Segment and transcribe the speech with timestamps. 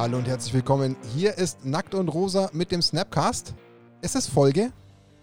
[0.00, 0.96] Hallo und herzlich willkommen.
[1.14, 3.52] Hier ist Nackt und Rosa mit dem Snapcast.
[4.00, 4.72] Es ist Folge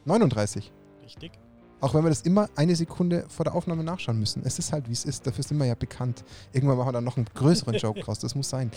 [0.05, 0.71] 39.
[1.03, 1.31] Richtig.
[1.81, 4.43] Auch wenn wir das immer eine Sekunde vor der Aufnahme nachschauen müssen.
[4.45, 5.25] Es ist halt, wie es ist.
[5.25, 6.23] Dafür sind wir ja bekannt.
[6.53, 8.19] Irgendwann machen wir dann noch einen größeren Joke draus.
[8.19, 8.69] Das muss sein.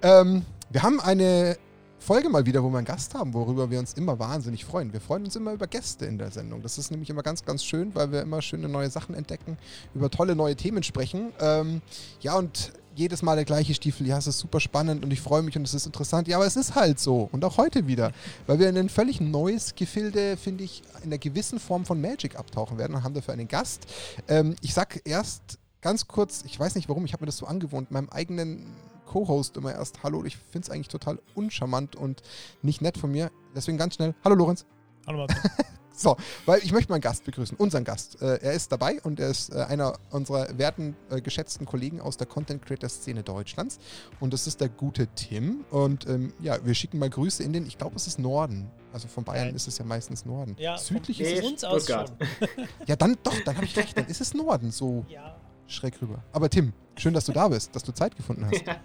[0.00, 1.58] Ähm, wir haben eine
[1.98, 4.94] Folge mal wieder, wo wir einen Gast haben, worüber wir uns immer wahnsinnig freuen.
[4.94, 6.62] Wir freuen uns immer über Gäste in der Sendung.
[6.62, 9.58] Das ist nämlich immer ganz, ganz schön, weil wir immer schöne neue Sachen entdecken,
[9.94, 11.34] über tolle neue Themen sprechen.
[11.38, 11.82] Ähm,
[12.20, 14.06] ja, und jedes Mal der gleiche Stiefel.
[14.06, 16.28] Ja, es ist super spannend und ich freue mich und es ist interessant.
[16.28, 17.28] Ja, aber es ist halt so.
[17.32, 18.12] Und auch heute wieder.
[18.46, 22.36] Weil wir in ein völlig neues Gefilde, finde ich, in einer gewissen Form von Magic
[22.36, 23.86] abtauchen werden und haben dafür einen Gast.
[24.28, 27.46] Ähm, ich sag erst ganz kurz, ich weiß nicht warum, ich habe mir das so
[27.46, 28.66] angewohnt, meinem eigenen
[29.06, 30.24] Co-Host immer erst Hallo.
[30.24, 32.22] Ich finde es eigentlich total uncharmant und
[32.62, 33.30] nicht nett von mir.
[33.54, 34.14] Deswegen ganz schnell.
[34.24, 34.64] Hallo Lorenz.
[35.06, 35.36] Hallo Martin.
[35.96, 38.20] So, weil ich möchte meinen Gast begrüßen, unseren Gast.
[38.20, 42.16] Äh, er ist dabei und er ist äh, einer unserer werten, äh, geschätzten Kollegen aus
[42.16, 43.78] der Content Creator Szene Deutschlands.
[44.18, 45.64] Und das ist der gute Tim.
[45.70, 48.68] Und ähm, ja, wir schicken mal Grüße in den, ich glaube, es ist Norden.
[48.92, 49.54] Also von Bayern Nein.
[49.56, 50.56] ist es ja meistens Norden.
[50.58, 51.50] Ja, Südlich ist es.
[51.50, 52.06] uns aus schon.
[52.86, 53.96] Ja, dann doch, dann habe ich recht.
[53.96, 55.36] Dann ist es Norden, so Ja.
[55.68, 56.22] schräg rüber.
[56.32, 58.64] Aber Tim, schön, dass du da bist, dass du Zeit gefunden hast.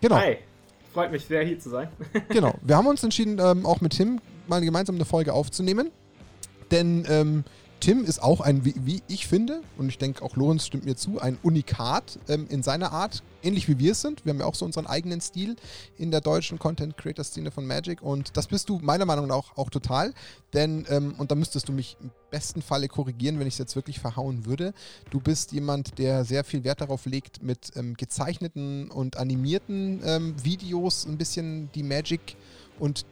[0.00, 0.16] Genau.
[0.16, 0.36] Hi,
[0.92, 1.88] freut mich sehr hier zu sein.
[2.28, 2.54] Genau.
[2.62, 5.90] Wir haben uns entschieden, ähm, auch mit Tim mal gemeinsam eine Folge aufzunehmen.
[6.70, 7.44] Denn ähm,
[7.84, 10.96] Tim ist auch ein, wie, wie ich finde, und ich denke auch Lorenz stimmt mir
[10.96, 14.24] zu, ein Unikat ähm, in seiner Art, ähnlich wie wir es sind.
[14.24, 15.56] Wir haben ja auch so unseren eigenen Stil
[15.98, 19.34] in der deutschen Content Creator Szene von Magic und das bist du meiner Meinung nach
[19.34, 20.14] auch, auch total.
[20.54, 23.76] Denn, ähm, und da müsstest du mich im besten Falle korrigieren, wenn ich es jetzt
[23.76, 24.72] wirklich verhauen würde.
[25.10, 30.34] Du bist jemand, der sehr viel Wert darauf legt, mit ähm, gezeichneten und animierten ähm,
[30.42, 32.36] Videos ein bisschen die Magic
[32.78, 33.04] und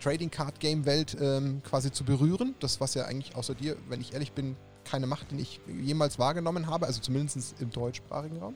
[0.00, 2.54] Trading Card Game Welt ähm, quasi zu berühren.
[2.60, 6.18] Das, was ja eigentlich außer dir, wenn ich ehrlich bin, keine Macht, den ich jemals
[6.18, 8.54] wahrgenommen habe, also zumindest im deutschsprachigen Raum.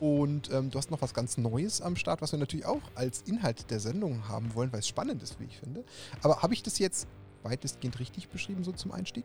[0.00, 3.22] Und ähm, du hast noch was ganz Neues am Start, was wir natürlich auch als
[3.22, 5.84] Inhalt der Sendung haben wollen, weil es spannend ist, wie ich finde.
[6.22, 7.06] Aber habe ich das jetzt
[7.42, 9.24] weitestgehend richtig beschrieben, so zum Einstieg?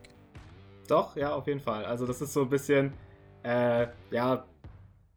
[0.86, 1.84] Doch, ja, auf jeden Fall.
[1.84, 2.92] Also das ist so ein bisschen,
[3.42, 4.46] äh, ja,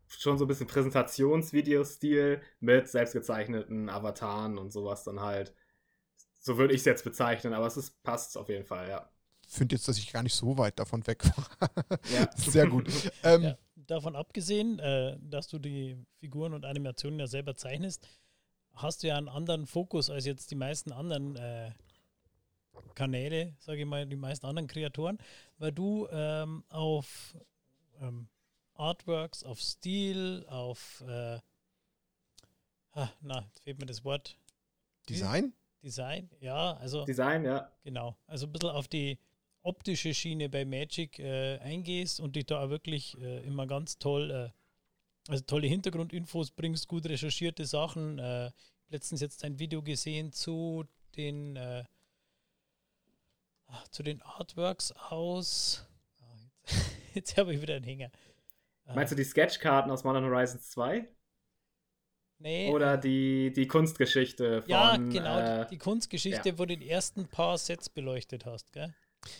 [0.07, 5.53] schon so ein bisschen Präsentationsvideostil mit selbstgezeichneten Avataren und sowas dann halt.
[6.45, 9.09] So würde ich es jetzt bezeichnen, aber es ist, passt auf jeden Fall, ja.
[9.47, 11.69] Finde jetzt, dass ich gar nicht so weit davon weg war.
[12.13, 12.29] Ja.
[12.35, 12.89] Sehr gut.
[13.23, 13.57] Ähm, Ja.
[13.75, 18.07] Davon abgesehen, äh, dass du die Figuren und Animationen ja selber zeichnest,
[18.73, 21.71] hast du ja einen anderen Fokus als jetzt die meisten anderen äh,
[22.95, 25.17] Kanäle, sage ich mal, die meisten anderen Kreatoren,
[25.57, 27.37] weil du ähm, auf
[28.01, 28.27] ähm,
[28.73, 31.39] Artworks, auf Stil, auf äh,
[32.93, 34.37] ah, na, jetzt fehlt mir das Wort.
[35.09, 35.53] Design?
[35.83, 37.69] Design, ja, also Design, ja.
[37.83, 39.19] Genau, also ein bisschen auf die
[39.63, 44.31] optische Schiene bei Magic äh, eingehst und dich da auch wirklich äh, immer ganz toll,
[44.31, 48.19] äh, also tolle Hintergrundinfos bringst, gut recherchierte Sachen.
[48.19, 48.51] Äh,
[48.89, 50.85] letztens jetzt ein Video gesehen zu
[51.15, 51.83] den äh,
[53.67, 55.85] ah, zu den Artworks aus.
[56.19, 56.23] Ah,
[56.65, 58.11] jetzt jetzt habe ich wieder einen Hänger.
[58.85, 61.07] Meinst du die Sketchkarten aus Modern Horizons 2?
[62.43, 64.69] Nee, Oder äh, die, die Kunstgeschichte von.
[64.69, 66.59] ja, genau, Äh, die, die Kunstgeschichte, ja.
[66.59, 68.93] wo du die ersten paar Sets beleuchtet hast, gell?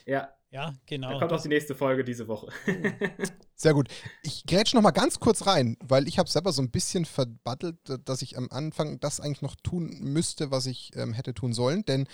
[0.06, 1.10] ja, Ja, genau.
[1.12, 2.48] da kommt auch die nächste Folge diese Woche.
[3.54, 3.88] Sehr gut.
[4.22, 7.76] Ich grätsch noch mal ganz kurz rein, weil ich habe selber so ein bisschen verbattelt,
[8.04, 11.84] dass ich am Anfang das eigentlich noch tun müsste, was ich ähm, hätte tun sollen.
[11.84, 12.06] Denn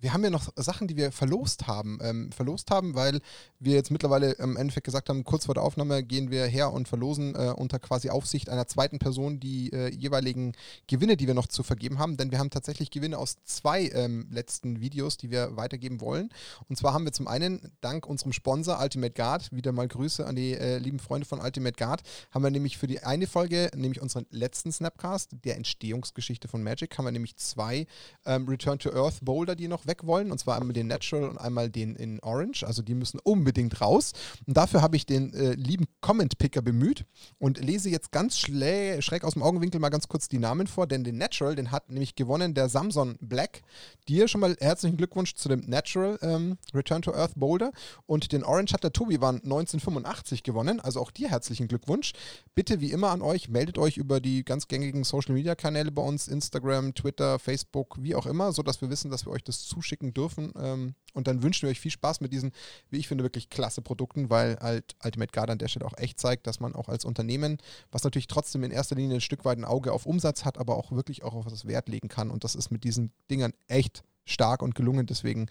[0.00, 1.98] wir haben ja noch Sachen, die wir verlost haben.
[2.02, 3.20] Ähm, verlost haben, weil
[3.58, 6.88] wir jetzt mittlerweile im Endeffekt gesagt haben, kurz vor der Aufnahme gehen wir her und
[6.88, 10.52] verlosen äh, unter quasi Aufsicht einer zweiten Person die äh, jeweiligen
[10.86, 12.16] Gewinne, die wir noch zu vergeben haben.
[12.16, 16.28] Denn wir haben tatsächlich Gewinne aus zwei ähm, letzten Videos, die wir weitergeben wollen.
[16.68, 20.36] Und zwar haben wir zum einen dank unserem Sponsor Ultimate Guard, wieder mal Grüße an
[20.36, 24.00] die äh, lieben Freunde von Ultimate Guard, haben wir nämlich für die eine Folge, nämlich
[24.00, 27.86] unseren letzten Snapcast, der Entstehungsgeschichte von Magic, haben wir nämlich zwei
[28.26, 30.30] ähm, Return to Earth Boulder, die noch weg wollen.
[30.30, 32.64] Und zwar einmal den Natural und einmal den in Orange.
[32.64, 34.12] Also die müssen unbedingt raus.
[34.46, 37.04] Und dafür habe ich den äh, lieben Comment-Picker bemüht
[37.38, 41.04] und lese jetzt ganz schräg aus dem Augenwinkel mal ganz kurz die Namen vor, denn
[41.04, 43.62] den Natural, den hat nämlich gewonnen der Samson Black.
[44.08, 47.72] Dir schon mal herzlichen Glückwunsch zu dem Natural ähm, Return to Earth Boulder.
[48.06, 50.80] Und den Orange hat der Tobi Van 1985 gewonnen.
[50.80, 52.12] Also auch dir herzlichen Glückwunsch.
[52.54, 56.02] Bitte wie immer an euch, meldet euch über die ganz gängigen Social Media Kanäle bei
[56.02, 60.14] uns, Instagram, Twitter, Facebook, wie auch immer, sodass wir wissen, dass wir euch das zuschicken
[60.14, 60.52] dürfen.
[60.58, 62.52] Ähm, und dann wünschen wir euch viel Spaß mit diesen,
[62.88, 66.18] wie ich finde, wirklich klasse Produkten, weil halt Ultimate Guard an der Stelle auch echt
[66.18, 67.58] zeigt, dass man auch als Unternehmen,
[67.90, 70.76] was natürlich trotzdem in erster Linie ein Stück weit ein Auge auf Umsatz hat, aber
[70.76, 72.30] auch wirklich auch auf das Wert legen kann.
[72.30, 75.06] Und das ist mit diesen Dingern echt stark und gelungen.
[75.06, 75.46] Deswegen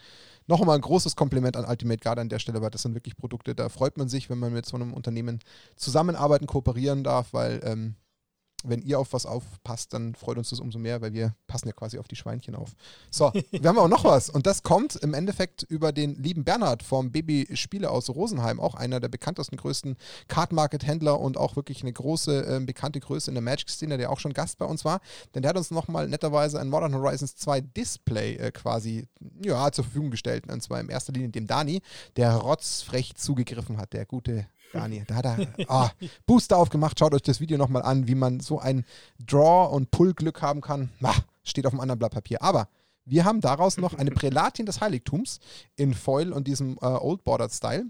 [0.48, 3.16] noch einmal ein großes Kompliment an Ultimate Guard an der Stelle, weil das sind wirklich
[3.16, 5.40] Produkte, da freut man sich, wenn man mit so einem Unternehmen
[5.76, 7.96] zusammenarbeiten, kooperieren darf, weil ähm,
[8.68, 11.74] wenn ihr auf was aufpasst, dann freut uns das umso mehr, weil wir passen ja
[11.74, 12.76] quasi auf die Schweinchen auf.
[13.12, 14.30] So, wir haben auch noch was.
[14.30, 18.76] Und das kommt im Endeffekt über den lieben Bernhard vom Baby Spiele aus Rosenheim, auch
[18.76, 19.96] einer der bekanntesten, größten
[20.28, 24.12] Card Market Händler und auch wirklich eine große, äh, bekannte Größe in der Magic-Szene, der
[24.12, 25.02] auch schon Gast bei uns war.
[25.34, 29.08] Denn der hat uns nochmal netterweise ein Modern Horizons 2 Display äh, quasi
[29.44, 30.52] ja, zur Verfügung gestellt.
[30.52, 31.82] Und zwar in erster Linie dem Dani,
[32.16, 35.04] der rotzfrech zugegriffen hat, der gute Dani.
[35.08, 35.92] Da hat er ah,
[36.26, 37.00] Booster aufgemacht.
[37.00, 38.86] Schaut euch das Video nochmal an, wie man so ein
[39.20, 40.90] Draw- und Pull-Glück haben kann.
[41.02, 42.42] Ah, steht auf einem anderen Blatt Papier.
[42.42, 42.68] Aber
[43.06, 45.40] wir haben daraus noch eine Prälatin des Heiligtums
[45.76, 47.86] in Foil und diesem äh, Old Bordered Style.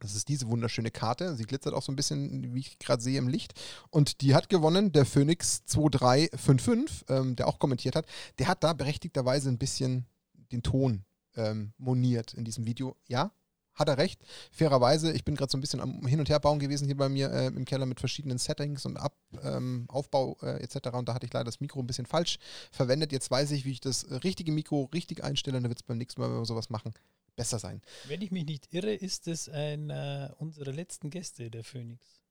[0.00, 1.36] Das ist diese wunderschöne Karte.
[1.36, 3.54] Sie glitzert auch so ein bisschen, wie ich gerade sehe, im Licht.
[3.90, 8.06] Und die hat gewonnen der Phoenix 2355, ähm, der auch kommentiert hat.
[8.40, 10.06] Der hat da berechtigterweise ein bisschen
[10.50, 11.04] den Ton
[11.36, 12.96] ähm, moniert in diesem Video.
[13.06, 13.30] Ja,
[13.74, 14.20] hat er recht.
[14.50, 17.30] Fairerweise, ich bin gerade so ein bisschen am Hin- und Herbauen gewesen hier bei mir
[17.30, 20.88] äh, im Keller mit verschiedenen Settings und Ab, ähm, Aufbau äh, etc.
[20.92, 22.38] Und da hatte ich leider das Mikro ein bisschen falsch
[22.70, 23.12] verwendet.
[23.12, 25.98] Jetzt weiß ich, wie ich das richtige Mikro richtig einstelle und da wird es beim
[25.98, 26.92] nächsten Mal, wenn wir sowas machen,
[27.36, 27.80] besser sein.
[28.08, 32.21] Wenn ich mich nicht irre, ist es einer unserer letzten Gäste, der Phoenix.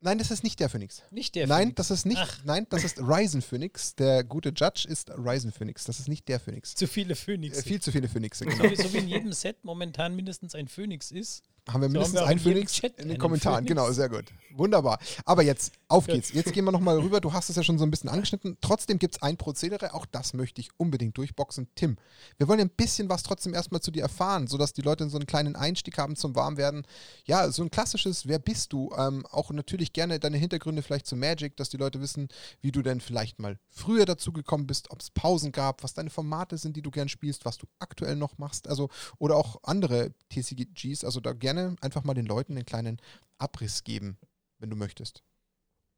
[0.00, 1.02] Nein, das ist nicht der Phoenix.
[1.10, 1.76] Nicht der Nein, Phoenix.
[1.76, 2.20] das ist nicht.
[2.20, 2.44] Ach.
[2.44, 3.96] Nein, das ist Ryzen Phoenix.
[3.96, 5.84] Der gute Judge ist Ryzen Phoenix.
[5.84, 6.74] Das ist nicht der Phoenix.
[6.74, 7.58] Zu viele Phoenix.
[7.58, 8.70] Äh, viel zu viele Phoenixe, so, genau.
[8.70, 11.42] wie, so wie in jedem Set momentan mindestens ein Phoenix ist.
[11.68, 13.66] Haben wir So mindestens haben wir einen Phoenix in den Kommentaren.
[13.66, 13.68] Phoenix.
[13.68, 14.24] Genau, sehr gut.
[14.58, 14.98] Wunderbar.
[15.24, 16.32] Aber jetzt, auf geht's.
[16.32, 17.20] Jetzt gehen wir nochmal rüber.
[17.20, 18.56] Du hast es ja schon so ein bisschen angeschnitten.
[18.60, 19.94] Trotzdem gibt es ein Prozedere.
[19.94, 21.68] Auch das möchte ich unbedingt durchboxen.
[21.74, 21.96] Tim,
[22.38, 25.26] wir wollen ein bisschen was trotzdem erstmal zu dir erfahren, sodass die Leute so einen
[25.26, 26.86] kleinen Einstieg haben zum Warmwerden.
[27.24, 28.90] Ja, so ein klassisches, wer bist du?
[28.96, 32.28] Ähm, auch natürlich gerne deine Hintergründe vielleicht zu Magic, dass die Leute wissen,
[32.60, 36.10] wie du denn vielleicht mal früher dazu gekommen bist, ob es Pausen gab, was deine
[36.10, 38.68] Formate sind, die du gern spielst, was du aktuell noch machst.
[38.68, 38.88] Also,
[39.18, 41.04] oder auch andere TCGs.
[41.04, 43.00] Also da gerne einfach mal den Leuten einen kleinen
[43.38, 44.18] Abriss geben,
[44.58, 45.22] wenn du möchtest.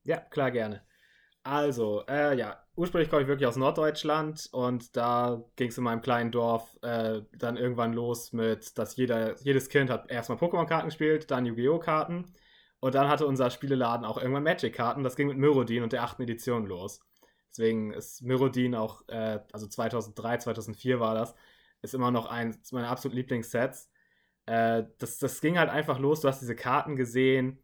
[0.05, 0.83] Ja, klar, gerne.
[1.43, 6.03] Also, äh, ja, ursprünglich komme ich wirklich aus Norddeutschland und da ging es in meinem
[6.03, 11.31] kleinen Dorf äh, dann irgendwann los mit, dass jeder, jedes Kind hat erstmal Pokémon-Karten gespielt,
[11.31, 11.79] dann Yu-Gi-Oh!
[11.79, 12.35] Karten
[12.81, 15.03] und dann hatte unser Spieleladen auch irgendwann Magic-Karten.
[15.03, 17.01] Das ging mit Myrodin und der achten Edition los.
[17.51, 21.35] Deswegen ist Myrodin auch, äh, also 2003, 2004 war das,
[21.83, 23.91] ist immer noch eins meiner absoluten Lieblingssets.
[24.47, 27.59] Äh, das, das ging halt einfach los, du hast diese Karten gesehen,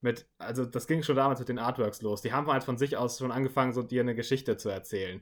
[0.00, 2.22] mit, also das ging schon damals mit den Artworks los.
[2.22, 5.20] Die haben halt von sich aus schon angefangen, so dir eine Geschichte zu erzählen.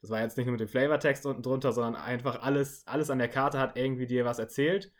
[0.00, 3.18] Das war jetzt nicht nur mit dem Flavortext unten drunter, sondern einfach alles, alles an
[3.18, 4.92] der Karte hat irgendwie dir was erzählt.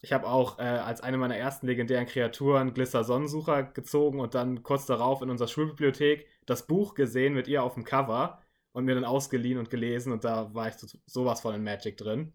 [0.00, 4.64] Ich habe auch äh, als eine meiner ersten legendären Kreaturen Glisser Sonnensucher gezogen und dann
[4.64, 8.40] kurz darauf in unserer Schulbibliothek das Buch gesehen mit ihr auf dem Cover
[8.72, 11.96] und mir dann ausgeliehen und gelesen und da war ich so, sowas von in Magic
[11.96, 12.32] drin.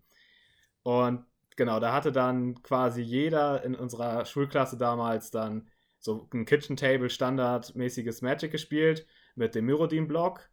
[0.83, 1.25] Und
[1.57, 5.69] genau, da hatte dann quasi jeder in unserer Schulklasse damals dann
[5.99, 9.05] so ein Kitchen Table standardmäßiges Magic gespielt
[9.35, 10.49] mit dem Myrodin-Block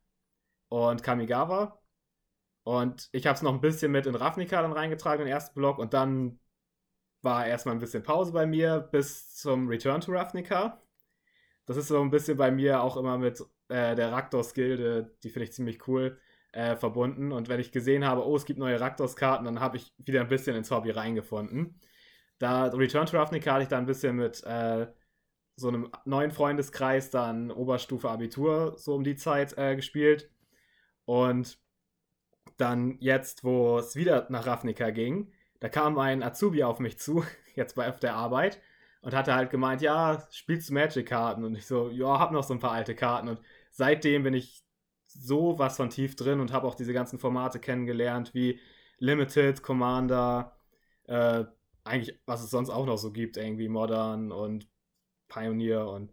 [0.69, 1.81] und Kamigawa.
[2.65, 5.79] Und ich habe es noch ein bisschen mit in Ravnica dann reingetragen, den ersten Block.
[5.79, 6.41] Und dann
[7.23, 10.83] war erstmal ein bisschen Pause bei mir bis zum Return to Ravnica.
[11.67, 15.45] Das ist so ein bisschen bei mir auch immer mit äh, der Raktos-Gilde, die finde
[15.45, 16.19] ich ziemlich cool,
[16.55, 17.33] äh, verbunden.
[17.33, 20.29] Und wenn ich gesehen habe, oh, es gibt neue Raktos-Karten, dann habe ich wieder ein
[20.29, 21.81] bisschen ins Hobby reingefunden.
[22.39, 24.87] Da Return to Ravnica hatte ich da ein bisschen mit äh,
[25.57, 30.31] so einem neuen Freundeskreis dann Oberstufe Abitur so um die Zeit äh, gespielt.
[31.05, 31.59] Und
[32.57, 37.25] dann jetzt, wo es wieder nach Ravnica ging, da kam ein Azubi auf mich zu,
[37.55, 38.61] jetzt bei auf der Arbeit,
[39.01, 41.45] und hatte halt gemeint, ja, spielst du Magic-Karten?
[41.45, 43.29] Und ich so, ja, hab noch so ein paar alte Karten.
[43.29, 43.41] Und
[43.71, 44.64] seitdem bin ich
[45.15, 48.61] so was von tief drin und habe auch diese ganzen Formate kennengelernt, wie
[48.99, 50.57] Limited, Commander,
[51.07, 51.45] äh,
[51.85, 54.69] eigentlich, was es sonst auch noch so gibt, irgendwie Modern und
[55.29, 56.13] Pioneer und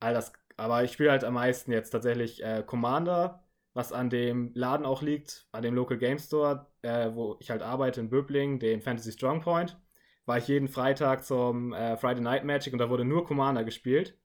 [0.00, 0.32] all das.
[0.56, 5.02] Aber ich spiele halt am meisten jetzt tatsächlich äh, Commander, was an dem Laden auch
[5.02, 9.12] liegt, an dem Local Game Store, äh, wo ich halt arbeite in Böbling, dem Fantasy
[9.12, 9.78] Strongpoint.
[10.26, 14.16] War ich jeden Freitag zum äh, Friday Night Magic und da wurde nur Commander gespielt.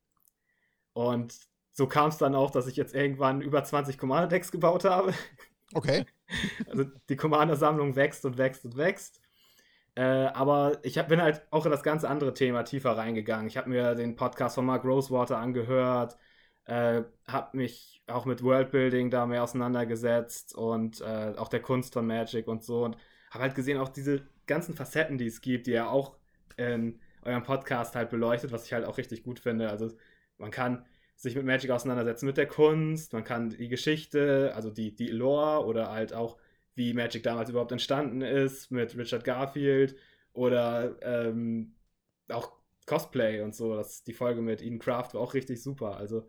[0.94, 1.34] Und
[1.78, 5.14] so kam es dann auch, dass ich jetzt irgendwann über 20 Commander-Decks gebaut habe.
[5.74, 6.06] Okay.
[6.70, 9.22] Also die Commander-Sammlung wächst und wächst und wächst.
[9.96, 13.48] Äh, aber ich hab, bin halt auch in das ganze andere Thema tiefer reingegangen.
[13.48, 16.18] Ich habe mir den Podcast von Mark Rosewater angehört,
[16.66, 22.06] äh, habe mich auch mit Worldbuilding da mehr auseinandergesetzt und äh, auch der Kunst von
[22.06, 22.84] Magic und so.
[22.84, 22.98] Und
[23.30, 26.18] habe halt gesehen, auch diese ganzen Facetten, die es gibt, die ihr auch
[26.58, 29.70] in eurem Podcast halt beleuchtet, was ich halt auch richtig gut finde.
[29.70, 29.92] Also
[30.38, 30.86] man kann
[31.18, 35.66] sich mit Magic auseinandersetzen, mit der Kunst, man kann die Geschichte, also die, die Lore
[35.66, 36.38] oder halt auch,
[36.76, 39.96] wie Magic damals überhaupt entstanden ist, mit Richard Garfield
[40.34, 41.74] oder ähm,
[42.30, 42.52] auch
[42.86, 43.76] Cosplay und so.
[43.76, 45.98] Das, die Folge mit Eden Craft war auch richtig super.
[45.98, 46.28] Also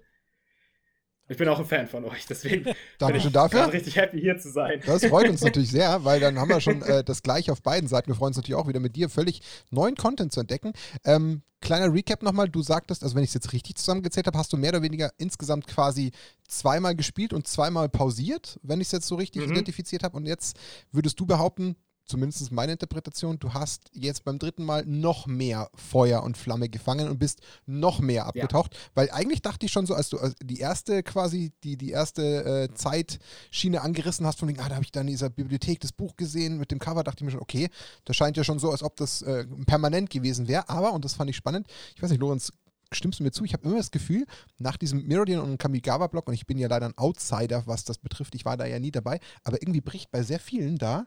[1.31, 3.71] Ich bin auch ein Fan von euch, deswegen Dankeschön dafür.
[3.71, 4.81] richtig happy hier zu sein.
[4.87, 7.87] Das freut uns natürlich sehr, weil dann haben wir schon äh, das gleiche auf beiden
[7.87, 8.09] Seiten.
[8.09, 10.73] Wir freuen uns natürlich auch wieder mit dir völlig neuen Content zu entdecken.
[11.05, 14.53] Ähm, kleiner Recap nochmal, du sagtest, also wenn ich es jetzt richtig zusammengezählt habe, hast
[14.55, 16.13] du mehr oder weniger insgesamt quasi
[16.47, 19.53] zweimal gespielt und zweimal pausiert, wenn ich es jetzt so richtig mhm.
[19.53, 20.17] identifiziert habe.
[20.17, 20.57] Und jetzt
[20.93, 21.77] würdest du behaupten,
[22.09, 27.09] zumindest meine Interpretation, du hast jetzt beim dritten Mal noch mehr Feuer und Flamme gefangen
[27.09, 28.75] und bist noch mehr abgetaucht.
[28.75, 28.81] Ja.
[28.95, 32.75] Weil eigentlich dachte ich schon so, als du die erste quasi, die, die erste äh,
[32.75, 36.17] Zeitschiene angerissen hast, von wegen, ah, da habe ich dann in dieser Bibliothek das Buch
[36.17, 37.69] gesehen mit dem Cover, dachte ich mir schon, okay,
[38.05, 40.69] das scheint ja schon so, als ob das äh, permanent gewesen wäre.
[40.69, 42.53] Aber, und das fand ich spannend, ich weiß nicht, Lorenz,
[42.91, 43.45] stimmst du mir zu?
[43.45, 44.25] Ich habe immer das Gefühl,
[44.59, 48.35] nach diesem Mirrodin und Kamigawa-Block, und ich bin ja leider ein Outsider, was das betrifft,
[48.35, 51.07] ich war da ja nie dabei, aber irgendwie bricht bei sehr vielen da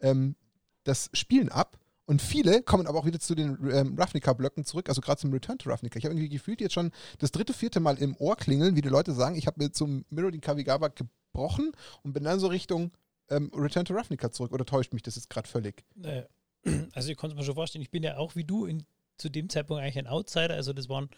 [0.00, 0.34] ähm,
[0.84, 1.78] das Spielen ab.
[2.04, 5.58] Und viele kommen aber auch wieder zu den ähm, Ravnica-Blöcken zurück, also gerade zum Return
[5.58, 5.98] to Ravnica.
[5.98, 8.88] Ich habe irgendwie gefühlt jetzt schon das dritte, vierte Mal im Ohr klingeln, wie die
[8.88, 11.72] Leute sagen, ich habe mir zum Mirrodin Kavigawa gebrochen
[12.02, 12.90] und bin dann so Richtung
[13.30, 14.52] ähm, Return to Ravnica zurück.
[14.52, 15.84] Oder täuscht mich das jetzt gerade völlig?
[15.94, 16.26] Naja.
[16.94, 18.84] Also ich konnte es mir schon vorstellen, ich bin ja auch wie du in,
[19.16, 21.08] zu dem Zeitpunkt eigentlich ein Outsider, also das waren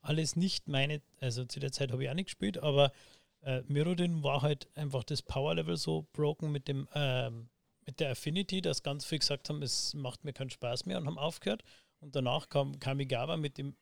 [0.00, 2.90] alles nicht meine, also zu der Zeit habe ich auch nicht gespielt, aber
[3.42, 7.48] äh, Mirrodin war halt einfach das Power-Level so broken mit dem ähm,
[7.86, 11.06] mit der Affinity, dass ganz viel gesagt haben, es macht mir keinen Spaß mehr und
[11.06, 11.62] haben aufgehört.
[12.00, 13.76] Und danach kam Kamigawa mit dem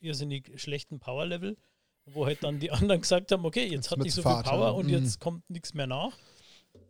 [0.00, 1.56] irrsinnig schlechten Power-Level,
[2.06, 4.86] wo halt dann die anderen gesagt haben, okay, jetzt, hat ich so viel Power und
[4.86, 4.92] mhm.
[4.92, 6.16] jetzt kommt nichts mehr nach.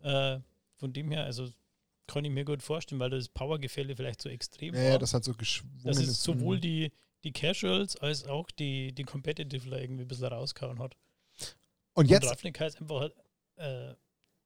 [0.03, 0.39] Äh,
[0.75, 1.49] von dem her, also
[2.07, 4.89] kann ich mir gut vorstellen, weil das Power-Gefälle vielleicht so extrem ja, war.
[4.91, 5.83] Ja, das hat so geschwungen.
[5.83, 6.61] Dass es sowohl mhm.
[6.61, 6.91] die,
[7.23, 10.95] die Casuals als auch die, die Competitive irgendwie ein bisschen rausgehauen hat.
[11.93, 12.23] Und jetzt.
[12.23, 13.09] Und Ravnica ist einfach
[13.57, 13.93] äh,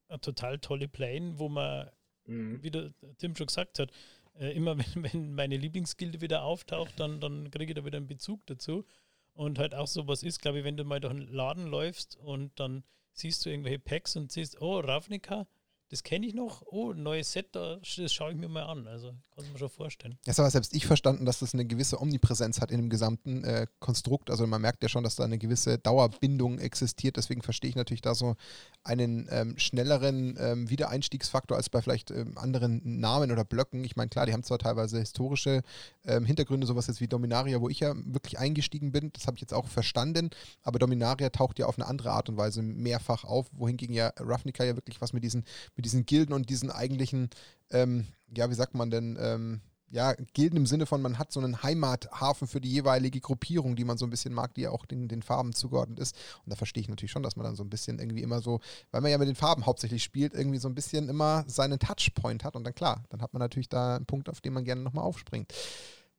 [0.08, 1.90] eine total tolle Plane, wo man
[2.26, 2.64] Mhm.
[2.64, 3.92] Wie der Tim schon gesagt hat,
[4.40, 8.08] äh, immer wenn, wenn meine Lieblingsgilde wieder auftaucht, dann, dann kriege ich da wieder einen
[8.08, 8.86] Bezug dazu.
[9.34, 12.60] Und halt auch sowas ist, glaube ich, wenn du mal durch einen Laden läufst und
[12.60, 15.48] dann siehst du irgendwelche Packs und siehst, oh, Ravnica,
[15.92, 16.64] das kenne ich noch.
[16.68, 18.88] Oh, ein neues Set, das schaue ich mir mal an.
[18.88, 20.18] Also kann man schon vorstellen.
[20.26, 23.68] Jetzt habe selbst ich verstanden, dass das eine gewisse Omnipräsenz hat in dem gesamten äh,
[23.80, 24.30] Konstrukt.
[24.30, 27.18] Also man merkt ja schon, dass da eine gewisse Dauerbindung existiert.
[27.18, 28.36] Deswegen verstehe ich natürlich da so
[28.84, 33.84] einen ähm, schnelleren ähm, Wiedereinstiegsfaktor als bei vielleicht ähm, anderen Namen oder Blöcken.
[33.84, 35.62] Ich meine, klar, die haben zwar teilweise historische
[36.06, 39.12] ähm, Hintergründe, sowas jetzt wie Dominaria, wo ich ja wirklich eingestiegen bin.
[39.14, 40.30] Das habe ich jetzt auch verstanden.
[40.64, 44.64] Aber Dominaria taucht ja auf eine andere Art und Weise mehrfach auf, wohingegen ja Ravnica
[44.64, 45.44] ja wirklich was mit diesen
[45.76, 47.30] mit diesen Gilden und diesen eigentlichen,
[47.72, 49.62] ähm, ja, wie sagt man denn, ähm,
[49.92, 53.84] ja, Gilden im Sinne von, man hat so einen Heimathafen für die jeweilige Gruppierung, die
[53.84, 56.16] man so ein bisschen mag, die ja auch den, den Farben zugeordnet ist.
[56.46, 58.62] Und da verstehe ich natürlich schon, dass man dann so ein bisschen irgendwie immer so,
[58.92, 62.46] weil man ja mit den Farben hauptsächlich spielt, irgendwie so ein bisschen immer seinen Touchpoint
[62.46, 62.56] hat.
[62.56, 65.04] Und dann klar, dann hat man natürlich da einen Punkt, auf den man gerne nochmal
[65.04, 65.54] aufspringt.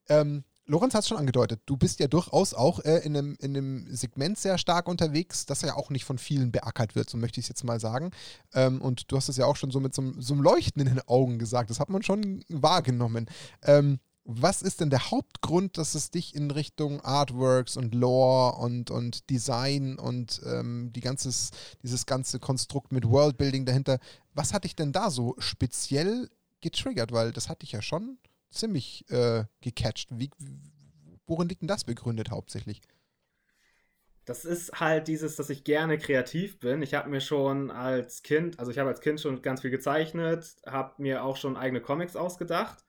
[0.09, 3.57] Ähm, Lorenz hat es schon angedeutet, du bist ja durchaus auch äh, in, einem, in
[3.57, 7.40] einem Segment sehr stark unterwegs, das ja auch nicht von vielen beackert wird, so möchte
[7.40, 8.11] ich es jetzt mal sagen.
[8.54, 10.88] Ähm, und du hast es ja auch schon so mit so, so, einem Leuchten in
[10.88, 13.26] den Augen gesagt, das hat man schon wahrgenommen.
[13.62, 18.92] Ähm, was ist denn der Hauptgrund, dass es dich in Richtung Artworks und Lore und,
[18.92, 21.50] und Design und ähm, die ganzes,
[21.83, 23.99] dieses ganze Konstrukt mit Worldbuilding dahinter,
[24.33, 27.11] was hat dich denn da so speziell getriggert?
[27.11, 28.19] Weil das hatte ich ja schon
[28.52, 30.09] ziemlich äh, gecatcht.
[30.12, 30.30] Wie,
[31.26, 32.80] worin liegt denn das begründet hauptsächlich?
[34.25, 36.80] Das ist halt dieses, dass ich gerne kreativ bin.
[36.82, 40.56] Ich habe mir schon als Kind, also ich habe als Kind schon ganz viel gezeichnet,
[40.64, 42.85] habe mir auch schon eigene Comics ausgedacht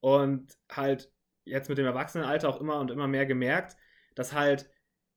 [0.00, 1.12] und halt
[1.44, 3.76] jetzt mit dem Erwachsenenalter auch immer und immer mehr gemerkt,
[4.14, 4.70] dass halt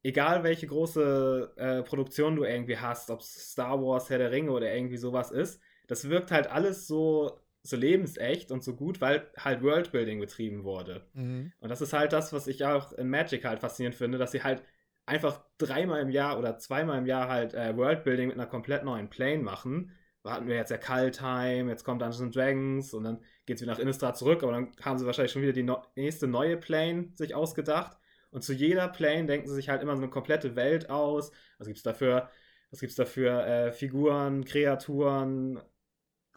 [0.04, 4.52] egal welche große äh, Produktion du irgendwie hast, ob es Star Wars, Herr der Ringe
[4.52, 9.30] oder irgendwie sowas ist, das wirkt halt alles so so lebensecht und so gut, weil
[9.38, 11.06] halt Worldbuilding betrieben wurde.
[11.14, 11.52] Mhm.
[11.60, 14.44] Und das ist halt das, was ich auch in Magic halt faszinierend finde, dass sie
[14.44, 14.64] halt
[15.06, 19.10] einfach dreimal im Jahr oder zweimal im Jahr halt äh, Worldbuilding mit einer komplett neuen
[19.10, 19.92] Plane machen.
[20.24, 23.74] Da hatten wir jetzt ja Kaltheim, jetzt kommt Dungeons Dragons und dann geht es wieder
[23.74, 27.10] nach Innistrad zurück, aber dann haben sie wahrscheinlich schon wieder die no nächste neue Plane
[27.16, 27.98] sich ausgedacht.
[28.30, 31.32] Und zu jeder Plane denken sie sich halt immer so eine komplette Welt aus.
[31.58, 32.30] Was gibt es dafür?
[32.70, 33.46] Was gibt es dafür?
[33.46, 35.60] Äh, Figuren, Kreaturen,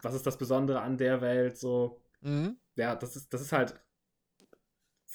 [0.05, 1.99] was ist das Besondere an der Welt, so.
[2.21, 2.57] Mhm.
[2.75, 3.73] Ja, das ist, das ist halt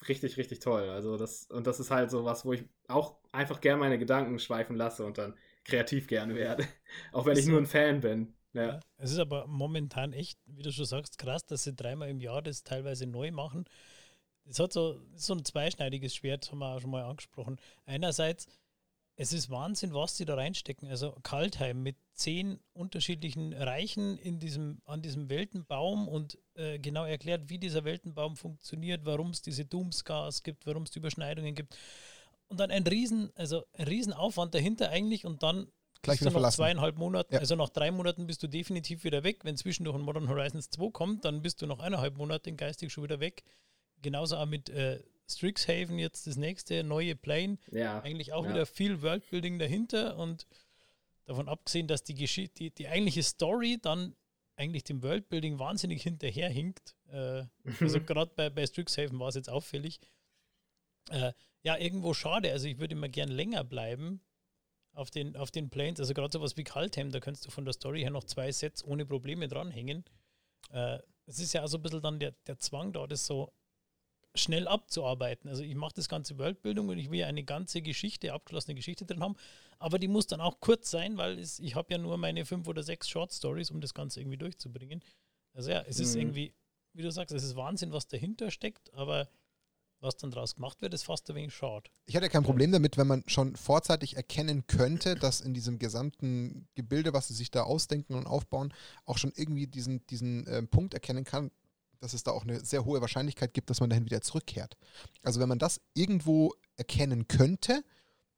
[0.09, 0.89] richtig, richtig toll.
[0.91, 4.39] Also das, und das ist halt so was, wo ich auch einfach gerne meine Gedanken
[4.39, 6.67] schweifen lasse und dann kreativ gerne werde.
[7.13, 8.35] auch wenn ich nur ein Fan bin.
[8.53, 8.67] Ja.
[8.67, 8.81] ja.
[8.97, 12.43] Es ist aber momentan echt, wie du schon sagst, krass, dass sie dreimal im Jahr
[12.43, 13.65] das teilweise neu machen.
[14.45, 17.61] Es hat so, so ein zweischneidiges Schwert, haben wir auch schon mal angesprochen.
[17.87, 18.49] Einerseits
[19.21, 20.89] es ist Wahnsinn, was sie da reinstecken.
[20.89, 27.49] Also Kaltheim mit zehn unterschiedlichen Reichen in diesem, an diesem Weltenbaum und äh, genau erklärt,
[27.49, 31.77] wie dieser Weltenbaum funktioniert, warum es diese Doomscars gibt, warum es die Überschneidungen gibt.
[32.49, 35.69] Und dann ein riesen, also ein riesen Aufwand dahinter eigentlich und dann
[36.03, 37.41] gleich bist du wieder nach zweieinhalb Monaten, Ja.
[37.41, 39.45] also nach drei Monaten bist du definitiv wieder weg.
[39.45, 43.05] Wenn zwischendurch ein Modern Horizons 2 kommt, dann bist du nach eineinhalb Monaten geistig schon
[43.05, 43.45] wieder weg.
[44.03, 47.59] Genauso auch mit äh, Strixhaven jetzt das nächste neue Plane.
[47.71, 48.01] Ja.
[48.03, 48.51] Eigentlich auch ja.
[48.51, 50.47] wieder viel Worldbuilding dahinter und
[51.25, 54.15] davon abgesehen, dass die Geschichte, die, die eigentliche Story dann
[54.57, 56.95] eigentlich dem Worldbuilding wahnsinnig hinterherhinkt.
[57.09, 57.45] Äh,
[57.81, 60.01] also gerade bei, bei Strixhaven war es jetzt auffällig.
[61.09, 62.53] Äh, ja, irgendwo schade.
[62.53, 64.21] Also ich würde immer gern länger bleiben
[64.93, 66.01] auf den, auf den Planes.
[66.01, 68.85] Also gerade sowas wie Kaltheim, da kannst du von der Story her noch zwei Sets
[68.85, 70.05] ohne Probleme dranhängen.
[70.71, 73.53] Äh, es ist ja auch so ein bisschen dann der, der Zwang da, das so
[74.35, 75.49] schnell abzuarbeiten.
[75.49, 79.05] Also ich mache das ganze Worldbildung und ich will ja eine ganze Geschichte, abgeschlossene Geschichte
[79.05, 79.37] drin haben,
[79.79, 82.69] aber die muss dann auch kurz sein, weil es, ich habe ja nur meine fünf
[82.69, 85.03] oder sechs Short Stories, um das Ganze irgendwie durchzubringen.
[85.53, 86.21] Also ja, es ist Mhm.
[86.21, 86.55] irgendwie,
[86.93, 89.29] wie du sagst, es ist Wahnsinn, was dahinter steckt, aber
[90.03, 91.91] was dann draus gemacht wird, ist fast ein wenig schade.
[92.07, 96.69] Ich hatte kein Problem damit, wenn man schon vorzeitig erkennen könnte, dass in diesem gesamten
[96.75, 98.73] Gebilde, was sie sich da ausdenken und aufbauen,
[99.05, 101.51] auch schon irgendwie diesen, diesen äh, Punkt erkennen kann,
[102.01, 104.77] dass es da auch eine sehr hohe Wahrscheinlichkeit gibt, dass man dahin wieder zurückkehrt.
[105.23, 107.85] Also wenn man das irgendwo erkennen könnte,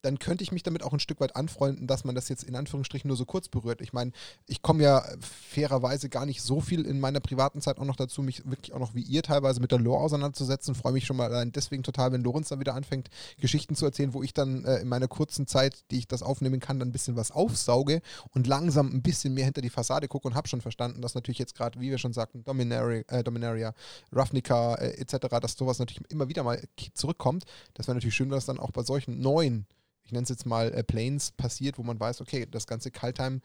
[0.03, 2.57] dann könnte ich mich damit auch ein Stück weit anfreunden, dass man das jetzt in
[2.57, 3.81] Anführungsstrichen nur so kurz berührt.
[3.81, 4.13] Ich meine,
[4.47, 8.23] ich komme ja fairerweise gar nicht so viel in meiner privaten Zeit auch noch dazu,
[8.23, 10.75] mich wirklich auch noch wie ihr teilweise mit der Lore auseinanderzusetzen.
[10.75, 13.09] Freue mich schon mal allein deswegen total, wenn Lorenz dann wieder anfängt,
[13.41, 16.61] Geschichten zu erzählen, wo ich dann äh, in meiner kurzen Zeit, die ich das aufnehmen
[16.61, 20.27] kann, dann ein bisschen was aufsauge und langsam ein bisschen mehr hinter die Fassade gucke
[20.27, 23.73] und habe schon verstanden, dass natürlich jetzt gerade, wie wir schon sagten, Dominaria, äh, Dominaria
[24.11, 26.61] Ravnica äh, etc., dass sowas natürlich immer wieder mal
[26.95, 27.45] zurückkommt.
[27.75, 29.67] Das wäre natürlich schön, dass dann auch bei solchen neuen
[30.13, 33.41] ich nenne es jetzt mal äh, Planes, passiert, wo man weiß, okay, das ganze Kaltheim,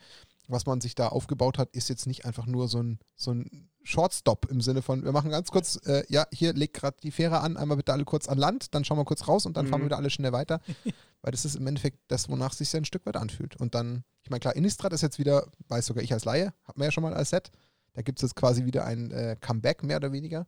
[0.50, 3.70] was man sich da aufgebaut hat, ist jetzt nicht einfach nur so ein, so ein
[3.84, 7.40] Shortstop im Sinne von, wir machen ganz kurz, äh, ja, hier legt gerade die Fähre
[7.40, 9.80] an, einmal bitte alle kurz an Land, dann schauen wir kurz raus und dann fahren
[9.80, 9.86] wir Mhm.
[9.86, 10.60] wieder alle schnell weiter.
[11.22, 13.56] Weil das ist im Endeffekt das, wonach sich ein Stück weit anfühlt.
[13.56, 16.78] Und dann, ich meine, klar, Innistrad ist jetzt wieder, weiß sogar ich als Laie, hat
[16.78, 17.50] man ja schon mal als Set.
[17.94, 20.46] Da gibt es jetzt quasi wieder ein äh, Comeback, mehr oder weniger.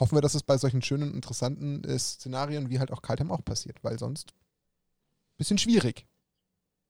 [0.00, 3.44] Hoffen wir, dass es bei solchen schönen, interessanten äh, Szenarien wie halt auch Kaltheim auch
[3.44, 4.32] passiert, weil sonst
[5.40, 6.06] bisschen schwierig.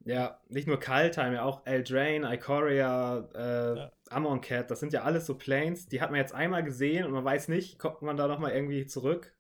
[0.05, 3.93] Ja, nicht nur Kaltheim, ja auch Eldraine, Ikoria, äh, Ja.
[4.11, 7.25] Amonkhet, das sind ja alles so Planes, die hat man jetzt einmal gesehen und man
[7.25, 9.35] weiß nicht, kommt man da nochmal irgendwie zurück?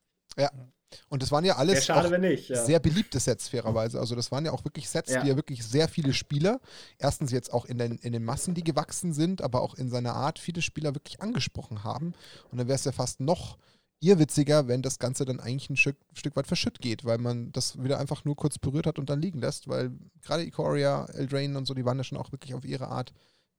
[1.08, 2.48] Und das waren ja alles schade, auch wenn nicht.
[2.48, 2.64] Ja.
[2.64, 3.98] sehr beliebte Sets, fairerweise.
[4.00, 5.22] Also das waren ja auch wirklich Sets, Ja.
[5.22, 6.60] die ja wirklich sehr viele Spieler,
[6.98, 10.14] erstens jetzt auch in den, in den Massen, die gewachsen sind, aber auch in seiner
[10.14, 12.12] Art viele Spieler wirklich angesprochen haben.
[12.50, 13.56] Und dann wäre es ja fast noch
[14.00, 17.82] irrwitziger, wenn das Ganze dann eigentlich ein Stück, Stück weit verschütt geht, weil man das
[17.82, 21.66] wieder einfach nur kurz berührt hat und dann liegen lässt, weil gerade Ikoria, Eldraine und
[21.66, 23.12] so, die waren ja schon auch wirklich auf ihre Art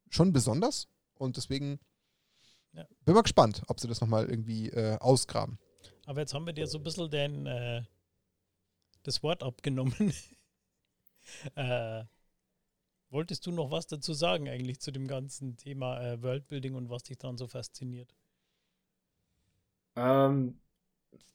[0.10, 1.80] schon besonders und deswegen
[2.74, 2.88] Ja.
[3.06, 5.60] bin mal gespannt, ob sie das nochmal irgendwie äh, ausgraben.
[6.06, 7.84] Aber jetzt haben wir dir so ein bisschen den, äh,
[9.04, 9.94] das Wort abgenommen.
[11.56, 12.04] äh,
[13.10, 17.04] wolltest du noch was dazu sagen eigentlich zu dem ganzen Thema äh, Worldbuilding und was
[17.04, 18.16] dich daran so fasziniert?
[19.96, 20.60] Ähm,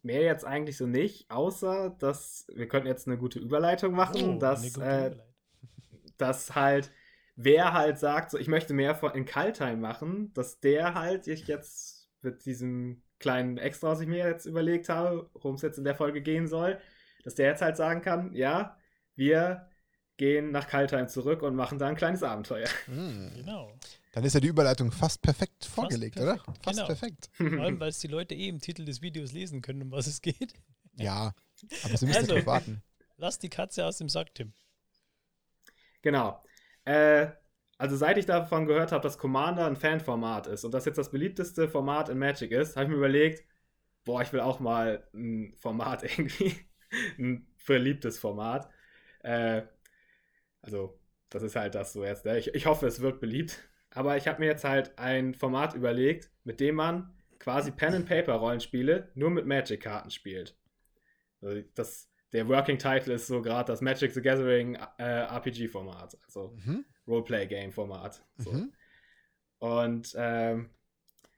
[0.02, 4.38] mehr jetzt eigentlich so nicht, außer dass wir könnten jetzt eine gute Überleitung machen, Oh,
[4.38, 5.22] dass, äh, Überleitung.
[6.18, 6.90] dass halt,
[7.36, 11.46] wer halt sagt, so ich möchte mehr von in Kaltheim machen, dass der halt ich
[11.48, 15.84] jetzt mit diesem kleinen Extra, was ich mir jetzt überlegt habe, worum es jetzt in
[15.84, 16.78] der Folge gehen soll,
[17.24, 18.76] dass der jetzt halt sagen kann, ja,
[19.14, 19.68] wir
[20.16, 22.68] gehen nach Kaltheim zurück und machen da ein kleines Abenteuer.
[22.86, 23.32] Hm.
[23.34, 23.78] Genau.
[24.16, 26.38] Dann ist ja die Überleitung fast perfekt vorgelegt, oder?
[26.38, 26.86] perfekt, Fast genau.
[26.86, 27.28] perfekt.
[27.36, 30.06] Vor allem, weil es die Leute eh im Titel des Videos lesen können, um was
[30.06, 30.54] es geht.
[30.94, 31.34] Ja,
[31.82, 32.32] aber sie müssen Also.
[32.32, 32.82] drauf warten.
[33.18, 34.54] Lass die Katze aus dem Sack, Tim.
[36.00, 36.42] Genau.
[36.86, 37.28] Äh,
[37.76, 41.10] also seit ich davon gehört habe, dass Commander ein Fanformat ist und das jetzt das
[41.10, 43.44] beliebteste Format in Magic ist, habe ich mir überlegt,
[44.04, 46.54] boah, ich will auch mal ein Format irgendwie,
[47.18, 48.70] ein beliebtes Format.
[49.22, 49.62] Äh,
[50.62, 50.98] also
[51.30, 52.24] das ist halt das so jetzt.
[52.24, 52.38] Ne?
[52.38, 53.60] Ich, ich hoffe, es wird beliebt.
[53.96, 59.30] Aber ich habe mir jetzt halt ein Format überlegt, mit dem man quasi Pen-and-Paper-Rollenspiele nur
[59.30, 60.54] mit Magic-Karten spielt.
[61.40, 66.54] Also das, der Working Title ist so gerade das Magic the Gathering äh, RPG-Format, also
[66.66, 66.84] Mhm.
[67.08, 68.22] Roleplay-Game-Format.
[68.36, 68.52] So.
[68.52, 68.72] Mhm.
[69.60, 70.68] Und ähm,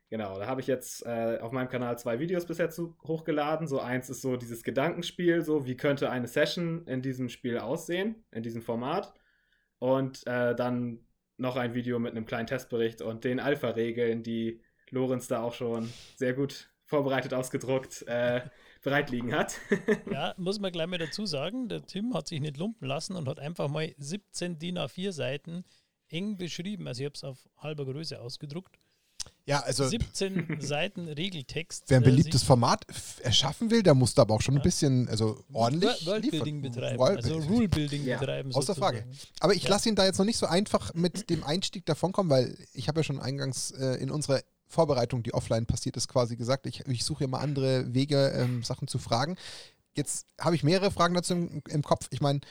[0.09, 3.69] genau, da habe ich jetzt äh, auf meinem Kanal zwei Videos bisher zu, hochgeladen.
[3.69, 8.25] So eins ist so dieses Gedankenspiel, so wie könnte eine Session in diesem Spiel aussehen,
[8.31, 9.13] in diesem Format.
[9.77, 11.05] Und äh, dann
[11.39, 15.89] noch ein Video mit einem kleinen Testbericht und den Alpha-Regeln, die Lorenz da auch schon
[16.15, 18.41] sehr gut vorbereitet ausgedruckt äh,
[18.81, 19.59] bereit liegen hat.
[20.11, 23.27] Ja, muss man gleich mal dazu sagen, der Tim hat sich nicht lumpen lassen und
[23.27, 25.63] hat einfach mal 17 DIN A4 Seiten
[26.07, 26.87] eng beschrieben.
[26.87, 28.77] Also ich habe es auf halber Größe ausgedruckt.
[29.45, 31.85] Ja, also 17 Seiten Regeltext.
[31.87, 32.85] wer ein äh, beliebtes Format
[33.23, 35.89] erschaffen will, der muss da aber auch schon ein bisschen, also ordentlich.
[36.05, 38.53] Wor- Worldbuilding betreiben, World- also Rulebuilding Ja, betreiben.
[38.53, 38.99] außer Frage.
[39.07, 39.27] sozusagen.
[39.39, 39.69] Aber ich Ja.
[39.71, 42.99] lasse ihn da jetzt noch nicht so einfach mit dem Einstieg davonkommen, weil ich habe
[42.99, 47.03] ja schon eingangs äh, in unserer Vorbereitung, die offline passiert ist, quasi gesagt, ich, ich
[47.03, 49.35] suche immer andere Wege, ähm, Sachen zu fragen.
[49.95, 52.07] Jetzt habe ich mehrere Fragen dazu im, im Kopf.
[52.11, 52.41] Ich meine,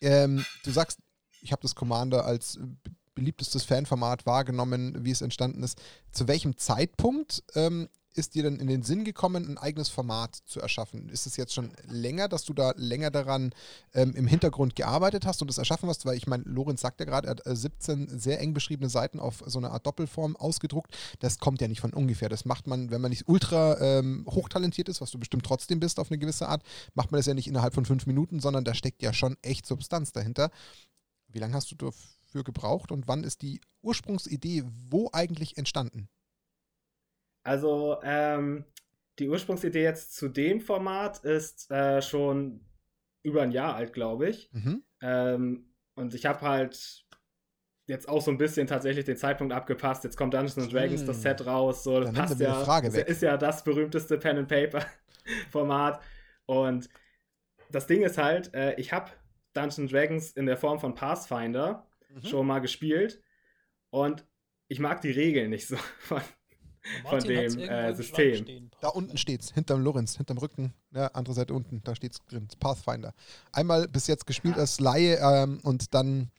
[0.00, 1.00] ähm, du sagst,
[1.42, 5.80] ich habe das Commander als be- beliebtestes Fanformat wahrgenommen, wie es entstanden ist.
[6.10, 10.60] Zu welchem Zeitpunkt ähm, ist dir denn in den Sinn gekommen, ein eigenes Format zu
[10.60, 11.08] erschaffen?
[11.10, 13.52] Ist es jetzt schon länger, dass du da länger daran
[13.94, 16.06] ähm, im Hintergrund gearbeitet hast und es erschaffen hast?
[16.06, 19.20] Weil ich meine, Lorenz sagt ja gerade, er hat äh, 17 sehr eng beschriebene Seiten
[19.20, 20.96] auf so eine Art Doppelform ausgedruckt.
[21.20, 22.28] Das kommt ja nicht von ungefähr.
[22.28, 26.00] Das macht man, wenn man nicht ultra ähm, hochtalentiert ist, was du bestimmt trotzdem bist
[26.00, 26.62] auf eine gewisse Art,
[26.94, 29.66] macht man das ja nicht innerhalb von fünf Minuten, sondern da steckt ja schon echt
[29.66, 30.50] Substanz dahinter.
[31.28, 31.76] Wie lange hast du
[32.30, 36.08] dafür gebraucht und wann ist die Ursprungsidee wo eigentlich entstanden?
[37.44, 38.64] Also, ähm,
[39.18, 42.64] die Ursprungsidee jetzt zu dem Format ist äh, schon
[43.22, 44.50] über ein Jahr alt, glaube ich.
[44.52, 44.82] Mhm.
[45.02, 47.04] Ähm, und ich habe halt
[47.86, 50.04] jetzt auch so ein bisschen tatsächlich den Zeitpunkt abgepasst.
[50.04, 51.06] Jetzt kommt Dungeons and Dragons Hm.
[51.08, 51.82] das Set raus.
[51.82, 52.64] So, das passt ja.
[52.64, 53.08] Frage ist, ja- weg.
[53.08, 54.86] ist ja das berühmteste Pen and Paper
[55.50, 56.00] Format.
[56.46, 56.88] Und
[57.70, 59.10] das Ding ist halt, äh, ich habe
[59.54, 62.22] Dungeons Dragons in der Form von Pathfinder Mhm.
[62.26, 63.20] schon mal gespielt
[63.90, 64.26] und
[64.68, 66.20] ich mag die Regeln nicht so von,
[67.08, 68.70] von dem äh, System.
[68.80, 73.14] Da unten steht's, hinterm Lorenz, hinterm Rücken, ja, andere Seite unten, da steht's drin, Pathfinder.
[73.52, 74.60] Einmal bis jetzt gespielt Ah.
[74.60, 76.30] als Laie ähm, und dann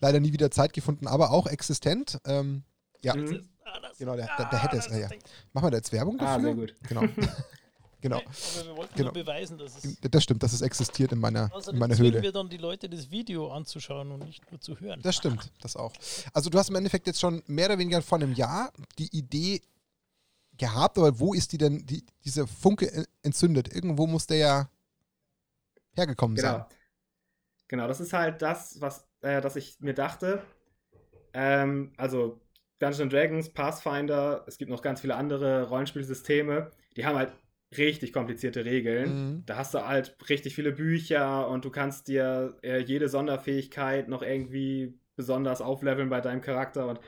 [0.00, 2.18] leider nie wieder Zeit gefunden, aber auch existent.
[2.26, 2.62] Ähm,
[3.02, 3.48] ja, Mhm.
[3.64, 5.08] Ah, das- Genau, der- ah, der- der hätte es, ja, ja.
[5.52, 6.34] Machen wir da jetzt Werbung dafür?
[6.36, 6.74] Ah, sehr gut.
[6.88, 7.02] Genau.
[8.08, 8.24] genau, Nee,
[8.60, 9.12] aber wir wollten Genau.
[9.12, 9.96] nur beweisen, dass es.
[10.00, 12.22] das stimmt, dass es existiert in meiner, in Außerdem meiner Höhle.
[12.22, 15.00] wir dann die Leute, das Video anzuschauen und nicht nur zu hören.
[15.02, 15.92] Das stimmt, das auch.
[16.32, 19.60] Also du hast im Endeffekt jetzt schon mehr oder weniger vor einem Jahr die Idee
[20.58, 23.74] gehabt, aber wo ist die denn, die, diese Funke en- entzündet?
[23.74, 24.70] Irgendwo muss der ja
[25.94, 26.52] hergekommen sein.
[26.54, 26.68] Genau.
[27.68, 30.42] Genau, das ist halt das, was äh, dass ich mir dachte.
[31.34, 32.40] Ähm, also
[32.78, 37.32] Dungeons Dragons, Pathfinder, es gibt noch ganz viele andere Rollenspielsysteme, die haben halt
[37.78, 39.08] richtig komplizierte Regeln.
[39.08, 39.42] Mhm.
[39.46, 44.22] Da hast du halt richtig viele Bücher und du kannst dir äh, jede Sonderfähigkeit noch
[44.22, 47.00] irgendwie besonders aufleveln bei deinem Charakter und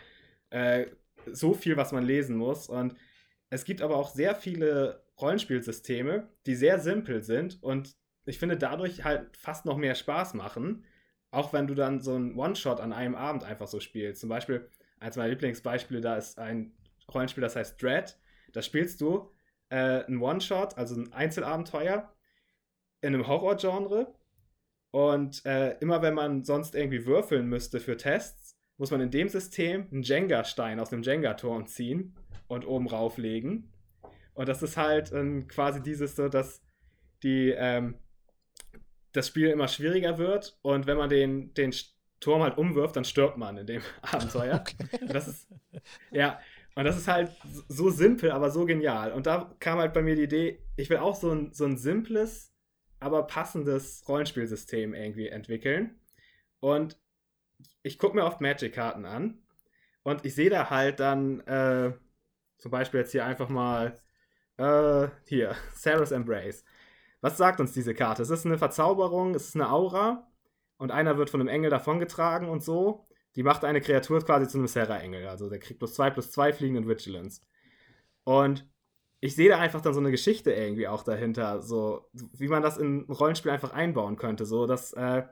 [0.50, 0.86] äh,
[1.30, 2.68] so viel, was man lesen muss.
[2.68, 2.94] Und
[3.50, 7.96] es gibt aber auch sehr viele Rollenspielsysteme, die sehr simpel sind und
[8.28, 10.84] ich finde dadurch halt fast noch mehr Spaß machen.
[11.30, 14.20] Auch wenn du dann so einen One-Shot an einem Abend einfach so spielst.
[14.20, 16.72] Zum Beispiel, eins meiner Lieblingsbeispiele, da ist ein
[17.12, 18.18] Rollenspiel, das heißt Dread.
[18.52, 19.30] Da spielst du
[19.70, 22.12] äh, ein One-Shot, also ein Einzelabenteuer
[23.00, 24.14] in einem Horror-Genre.
[24.90, 29.28] Und äh, immer wenn man sonst irgendwie würfeln müsste für Tests, muss man in dem
[29.28, 32.14] System einen Jenga-Stein aus einem Jenga-Turm ziehen
[32.46, 33.72] und oben rauflegen.
[34.34, 36.62] Und das ist halt ähm, quasi dieses so, dass
[37.22, 37.98] die, ähm,
[39.12, 41.74] das Spiel immer schwieriger wird und wenn man den, den
[42.20, 44.64] Turm halt umwirft, dann stirbt man in dem Abenteuer.
[45.00, 45.48] Und das ist,
[46.10, 46.40] ja,
[46.78, 47.32] und das ist halt
[47.68, 49.10] so simpel, aber so genial.
[49.10, 51.76] Und da kam halt bei mir die Idee, ich will auch so ein, so ein
[51.76, 52.54] simples,
[53.00, 55.98] aber passendes Rollenspielsystem irgendwie entwickeln.
[56.60, 56.96] Und
[57.82, 59.42] ich gucke mir oft Magic-Karten an
[60.04, 61.94] und ich sehe da halt dann, äh,
[62.58, 64.00] zum Beispiel jetzt hier einfach mal,
[64.56, 66.62] äh, hier, Sarah's Embrace.
[67.20, 68.22] Was sagt uns diese Karte?
[68.22, 70.30] Es ist eine Verzauberung, es ist eine Aura
[70.76, 73.07] und einer wird von einem Engel davongetragen und so.
[73.36, 75.26] Die macht eine Kreatur quasi zu einem Serra-Engel.
[75.26, 77.42] Also der kriegt plus 2 plus 2 fliegenden Vigilance.
[78.24, 78.66] Und
[79.20, 82.78] ich sehe da einfach dann so eine Geschichte irgendwie auch dahinter, so wie man das
[82.78, 84.46] in ein Rollenspiel einfach einbauen könnte.
[84.46, 85.24] So, dass äh,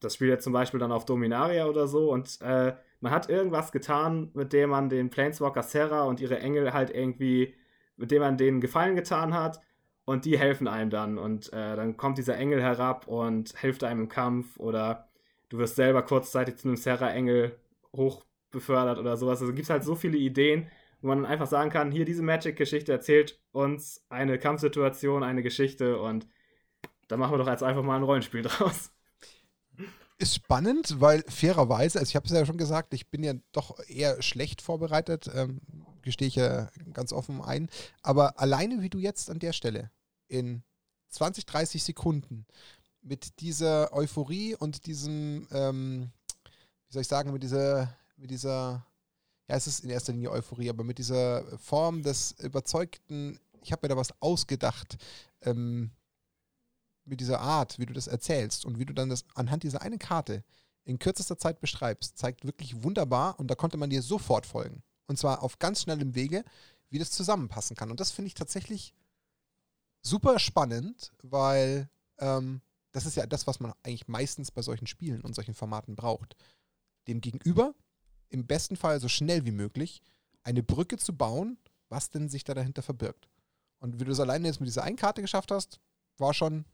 [0.00, 3.72] das Spiel jetzt zum Beispiel dann auf Dominaria oder so und äh, man hat irgendwas
[3.72, 7.54] getan, mit dem man den Planeswalker Serra und ihre Engel halt irgendwie,
[7.96, 9.60] mit dem man denen Gefallen getan hat
[10.04, 14.02] und die helfen einem dann und äh, dann kommt dieser Engel herab und hilft einem
[14.02, 15.05] im Kampf oder
[15.48, 17.58] du wirst selber kurzzeitig zu einem Serra-Engel
[17.94, 19.40] hochbefördert oder sowas.
[19.40, 20.68] Also gibt es halt so viele Ideen,
[21.00, 26.26] wo man einfach sagen kann, hier diese Magic-Geschichte erzählt uns eine Kampfsituation, eine Geschichte und
[27.08, 28.90] da machen wir doch jetzt einfach mal ein Rollenspiel draus.
[30.18, 33.78] Ist spannend, weil fairerweise, also ich habe es ja schon gesagt, ich bin ja doch
[33.86, 35.60] eher schlecht vorbereitet, ähm,
[36.00, 37.68] gestehe ich ja ganz offen ein.
[38.02, 39.90] Aber alleine wie du jetzt an der Stelle
[40.28, 40.62] in
[41.10, 42.46] 20, 30 Sekunden
[43.06, 46.10] mit dieser Euphorie und diesem, ähm,
[46.88, 48.84] wie soll ich sagen, mit dieser, mit dieser,
[49.48, 53.80] ja, es ist in erster Linie Euphorie, aber mit dieser Form des überzeugten, ich habe
[53.84, 54.98] mir da was ausgedacht,
[55.42, 55.92] ähm,
[57.04, 60.00] mit dieser Art, wie du das erzählst und wie du dann das anhand dieser einen
[60.00, 60.42] Karte
[60.84, 64.82] in kürzester Zeit beschreibst, zeigt wirklich wunderbar und da konnte man dir sofort folgen.
[65.08, 66.44] und zwar auf ganz schnellem Wege,
[66.90, 67.92] wie das zusammenpassen kann.
[67.92, 68.92] Und das finde ich tatsächlich
[70.02, 71.88] super spannend, weil
[72.18, 72.60] ähm,
[72.96, 76.34] das ist ja das, was man eigentlich meistens bei solchen Spielen und solchen Formaten braucht.
[77.08, 77.74] Dem Gegenüber
[78.30, 80.02] im besten Fall so schnell wie möglich
[80.44, 81.58] eine Brücke zu bauen,
[81.90, 83.28] was denn sich da dahinter verbirgt.
[83.80, 85.78] Und wie du es alleine jetzt mit dieser einen Karte geschafft hast,
[86.16, 86.64] war schon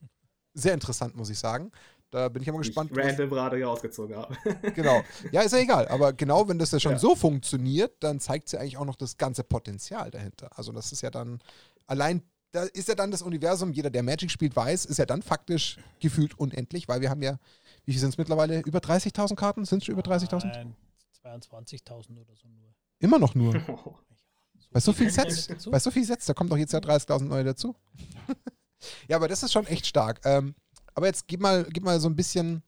[0.55, 1.73] sehr interessant, muss ich sagen.
[2.11, 2.93] Da bin ich aber gespannt.
[2.93, 4.37] Ich random gerade rausgezogen habe.
[4.77, 5.03] genau.
[5.33, 5.89] Ja, ist ja egal.
[5.89, 6.99] Aber genau, wenn das ja schon ja.
[6.99, 10.57] so funktioniert, dann zeigt sie ja eigentlich auch noch das ganze Potenzial dahinter.
[10.57, 11.41] Also das ist ja dann
[11.89, 15.23] allein, da ist ja dann das Universum, jeder, der Magic spielt, weiß, ist ja dann
[15.23, 17.39] faktisch gefühlt unendlich, weil wir haben ja,
[17.85, 18.61] wie viel sind es mittlerweile?
[18.61, 19.65] Über 30.000 Karten?
[19.65, 20.47] Sind es schon über 30.000?
[20.47, 20.77] Nein,
[21.25, 22.75] 22.000 oder so nur.
[22.99, 23.55] Immer noch nur.
[24.71, 27.45] bei so vielen Sets, bei so vielen Sets, da kommt doch jetzt ja 30.000 neue
[27.45, 27.75] dazu.
[29.09, 30.21] ja, aber das ist schon echt stark.
[30.25, 30.55] Ähm,
[30.95, 32.63] aber jetzt gib mal, gib mal so ein bisschen.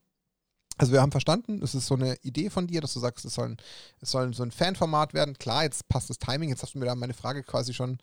[0.77, 3.35] Also wir haben verstanden, es ist so eine Idee von dir, dass du sagst, es
[3.35, 3.57] soll,
[4.01, 5.38] es soll so ein Fanformat werden.
[5.38, 6.49] Klar, jetzt passt das Timing.
[6.49, 7.99] Jetzt hast du mir da meine Frage quasi schon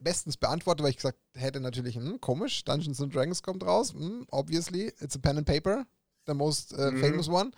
[0.00, 3.92] bestens beantwortet, weil ich gesagt hätte natürlich, hm, komisch, Dungeons and Dragons kommt raus.
[3.92, 5.86] Hm, obviously, it's a pen and paper,
[6.26, 7.00] the most uh, mhm.
[7.00, 7.50] famous one.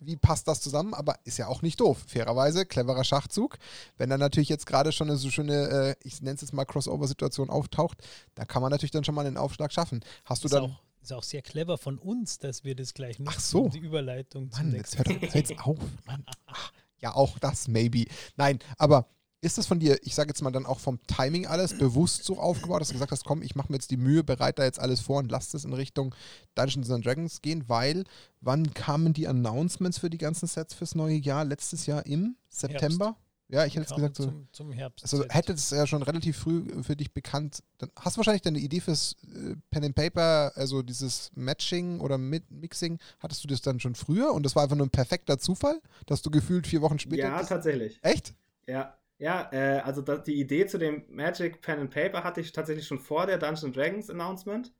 [0.00, 0.94] Wie passt das zusammen?
[0.94, 2.04] Aber ist ja auch nicht doof.
[2.06, 3.58] Fairerweise, cleverer Schachzug.
[3.96, 6.64] Wenn dann natürlich jetzt gerade schon eine so schöne, äh, ich nenne es jetzt mal
[6.64, 7.98] Crossover-Situation auftaucht,
[8.34, 10.00] da kann man natürlich dann schon mal einen Aufschlag schaffen.
[10.24, 10.64] Hast du dann.
[10.64, 13.68] Auch ist auch sehr clever von uns, dass wir das gleich nutzen, Ach so.
[13.68, 15.78] die Überleitung Mann, jetzt hört doch jetzt auf.
[16.06, 16.24] Mann.
[16.46, 18.04] Ach, ja, auch das, maybe.
[18.36, 19.08] Nein, aber
[19.42, 22.38] ist das von dir, ich sage jetzt mal dann auch vom Timing alles bewusst so
[22.38, 24.78] aufgebaut, dass du gesagt hast, komm, ich mache mir jetzt die Mühe, bereite da jetzt
[24.78, 26.14] alles vor und lass das in Richtung
[26.54, 28.04] Dungeons and Dragons gehen, weil
[28.40, 31.44] wann kamen die Announcements für die ganzen Sets fürs neue Jahr?
[31.44, 33.06] Letztes Jahr im September?
[33.06, 33.22] Herbst.
[33.48, 34.24] Ja, ich hätte jetzt gesagt, so.
[34.24, 35.04] Zum, zum Herbst.
[35.04, 37.62] Also hätte es ja schon relativ früh für dich bekannt.
[37.78, 42.16] Dann hast du wahrscheinlich deine Idee fürs äh, Pen and Paper, also dieses Matching oder
[42.16, 45.82] Mixing, hattest du das dann schon früher und das war einfach nur ein perfekter Zufall,
[46.06, 47.24] dass du gefühlt vier Wochen später.
[47.24, 47.98] Ja, tatsächlich.
[48.02, 48.34] Echt?
[48.66, 48.94] Ja.
[49.22, 52.88] Ja, äh, also das, die Idee zu dem Magic Pen and Paper hatte ich tatsächlich
[52.88, 54.74] schon vor der Dungeons Dragons Announcement.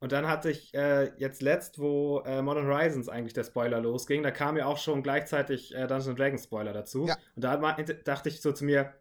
[0.00, 4.24] Und dann hatte ich äh, jetzt letzt, wo äh, Modern Horizons eigentlich der Spoiler losging,
[4.24, 7.06] da kam ja auch schon gleichzeitig äh, Dungeons Dragons Spoiler dazu.
[7.06, 7.16] Ja.
[7.36, 7.56] Und da
[8.04, 8.92] dachte ich so zu mir,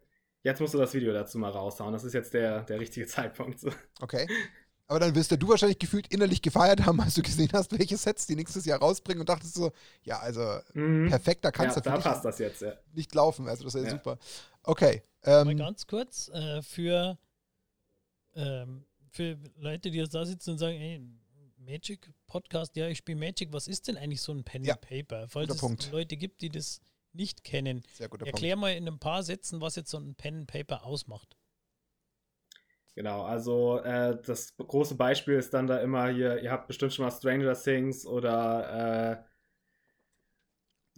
[0.43, 1.91] jetzt musst du das Video dazu mal raushauen.
[1.91, 3.61] Das ist jetzt der, der richtige Zeitpunkt.
[4.01, 4.27] Okay.
[4.89, 7.95] Aber dann wirst ja du wahrscheinlich gefühlt innerlich gefeiert haben, als du gesehen hast, welche
[7.95, 9.71] Sets die nächstes Jahr rausbringen und dachtest so,
[10.01, 11.07] ja, also mhm.
[11.07, 12.73] perfekt, da kannst ja, du da passt das jetzt, ja.
[12.93, 13.47] nicht laufen.
[13.47, 14.17] Also das ist ja, super.
[14.63, 15.03] Okay.
[15.23, 17.19] Ähm, mal ganz kurz, äh, für
[18.35, 21.01] ähm, für Leute, die jetzt da sitzen und sagen, ey,
[21.57, 25.27] Magic Podcast, ja, ich spiele Magic, was ist denn eigentlich so ein Pen ja, Paper?
[25.27, 25.91] Falls es Punkt.
[25.91, 26.81] Leute gibt, die das
[27.13, 28.61] nicht kennen, erklär Punkt.
[28.61, 31.35] mal in ein paar Sätzen, was jetzt so ein Pen Paper ausmacht.
[32.95, 37.05] Genau, also äh, das große Beispiel ist dann da immer hier, ihr habt bestimmt schon
[37.05, 39.29] mal Stranger Things oder äh,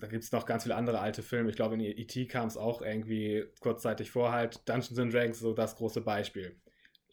[0.01, 1.51] da gibt es noch ganz viele andere alte Filme.
[1.51, 2.25] Ich glaube, in E.T.
[2.25, 6.59] kam es auch irgendwie kurzzeitig vor, halt Dungeons and Dragons, so das große Beispiel.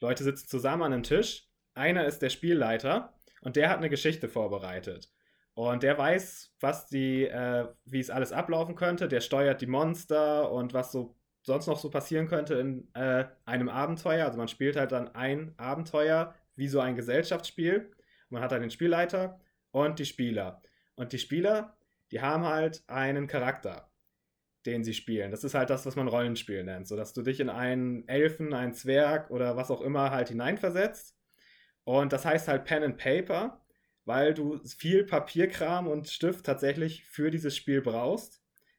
[0.00, 1.48] Leute sitzen zusammen an einem Tisch.
[1.74, 3.12] Einer ist der Spielleiter
[3.42, 5.12] und der hat eine Geschichte vorbereitet.
[5.52, 9.08] Und der weiß, was die, äh, wie es alles ablaufen könnte.
[9.08, 11.17] Der steuert die Monster und was so
[11.48, 14.24] sonst noch so passieren könnte in äh, einem Abenteuer.
[14.24, 17.90] Also man spielt halt dann ein Abenteuer wie so ein Gesellschaftsspiel.
[18.30, 19.40] Man hat dann den Spielleiter
[19.72, 20.62] und die Spieler.
[20.94, 21.76] Und die Spieler,
[22.12, 23.88] die haben halt einen Charakter
[24.68, 25.30] den sie spielen.
[25.30, 28.52] Das ist halt das, was man Rollenspiel nennt, so dass du dich in einen Elfen,
[28.52, 31.16] einen Zwerg oder was auch immer halt hineinversetzt.
[31.84, 33.64] Und das heißt halt Pen and Paper,
[34.04, 38.37] weil du viel Papierkram und Stift tatsächlich für dieses Spiel brauchst,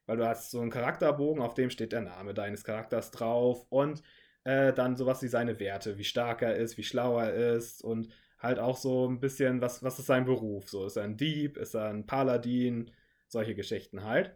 [0.10, 4.02] weil du hast so einen Charakterbogen, auf dem steht der Name deines Charakters drauf und
[4.44, 8.10] äh, dann sowas wie seine Werte, wie stark er ist, wie schlau er ist und
[8.40, 10.68] halt auch so ein bisschen, was, was ist sein Beruf?
[10.68, 12.90] So, ist er ein Dieb, ist er ein Paladin,
[13.28, 14.36] solche Geschichten halt.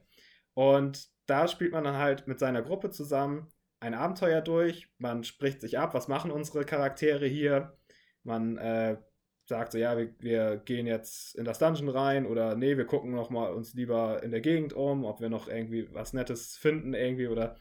[0.54, 3.48] Und da spielt man dann halt mit seiner Gruppe zusammen
[3.80, 4.90] ein Abenteuer durch.
[5.00, 7.76] Man spricht sich ab, was machen unsere Charaktere hier.
[8.22, 8.98] Man äh,
[9.46, 13.12] sagt so, ja, wir, wir, gehen jetzt in das Dungeon rein oder nee, wir gucken
[13.12, 16.94] noch mal uns lieber in der Gegend um, ob wir noch irgendwie was Nettes finden
[16.94, 17.58] irgendwie oder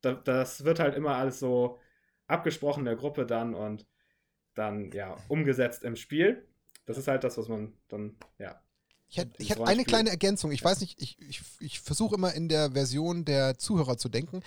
[0.00, 1.80] da, das wird halt immer alles so
[2.26, 3.86] abgesprochen in der Gruppe dann und
[4.54, 6.46] dann ja umgesetzt im Spiel.
[6.86, 8.60] Das ist halt das, was man dann ja
[9.08, 10.50] ich hätte, ich eine kleine Ergänzung.
[10.50, 14.42] Ich weiß nicht, ich, ich, ich versuche immer in der Version der Zuhörer zu denken.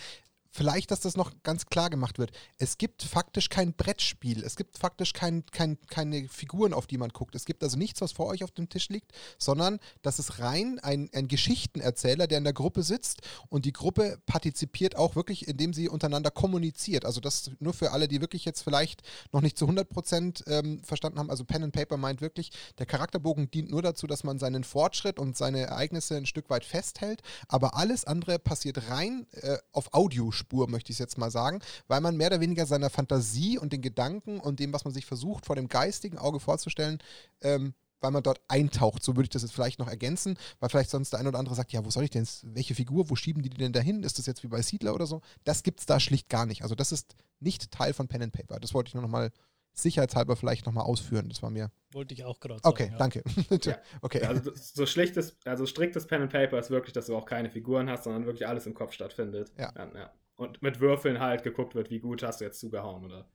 [0.51, 2.31] Vielleicht, dass das noch ganz klar gemacht wird.
[2.57, 4.43] Es gibt faktisch kein Brettspiel.
[4.43, 7.35] Es gibt faktisch kein, kein, keine Figuren, auf die man guckt.
[7.35, 10.79] Es gibt also nichts, was vor euch auf dem Tisch liegt, sondern das ist rein
[10.79, 15.73] ein, ein Geschichtenerzähler, der in der Gruppe sitzt und die Gruppe partizipiert auch wirklich, indem
[15.73, 17.05] sie untereinander kommuniziert.
[17.05, 20.83] Also das nur für alle, die wirklich jetzt vielleicht noch nicht zu 100 Prozent ähm,
[20.83, 21.29] verstanden haben.
[21.29, 25.19] Also Pen and Paper meint wirklich, der Charakterbogen dient nur dazu, dass man seinen Fortschritt
[25.19, 30.46] und seine Ereignisse ein Stück weit festhält, aber alles andere passiert rein äh, auf Audiospur.
[30.47, 33.73] Spur, möchte ich es jetzt mal sagen, weil man mehr oder weniger seiner Fantasie und
[33.73, 36.99] den Gedanken und dem, was man sich versucht, vor dem geistigen Auge vorzustellen,
[37.41, 39.03] ähm, weil man dort eintaucht.
[39.03, 41.55] So würde ich das jetzt vielleicht noch ergänzen, weil vielleicht sonst der ein oder andere
[41.55, 44.03] sagt, ja, wo soll ich denn, welche Figur, wo schieben die denn dahin?
[44.03, 45.21] Ist das jetzt wie bei Siedler oder so?
[45.43, 46.63] Das gibt es da schlicht gar nicht.
[46.63, 48.59] Also das ist nicht Teil von Pen and Paper.
[48.59, 49.31] Das wollte ich nur noch mal
[49.73, 51.27] sicherheitshalber vielleicht nochmal ausführen.
[51.29, 51.71] Das war mir.
[51.91, 52.67] Wollte ich auch gerade sagen.
[52.67, 52.97] Okay, ja.
[52.97, 53.23] danke.
[53.63, 53.77] ja.
[54.01, 54.23] okay.
[54.23, 57.89] Also so schlechtes, also striktes Pen and Paper ist wirklich, dass du auch keine Figuren
[57.89, 59.51] hast, sondern wirklich alles im Kopf stattfindet.
[59.57, 59.73] Ja.
[59.75, 63.29] ja und mit Würfeln halt geguckt wird, wie gut hast du jetzt zugehauen oder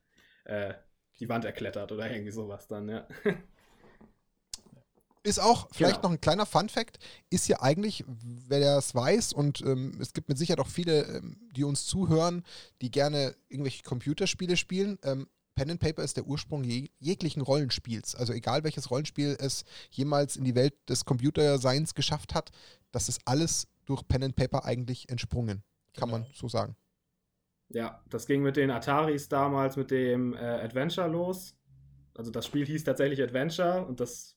[0.45, 0.75] äh,
[1.21, 3.07] die Wand erklettert oder irgendwie sowas dann, ja.
[5.25, 6.09] Ist auch vielleicht genau.
[6.09, 6.99] noch ein kleiner Fun-Fact,
[7.31, 11.37] ist ja eigentlich, wer das weiß, und ähm, es gibt mit Sicherheit auch viele, ähm,
[11.53, 12.43] die uns zuhören,
[12.81, 14.99] die gerne irgendwelche Computerspiele spielen.
[15.05, 18.17] Ähm, Pen and Paper ist der Ursprung jeg jeglichen Rollenspiels.
[18.17, 22.51] Also egal welches Rollenspiel es jemals in die Welt des Computerseins geschafft hat,
[22.91, 25.62] das ist alles durch Pen and Paper eigentlich entsprungen.
[25.95, 26.23] Kann genau.
[26.23, 26.75] man so sagen.
[27.73, 31.57] Ja, das ging mit den Ataris damals mit dem äh, Adventure los.
[32.15, 34.37] Also das Spiel hieß tatsächlich Adventure und das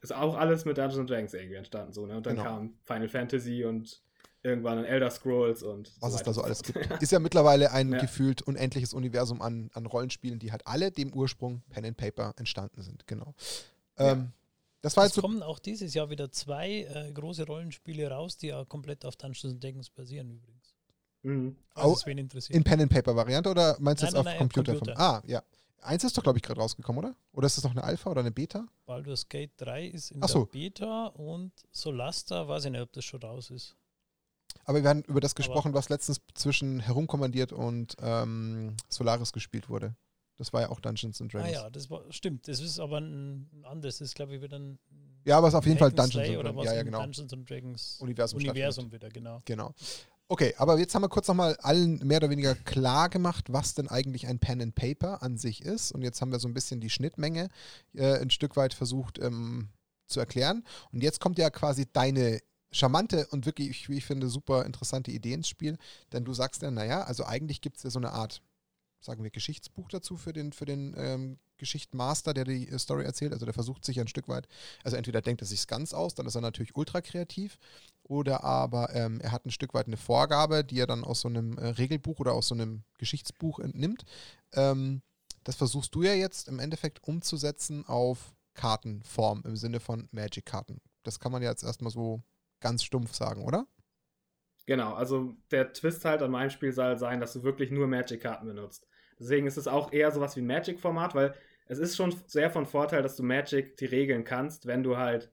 [0.00, 1.92] ist auch alles mit Dungeons Dragons irgendwie entstanden.
[1.92, 2.16] So, ne?
[2.16, 2.48] Und dann genau.
[2.48, 4.02] kam Final Fantasy und
[4.42, 6.76] irgendwann ein Elder Scrolls und was so es da so alles gibt.
[7.02, 7.98] Ist ja mittlerweile ein ja.
[7.98, 12.82] gefühlt unendliches Universum an, an Rollenspielen, die halt alle dem Ursprung Pen and Paper entstanden
[12.82, 13.06] sind.
[13.06, 13.34] Genau.
[13.98, 14.12] Ja.
[14.12, 14.32] Ähm,
[14.82, 18.66] das war es kommen auch dieses Jahr wieder zwei äh, große Rollenspiele raus, die ja
[18.66, 20.63] komplett auf Dungeons Dragons basieren übrigens.
[21.24, 21.56] Mhm.
[21.74, 22.56] Also interessiert.
[22.56, 24.74] In Pen and Paper Variante oder meinst du das auf nein, Computer?
[24.74, 24.98] Computer.
[24.98, 25.42] Ah, ja.
[25.80, 27.14] Eins ist doch, glaube ich, gerade rausgekommen, oder?
[27.32, 28.66] Oder ist das noch eine Alpha oder eine Beta?
[28.86, 30.44] Baldur's Gate 3 ist in so.
[30.44, 33.76] der Beta und Solasta, weiß ich nicht, ob das schon raus ist.
[34.64, 39.68] Aber wir haben über das gesprochen, aber was letztens zwischen Herumkommandiert und ähm, Solaris gespielt
[39.68, 39.94] wurde.
[40.36, 41.50] Das war ja auch Dungeons and Dragons.
[41.50, 42.48] Ah ja, das war, stimmt.
[42.48, 43.98] Das ist aber ein, ein anderes.
[43.98, 44.78] Das ist, glaube ich, wieder ein.
[45.24, 46.64] Ja, aber es ist auf jeden Fall Dungeons and Dragons.
[46.64, 47.00] Ja, ja, genau.
[47.00, 49.42] Dungeons and Dragons Universum, Universum wieder, genau.
[49.44, 49.74] Genau.
[50.28, 53.88] Okay, aber jetzt haben wir kurz nochmal allen mehr oder weniger klar gemacht, was denn
[53.88, 55.92] eigentlich ein Pen and Paper an sich ist.
[55.92, 57.48] Und jetzt haben wir so ein bisschen die Schnittmenge
[57.94, 59.68] äh, ein Stück weit versucht ähm,
[60.06, 60.64] zu erklären.
[60.92, 62.40] Und jetzt kommt ja quasi deine
[62.72, 65.76] charmante und wirklich, wie ich finde, super interessante Idee ins Spiel.
[66.12, 68.40] Denn du sagst ja, naja, also eigentlich gibt es ja so eine Art,
[69.04, 73.32] sagen wir, Geschichtsbuch dazu für den, für den ähm, Geschichtenmaster, der die Story erzählt.
[73.32, 74.48] Also der versucht sich ein Stück weit,
[74.82, 77.58] also entweder denkt er sich ganz aus, dann ist er natürlich ultra kreativ,
[78.02, 81.28] oder aber ähm, er hat ein Stück weit eine Vorgabe, die er dann aus so
[81.28, 84.04] einem äh, Regelbuch oder aus so einem Geschichtsbuch entnimmt.
[84.52, 85.02] Ähm,
[85.44, 90.80] das versuchst du ja jetzt im Endeffekt umzusetzen auf Kartenform im Sinne von Magic-Karten.
[91.02, 92.22] Das kann man ja jetzt erstmal so
[92.60, 93.66] ganz stumpf sagen, oder?
[94.66, 98.46] Genau, also der Twist halt an meinem Spiel soll sein, dass du wirklich nur Magic-Karten
[98.46, 98.86] benutzt.
[99.18, 101.34] Deswegen ist es auch eher sowas wie ein Magic-Format, weil
[101.66, 105.32] es ist schon sehr von Vorteil, dass du Magic die Regeln kannst, wenn du halt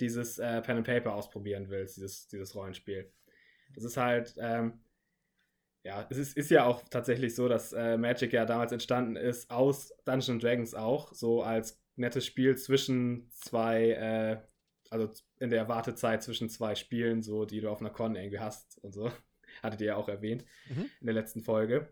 [0.00, 3.12] dieses äh, Pen and Paper ausprobieren willst, dieses, dieses Rollenspiel.
[3.74, 4.80] Das ist halt, ähm,
[5.82, 9.50] ja, es ist, ist ja auch tatsächlich so, dass äh, Magic ja damals entstanden ist
[9.50, 14.40] aus Dungeons Dragons auch, so als nettes Spiel zwischen zwei, äh,
[14.90, 18.78] also in der Wartezeit zwischen zwei Spielen, so die du auf einer Con irgendwie hast
[18.82, 19.10] und so.
[19.62, 20.88] Hattet ihr ja auch erwähnt mhm.
[21.00, 21.88] in der letzten Folge.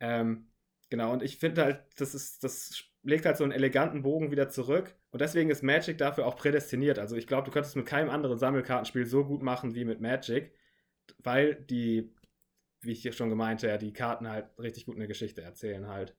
[0.00, 0.48] Ähm,
[0.94, 4.48] Genau, und ich finde halt, das ist, das legt halt so einen eleganten Bogen wieder
[4.48, 4.94] zurück.
[5.10, 7.00] Und deswegen ist Magic dafür auch prädestiniert.
[7.00, 10.54] Also ich glaube, du könntest mit keinem anderen Sammelkartenspiel so gut machen wie mit Magic,
[11.18, 12.14] weil die,
[12.80, 16.14] wie ich hier schon gemeinte, ja, die Karten halt richtig gut eine Geschichte erzählen halt.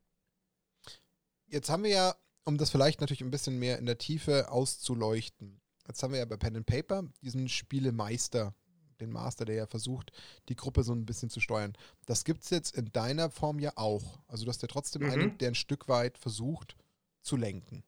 [1.45, 5.61] Jetzt haben wir ja, um das vielleicht natürlich ein bisschen mehr in der Tiefe auszuleuchten,
[5.87, 8.53] jetzt haben wir ja bei Pen and Paper diesen Spielemeister
[8.99, 10.11] den Master, der ja versucht,
[10.49, 11.73] die Gruppe so ein bisschen zu steuern.
[12.05, 14.19] Das gibt es jetzt in deiner Form ja auch.
[14.27, 15.09] Also du hast ja trotzdem mhm.
[15.09, 16.75] einen, der ein Stück weit versucht
[17.21, 17.83] zu lenken.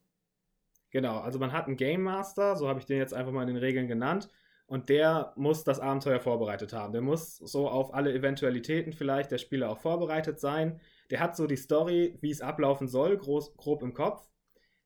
[0.90, 3.50] Genau, also man hat einen Game Master, so habe ich den jetzt einfach mal in
[3.50, 4.30] den Regeln genannt.
[4.68, 6.92] Und der muss das Abenteuer vorbereitet haben.
[6.92, 10.82] Der muss so auf alle Eventualitäten vielleicht der Spieler auch vorbereitet sein.
[11.10, 14.28] Der hat so die Story, wie es ablaufen soll, groß, grob im Kopf.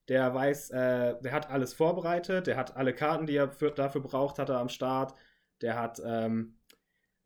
[0.07, 4.01] Der weiß, äh, der hat alles vorbereitet, der hat alle Karten, die er für, dafür
[4.01, 5.15] braucht, hat er am Start
[5.62, 6.57] der hat ähm,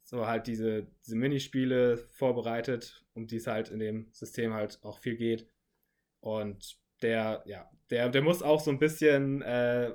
[0.03, 4.99] so halt diese, diese Minispiele vorbereitet, um die es halt in dem System halt auch
[4.99, 5.49] viel geht.
[6.19, 9.93] Und der, ja, der, der muss auch so ein bisschen äh,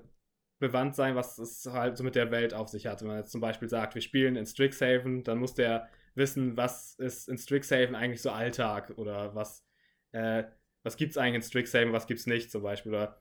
[0.59, 3.01] bewandt sein, was es halt so mit der Welt auf sich hat.
[3.01, 6.95] Wenn man jetzt zum Beispiel sagt, wir spielen in Strixhaven, dann muss der wissen, was
[6.95, 9.65] ist in Strixhaven eigentlich so Alltag oder was,
[10.13, 10.45] äh,
[10.83, 12.93] was gibt es eigentlich in Strixhaven, was gibt es nicht zum Beispiel.
[12.93, 13.20] Oder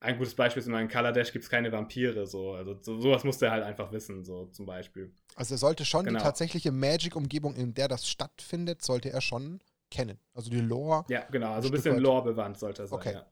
[0.00, 2.52] ein gutes Beispiel ist, in meinem Color Dash gibt es keine Vampire, so.
[2.52, 5.12] Also so, sowas musste er halt einfach wissen, so zum Beispiel.
[5.36, 6.18] Also er sollte schon genau.
[6.18, 10.18] die tatsächliche Magic-Umgebung, in der das stattfindet, sollte er schon kennen.
[10.34, 11.04] Also die Lore.
[11.08, 12.98] Ja, genau, also ein bisschen Lore bewandt sollte er sein.
[12.98, 13.12] Okay.
[13.14, 13.26] Ja.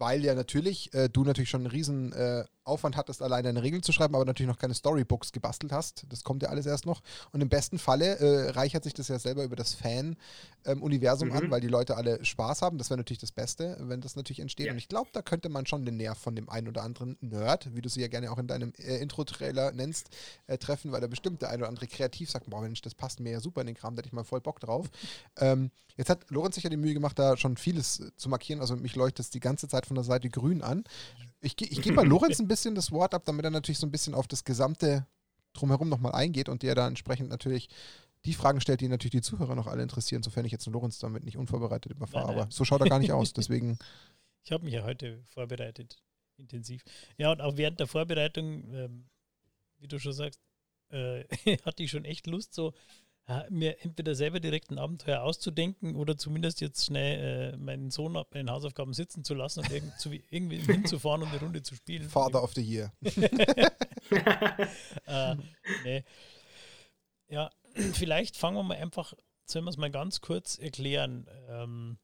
[0.00, 3.82] Weil ja natürlich, äh, du natürlich schon einen riesen äh, Aufwand hattest, alleine deine Regeln
[3.82, 6.06] zu schreiben, aber natürlich noch keine Storybooks gebastelt hast.
[6.08, 7.02] Das kommt ja alles erst noch.
[7.32, 11.40] Und im besten Falle äh, reichert sich das ja selber über das Fan-Universum ähm, mhm.
[11.40, 12.78] an, weil die Leute alle Spaß haben.
[12.78, 14.66] Das wäre natürlich das Beste, wenn das natürlich entsteht.
[14.66, 14.72] Ja.
[14.72, 17.74] Und ich glaube, da könnte man schon den Nerv von dem einen oder anderen Nerd,
[17.74, 20.08] wie du sie ja gerne auch in deinem äh, Intro-Trailer nennst,
[20.46, 23.20] äh, treffen, weil da bestimmt der eine oder andere kreativ sagt, boah Mensch, das passt
[23.20, 24.86] mir ja super in den Kram, da hätte ich mal voll Bock drauf.
[25.38, 28.60] ähm, jetzt hat Lorenz sich ja die Mühe gemacht, da schon vieles äh, zu markieren.
[28.60, 30.84] Also mich leuchtet es die ganze Zeit von der Seite grün an.
[31.40, 33.90] Ich, ich gebe mal Lorenz ein bisschen das Wort ab, damit er natürlich so ein
[33.90, 35.04] bisschen auf das gesamte
[35.52, 37.68] Drumherum nochmal eingeht und der da entsprechend natürlich
[38.24, 41.24] die Fragen stellt, die natürlich die Zuhörer noch alle interessieren, sofern ich jetzt Lorenz damit
[41.24, 42.26] nicht unvorbereitet überfahre.
[42.26, 42.42] Nein, nein.
[42.44, 43.32] Aber so schaut er gar nicht aus.
[43.34, 43.78] Deswegen.
[44.44, 46.00] Ich habe mich ja heute vorbereitet,
[46.36, 46.84] intensiv.
[47.16, 49.06] Ja, und auch während der Vorbereitung, ähm,
[49.78, 50.40] wie du schon sagst,
[50.90, 51.24] äh,
[51.64, 52.74] hatte ich schon echt Lust, so
[53.48, 58.38] mir entweder selber direkt ein Abenteuer auszudenken oder zumindest jetzt schnell äh, meinen Sohn bei
[58.38, 62.08] den Hausaufgaben sitzen zu lassen und irgend, zu, irgendwie hinzufahren und eine Runde zu spielen.
[62.08, 62.92] Father of the Year.
[65.06, 65.36] äh,
[65.84, 66.04] nee.
[67.28, 67.50] Ja,
[67.92, 69.14] vielleicht fangen wir mal einfach,
[69.44, 71.28] sollen wir es mal ganz kurz erklären.
[71.48, 71.98] Ähm,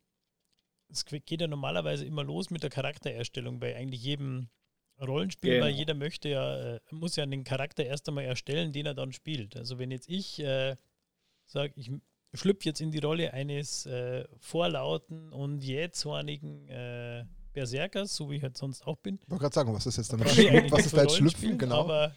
[0.89, 4.49] es geht ja normalerweise immer los mit der Charaktererstellung bei eigentlich jedem
[5.01, 5.66] Rollenspiel, genau.
[5.66, 9.12] weil jeder möchte ja, äh, muss ja den Charakter erst einmal erstellen, den er dann
[9.12, 9.57] spielt.
[9.57, 10.77] Also wenn jetzt ich äh,
[11.47, 11.90] sage, ich
[12.34, 18.42] schlüpfe jetzt in die Rolle eines äh, vorlauten und jähzornigen äh, Berserkers, so wie ich
[18.42, 19.18] halt sonst auch bin.
[19.22, 20.70] Ich wollte gerade sagen, was ist jetzt damit Schlüpfen?
[20.70, 21.59] Was ist da jetzt Schlüpfen?
[21.59, 21.80] Genau.
[21.80, 22.14] Aber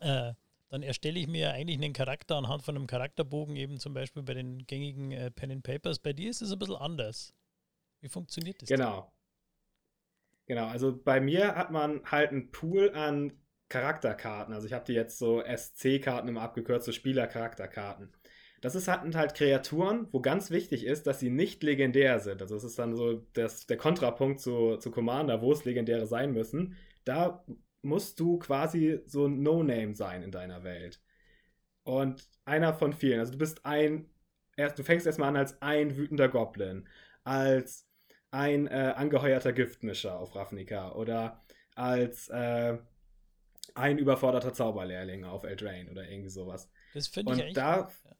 [0.00, 0.32] äh,
[0.68, 4.34] dann erstelle ich mir eigentlich einen Charakter anhand von einem Charakterbogen, eben zum Beispiel bei
[4.34, 6.00] den gängigen äh, Pen and Papers.
[6.00, 7.32] Bei dir ist es ein bisschen anders.
[8.00, 8.68] Wie funktioniert das?
[8.68, 9.02] Genau.
[9.02, 9.10] Denn?
[10.46, 13.32] Genau, also bei mir hat man halt einen Pool an
[13.68, 14.54] Charakterkarten.
[14.54, 18.12] Also ich habe die jetzt so SC-Karten immer abgekürzt, so Spieler-Charakterkarten.
[18.60, 22.40] Das ist halt, halt Kreaturen, wo ganz wichtig ist, dass sie nicht legendär sind.
[22.42, 26.32] Also es ist dann so das, der Kontrapunkt zu, zu Commander, wo es legendäre sein
[26.32, 26.76] müssen.
[27.04, 27.44] Da
[27.82, 31.00] musst du quasi so ein No-Name sein in deiner Welt.
[31.84, 33.20] Und einer von vielen.
[33.20, 34.10] Also du bist ein,
[34.56, 36.88] erst, du fängst erstmal an als ein wütender Goblin,
[37.24, 37.86] als
[38.30, 41.44] ein äh, angeheuerter Giftmischer auf Ravnica oder
[41.74, 42.78] als äh,
[43.76, 46.70] ein überforderter Zauberlehrling auf Eldraine oder irgendwie sowas.
[46.94, 48.16] Das finde ich und da, ja.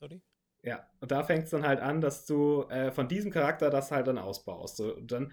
[0.00, 0.20] Sorry.
[0.62, 3.90] Ja, und da fängt es dann halt an, dass du äh, von diesem Charakter das
[3.90, 4.76] halt dann ausbaust.
[4.76, 5.32] So, und dann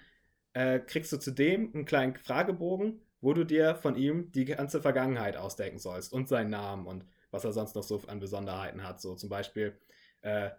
[0.53, 5.35] äh, kriegst du zudem einen kleinen Fragebogen, wo du dir von ihm die ganze Vergangenheit
[5.35, 9.01] ausdenken sollst und seinen Namen und was er sonst noch so an Besonderheiten hat.
[9.01, 9.77] So zum Beispiel,
[10.21, 10.51] äh,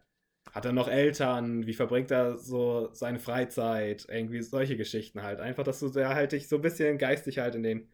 [0.53, 1.67] hat er noch Eltern?
[1.67, 4.07] Wie verbringt er so seine Freizeit?
[4.09, 5.41] Irgendwie solche Geschichten halt.
[5.41, 7.89] Einfach, dass du da halt dich so ein bisschen geistig halt in den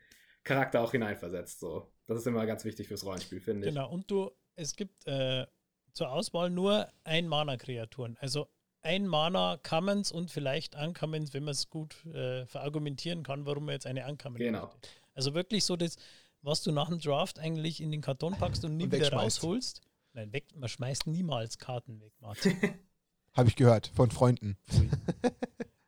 [0.45, 1.61] Charakter auch hineinversetzt.
[1.61, 1.91] So.
[2.07, 3.75] Das ist immer ganz wichtig fürs Rollenspiel, finde ich.
[3.75, 5.47] Genau, und du, es gibt äh,
[5.93, 8.17] zur Auswahl nur ein Mana-Kreaturen.
[8.21, 8.49] Also
[8.83, 13.73] ein Mana Commons und vielleicht Uncommons, wenn man es gut äh, verargumentieren kann, warum man
[13.73, 14.67] jetzt eine Uncommon Genau.
[14.67, 14.89] Möchte.
[15.15, 15.97] Also wirklich so das,
[16.43, 19.81] was du nach dem Draft eigentlich in den Karton packst und nie und wieder rausholst.
[20.13, 22.57] Nein, weg, man schmeißt niemals Karten weg, Martin.
[23.33, 24.57] Habe ich gehört, von Freunden.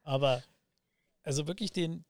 [0.02, 0.42] Aber
[1.22, 2.04] also wirklich den,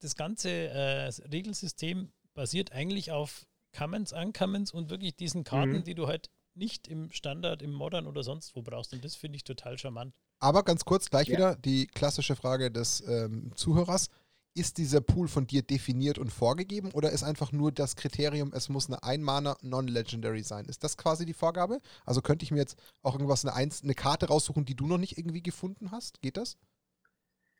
[0.00, 5.84] das ganze äh, Regelsystem basiert eigentlich auf Commons, Uncommons und wirklich diesen Karten, mhm.
[5.84, 8.92] die du halt nicht im Standard, im Modern oder sonst wo brauchst.
[8.92, 10.14] Und das finde ich total charmant.
[10.38, 11.36] Aber ganz kurz, gleich ja.
[11.36, 14.08] wieder die klassische Frage des ähm, Zuhörers.
[14.54, 18.70] Ist dieser Pool von dir definiert und vorgegeben oder ist einfach nur das Kriterium, es
[18.70, 20.64] muss eine Einmaner Non-Legendary sein?
[20.64, 21.82] Ist das quasi die Vorgabe?
[22.06, 24.96] Also könnte ich mir jetzt auch irgendwas, eine, Eins, eine Karte raussuchen, die du noch
[24.96, 26.22] nicht irgendwie gefunden hast?
[26.22, 26.56] Geht das?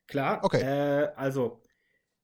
[0.06, 0.40] Klar.
[0.42, 0.62] Okay.
[0.62, 1.60] Äh, also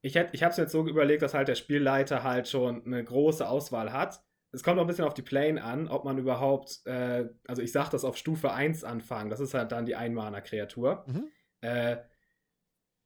[0.03, 3.47] ich, ich habe es jetzt so überlegt, dass halt der Spielleiter halt schon eine große
[3.47, 4.21] Auswahl hat.
[4.51, 7.71] Es kommt auch ein bisschen auf die Plane an, ob man überhaupt, äh, also ich
[7.71, 11.05] sage das auf Stufe 1 anfangen, das ist halt dann die Einmana-Kreatur.
[11.07, 11.29] Mhm.
[11.61, 11.97] Äh,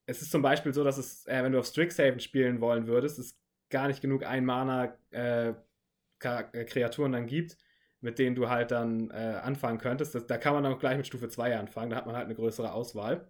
[0.07, 3.19] es ist zum Beispiel so, dass es, äh, wenn du auf Strixhaven spielen wollen würdest,
[3.19, 3.39] es
[3.69, 7.57] gar nicht genug Einmana-Kreaturen äh, dann gibt,
[8.01, 10.15] mit denen du halt dann äh, anfangen könntest.
[10.15, 12.25] Das, da kann man dann auch gleich mit Stufe 2 anfangen, da hat man halt
[12.25, 13.29] eine größere Auswahl.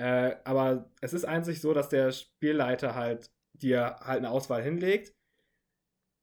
[0.00, 5.12] Äh, aber es ist einzig so, dass der Spielleiter halt dir halt eine Auswahl hinlegt.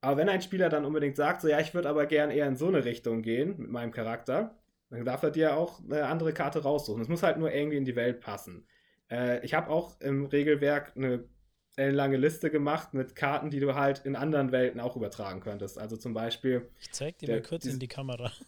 [0.00, 2.56] Aber wenn ein Spieler dann unbedingt sagt, so ja, ich würde aber gern eher in
[2.56, 4.58] so eine Richtung gehen mit meinem Charakter,
[4.90, 7.02] dann darf er dir auch eine andere Karte raussuchen.
[7.02, 8.66] Es muss halt nur irgendwie in die Welt passen.
[9.12, 11.28] Äh, ich habe auch im Regelwerk eine
[11.76, 15.78] lange Liste gemacht mit Karten, die du halt in anderen Welten auch übertragen könntest.
[15.78, 16.68] Also zum Beispiel.
[16.80, 18.32] Ich zeig dir der, mal kurz in die Kamera.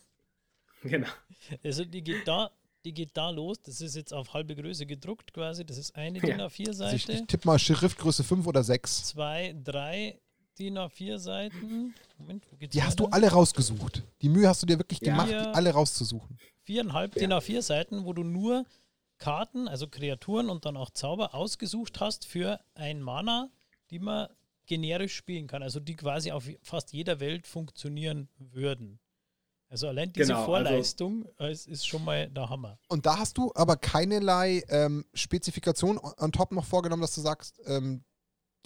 [0.83, 1.09] Genau.
[1.63, 2.51] Also die geht da,
[2.85, 3.61] die geht da los.
[3.63, 5.65] Das ist jetzt auf halbe Größe gedruckt quasi.
[5.65, 6.85] Das ist eine DIN A4-Seite.
[6.85, 9.05] Also ich, ich tippe mal Schriftgröße 5 oder 6.
[9.05, 10.19] Zwei, drei
[10.59, 11.95] DIN A4 Seiten.
[12.19, 14.03] Moment, wo geht's Die hast du alle rausgesucht.
[14.23, 15.13] Die Mühe hast du dir wirklich ja.
[15.13, 16.39] gemacht, die alle rauszusuchen.
[16.63, 17.21] Viereinhalb ja.
[17.21, 18.65] DIN A4 Seiten, wo du nur
[19.19, 23.51] Karten, also Kreaturen und dann auch Zauber ausgesucht hast für ein Mana,
[23.91, 24.29] die man
[24.67, 25.63] generisch spielen kann.
[25.63, 28.99] Also die quasi auf fast jeder Welt funktionieren würden.
[29.71, 32.77] Also allein diese genau, also Vorleistung also, ist schon mal der Hammer.
[32.89, 37.61] Und da hast du aber keinerlei ähm, Spezifikation on top noch vorgenommen, dass du sagst,
[37.67, 38.03] ähm,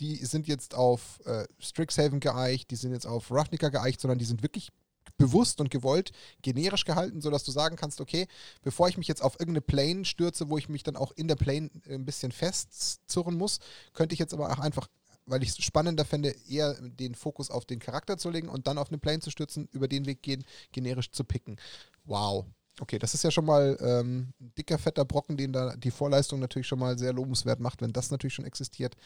[0.01, 4.25] die sind jetzt auf äh, Strixhaven geeicht, die sind jetzt auf Ravnica geeicht, sondern die
[4.25, 4.71] sind wirklich
[5.19, 8.27] bewusst und gewollt generisch gehalten, sodass du sagen kannst, okay,
[8.63, 11.37] bevor ich mich jetzt auf irgendeine Plane stürze, wo ich mich dann auch in der
[11.37, 13.61] Plane ein bisschen festzurren muss,
[13.93, 14.89] könnte ich jetzt aber auch einfach
[15.27, 18.79] weil ich es spannender fände, eher den Fokus auf den Charakter zu legen und dann
[18.79, 21.59] auf eine Plane zu stürzen, über den Weg gehen, generisch zu picken.
[22.05, 22.47] Wow.
[22.81, 26.41] Okay, das ist ja schon mal ähm, ein dicker, fetter Brocken, den da die Vorleistung
[26.41, 28.97] natürlich schon mal sehr lobenswert macht, wenn das natürlich schon existiert.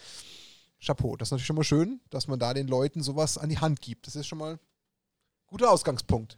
[0.81, 3.59] Chapeau, das ist natürlich schon mal schön, dass man da den Leuten sowas an die
[3.59, 4.07] Hand gibt.
[4.07, 4.59] Das ist schon mal ein
[5.47, 6.37] guter Ausgangspunkt.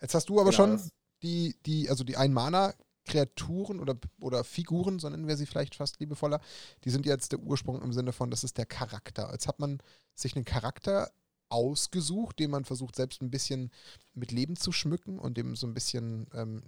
[0.00, 0.90] Jetzt hast du aber genau, schon
[1.22, 2.74] die, die, also die Ein-Mana
[3.08, 6.40] Kreaturen oder, oder Figuren, so nennen wir sie vielleicht fast liebevoller,
[6.84, 9.30] die sind jetzt der Ursprung im Sinne von, das ist der Charakter.
[9.32, 9.80] Jetzt hat man
[10.14, 11.10] sich einen Charakter
[11.48, 13.70] ausgesucht, den man versucht selbst ein bisschen
[14.14, 16.62] mit Leben zu schmücken und dem so ein bisschen ähm,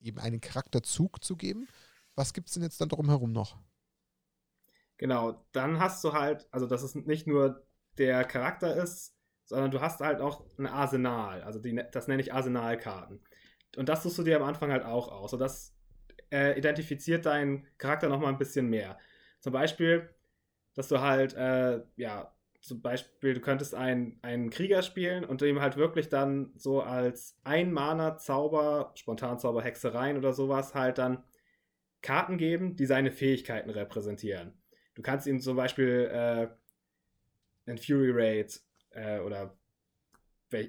[0.00, 1.66] eben einen Charakterzug zu geben.
[2.14, 3.56] Was gibt es denn jetzt dann drumherum noch?
[4.98, 7.66] Genau, dann hast du halt, also dass es nicht nur
[7.98, 11.42] der Charakter ist, sondern du hast halt auch ein Arsenal.
[11.42, 13.20] Also die, das nenne ich Arsenalkarten.
[13.76, 15.32] Und das suchst du dir am Anfang halt auch aus.
[15.32, 15.74] Und das
[16.32, 18.98] äh, identifiziert deinen Charakter nochmal ein bisschen mehr.
[19.40, 20.10] Zum Beispiel,
[20.74, 25.60] dass du halt, äh, ja, zum Beispiel, du könntest einen, einen Krieger spielen und ihm
[25.60, 31.22] halt wirklich dann so als Ein-Mana-Zauber, Spontanzauber, Hexereien oder sowas halt dann
[32.00, 34.54] Karten geben, die seine Fähigkeiten repräsentieren.
[34.94, 36.48] Du kannst ihm zum Beispiel äh,
[37.66, 37.78] einen
[38.90, 39.58] äh, oder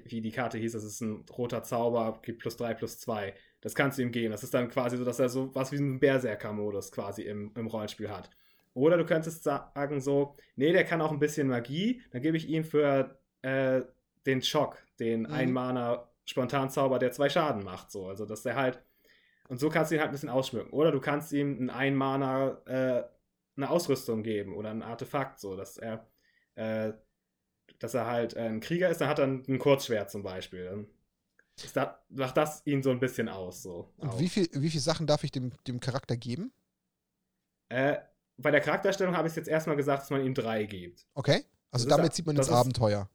[0.04, 3.34] wie die Karte hieß, das ist ein roter Zauber, gibt plus 3, plus 2.
[3.60, 4.32] Das kannst du ihm geben.
[4.32, 7.66] Das ist dann quasi so, dass er so was wie einen Berserker-Modus quasi im, im
[7.66, 8.30] Rollenspiel hat.
[8.74, 12.48] Oder du könntest sagen so, nee, der kann auch ein bisschen Magie, dann gebe ich
[12.48, 13.80] ihm für äh,
[14.26, 15.32] den Schock, den mhm.
[15.32, 17.90] Ein-Mana Spontanzauber, der zwei Schaden macht.
[17.90, 18.06] So.
[18.06, 18.82] Also, dass der halt.
[19.48, 20.72] Und so kannst du ihn halt ein bisschen ausschmücken.
[20.72, 23.04] Oder du kannst ihm ein Ein-Mana äh,
[23.56, 26.06] eine Ausrüstung geben oder ein Artefakt, so dass er
[26.56, 26.92] äh,
[27.78, 30.64] dass er halt äh, ein Krieger ist, dann hat er ein Kurzschwert zum Beispiel.
[30.64, 30.86] Dann
[31.74, 33.62] da, macht das ihn so ein bisschen aus.
[33.62, 36.52] So, Und wie viele wie viel Sachen darf ich dem, dem Charakter geben?
[37.68, 37.96] Äh,
[38.36, 41.06] bei der Charakterstellung habe ich es jetzt erstmal gesagt, dass man ihm drei gibt.
[41.14, 43.08] Okay, also das damit ist, zieht man ins Abenteuer.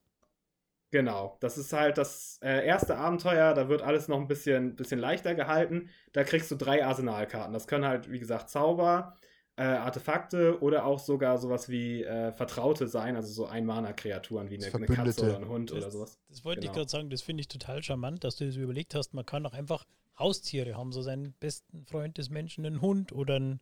[0.92, 5.00] Genau, das ist halt das äh, erste Abenteuer, da wird alles noch ein bisschen, bisschen
[5.00, 5.90] leichter gehalten.
[6.12, 7.54] Da kriegst du drei Arsenalkarten.
[7.54, 9.16] Das können halt, wie gesagt, Zauber,
[9.58, 14.74] äh, Artefakte oder auch sogar sowas wie äh, Vertraute sein, also so Ein-Mana-Kreaturen wie eine,
[14.74, 16.20] eine, Katze oder ein Hund das, oder sowas.
[16.30, 16.72] Das wollte genau.
[16.72, 19.14] ich gerade sagen, das finde ich total charmant, dass du das überlegt hast.
[19.14, 19.86] Man kann auch einfach
[20.18, 23.60] Haustiere haben, so seinen besten Freund des Menschen, einen Hund oder einen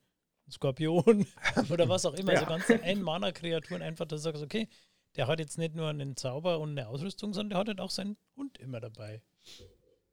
[0.50, 1.26] Skorpion
[1.70, 2.34] oder was auch immer.
[2.34, 2.42] ja.
[2.42, 4.68] So ganze Ein-Mana-Kreaturen, einfach, dass du sagst, okay,
[5.16, 7.90] der hat jetzt nicht nur einen Zauber und eine Ausrüstung, sondern der hat halt auch
[7.90, 9.22] seinen Hund immer dabei.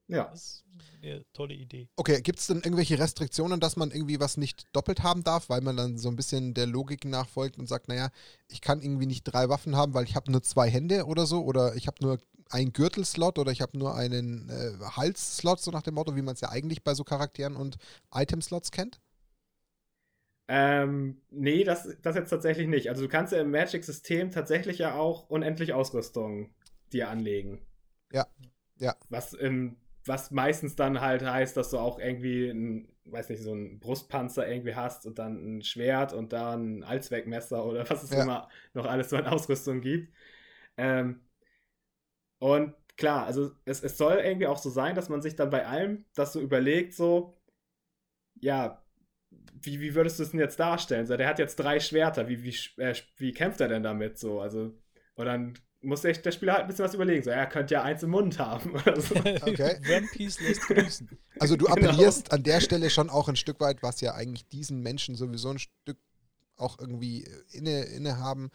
[0.09, 0.25] Ja.
[0.25, 0.65] Das ist
[1.03, 1.89] eine tolle Idee.
[1.97, 5.61] Okay, gibt es denn irgendwelche Restriktionen, dass man irgendwie was nicht doppelt haben darf, weil
[5.61, 8.11] man dann so ein bisschen der Logik nachfolgt und sagt, naja,
[8.49, 11.45] ich kann irgendwie nicht drei Waffen haben, weil ich habe nur zwei Hände oder so
[11.45, 12.19] oder ich habe nur
[12.51, 16.35] einen Gürtelslot oder ich habe nur einen äh, Halsslot, so nach dem Motto, wie man
[16.35, 17.77] es ja eigentlich bei so Charakteren und
[18.15, 19.01] Itemslots kennt?
[20.49, 22.89] Ähm, nee, das, das jetzt tatsächlich nicht.
[22.89, 26.55] Also du kannst ja im Magic-System tatsächlich ja auch unendlich Ausrüstung
[26.93, 27.67] dir anlegen.
[28.13, 28.29] Ja.
[28.79, 28.95] Ja.
[29.09, 29.77] Was im
[30.07, 34.49] was meistens dann halt heißt, dass du auch irgendwie ein, weiß nicht, so ein Brustpanzer
[34.49, 38.23] irgendwie hast und dann ein Schwert und dann ein Allzweckmesser oder was es ja.
[38.23, 40.13] immer noch alles so an Ausrüstung gibt.
[40.77, 41.21] Ähm,
[42.39, 45.67] und klar, also es, es soll irgendwie auch so sein, dass man sich dann bei
[45.67, 47.37] allem das so überlegt, so,
[48.41, 48.83] ja,
[49.31, 51.07] wie, wie würdest du es denn jetzt darstellen?
[51.07, 54.41] So, der hat jetzt drei Schwerter, wie, wie, äh, wie kämpft er denn damit so?
[54.41, 54.75] Also,
[55.15, 55.55] und dann
[55.87, 57.23] muss der, der Spieler halt ein bisschen was überlegen.
[57.23, 59.15] So, er könnte ja eins im Mund haben oder so.
[59.47, 59.77] Okay.
[59.89, 61.09] One Piece lässt grüßen.
[61.39, 61.77] Also du genau.
[61.77, 62.37] appellierst genau.
[62.37, 65.59] an der Stelle schon auch ein Stück weit, was ja eigentlich diesen Menschen sowieso ein
[65.59, 65.99] Stück
[66.57, 68.51] auch irgendwie inne, inne haben,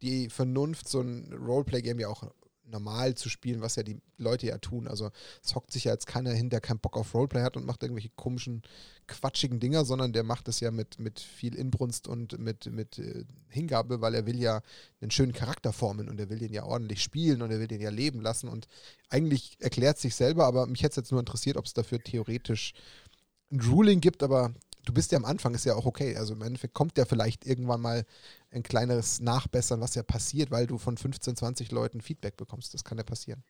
[0.00, 2.24] die Vernunft, so ein Roleplay-Game ja auch
[2.72, 4.88] normal zu spielen, was ja die Leute ja tun.
[4.88, 5.10] Also
[5.42, 7.82] es hockt sich ja jetzt keiner hin, der keinen Bock auf Roleplay hat und macht
[7.82, 8.62] irgendwelche komischen,
[9.06, 13.24] quatschigen Dinger, sondern der macht es ja mit, mit viel Inbrunst und mit, mit äh,
[13.48, 14.62] Hingabe, weil er will ja
[15.00, 17.80] einen schönen Charakter formen und er will den ja ordentlich spielen und er will den
[17.80, 18.66] ja leben lassen und
[19.08, 22.72] eigentlich erklärt sich selber, aber mich hätte es jetzt nur interessiert, ob es dafür theoretisch
[23.50, 24.54] ein Ruling gibt, aber
[24.84, 26.16] du bist ja am Anfang, ist ja auch okay.
[26.16, 28.04] Also im Endeffekt kommt ja vielleicht irgendwann mal
[28.52, 32.74] ein kleineres Nachbessern, was ja passiert, weil du von 15, 20 Leuten Feedback bekommst.
[32.74, 33.42] Das kann ja passieren.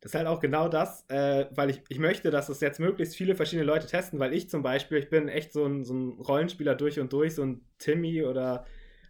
[0.00, 3.16] Das ist halt auch genau das, äh, weil ich, ich möchte, dass es jetzt möglichst
[3.16, 6.20] viele verschiedene Leute testen, weil ich zum Beispiel, ich bin echt so ein, so ein
[6.20, 8.66] Rollenspieler durch und durch, so ein Timmy oder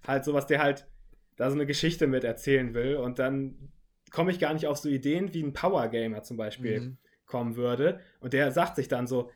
[0.06, 0.86] halt sowas, der halt
[1.36, 3.72] da so eine Geschichte mit erzählen will und dann
[4.10, 6.98] komme ich gar nicht auf so Ideen, wie ein Power Gamer zum Beispiel mhm.
[7.26, 9.30] kommen würde und der sagt sich dann so,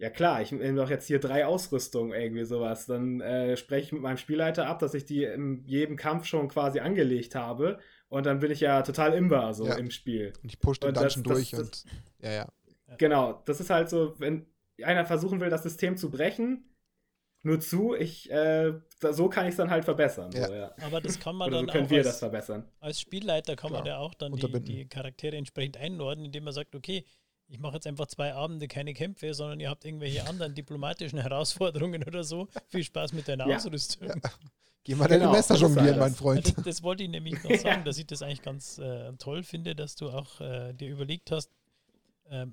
[0.00, 2.86] ja klar, ich nehme doch jetzt hier drei Ausrüstungen, irgendwie sowas.
[2.86, 6.48] Dann äh, spreche ich mit meinem Spielleiter ab, dass ich die in jedem Kampf schon
[6.48, 7.78] quasi angelegt habe.
[8.08, 9.74] Und dann bin ich ja total imbar so ja.
[9.74, 10.32] im Spiel.
[10.42, 11.84] Und ich push den Dungeon das, durch das, und.
[12.22, 12.48] ja, ja.
[12.96, 14.46] Genau, das ist halt so, wenn
[14.82, 16.64] einer versuchen will, das System zu brechen,
[17.42, 18.72] nur zu, ich, äh,
[19.10, 20.30] so kann ich es dann halt verbessern.
[20.32, 20.46] Ja.
[20.46, 20.74] So, ja.
[20.82, 22.68] Aber das kann man Oder dann so können auch wir als, das verbessern.
[22.80, 23.82] Als Spielleiter kann Klar.
[23.82, 27.04] man ja auch dann die, die, Charaktere entsprechend einordnen, indem man sagt, okay,
[27.50, 32.04] ich mache jetzt einfach zwei Abende keine Kämpfe, sondern ihr habt irgendwelche anderen diplomatischen Herausforderungen
[32.04, 32.48] oder so.
[32.68, 33.56] Viel Spaß mit deiner ja.
[33.56, 34.08] Ausrüstung.
[34.08, 34.14] Ja.
[34.84, 36.56] Geh mal deine genau, Messer jonglieren, mein Freund.
[36.56, 39.74] Das, das, wollte ich nämlich noch sagen, dass ich das eigentlich ganz äh, toll finde,
[39.74, 41.50] dass du auch äh, dir überlegt hast,
[42.30, 42.46] äh,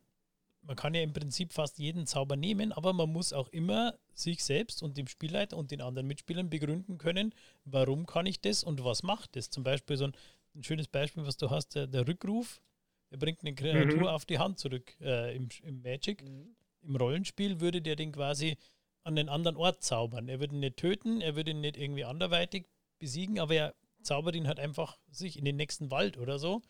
[0.64, 4.44] man kann ja im Prinzip fast jeden Zauber nehmen, aber man muss auch immer sich
[4.44, 7.34] selbst und dem Spielleiter und den anderen Mitspielern begründen können,
[7.64, 9.50] warum kann ich das und was macht das.
[9.50, 10.14] Zum Beispiel so ein,
[10.56, 12.62] ein schönes Beispiel, was du hast, der, der Rückruf
[13.10, 14.08] er bringt eine Kreatur mhm.
[14.08, 16.24] auf die Hand zurück äh, im, im Magic.
[16.24, 16.56] Mhm.
[16.82, 18.58] Im Rollenspiel würde der den quasi
[19.04, 20.28] an einen anderen Ort zaubern.
[20.28, 22.66] Er würde ihn nicht töten, er würde ihn nicht irgendwie anderweitig
[23.00, 26.62] besiegen, aber er zaubert ihn halt einfach sich in den nächsten Wald oder so.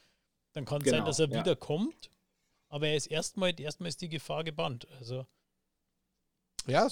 [0.54, 1.40] Dann kann es genau, sein, dass er ja.
[1.40, 2.10] wieder kommt,
[2.70, 4.88] aber er ist erstmal, erstmal ist die Gefahr gebannt.
[5.00, 5.26] Also.
[6.68, 6.88] Ja,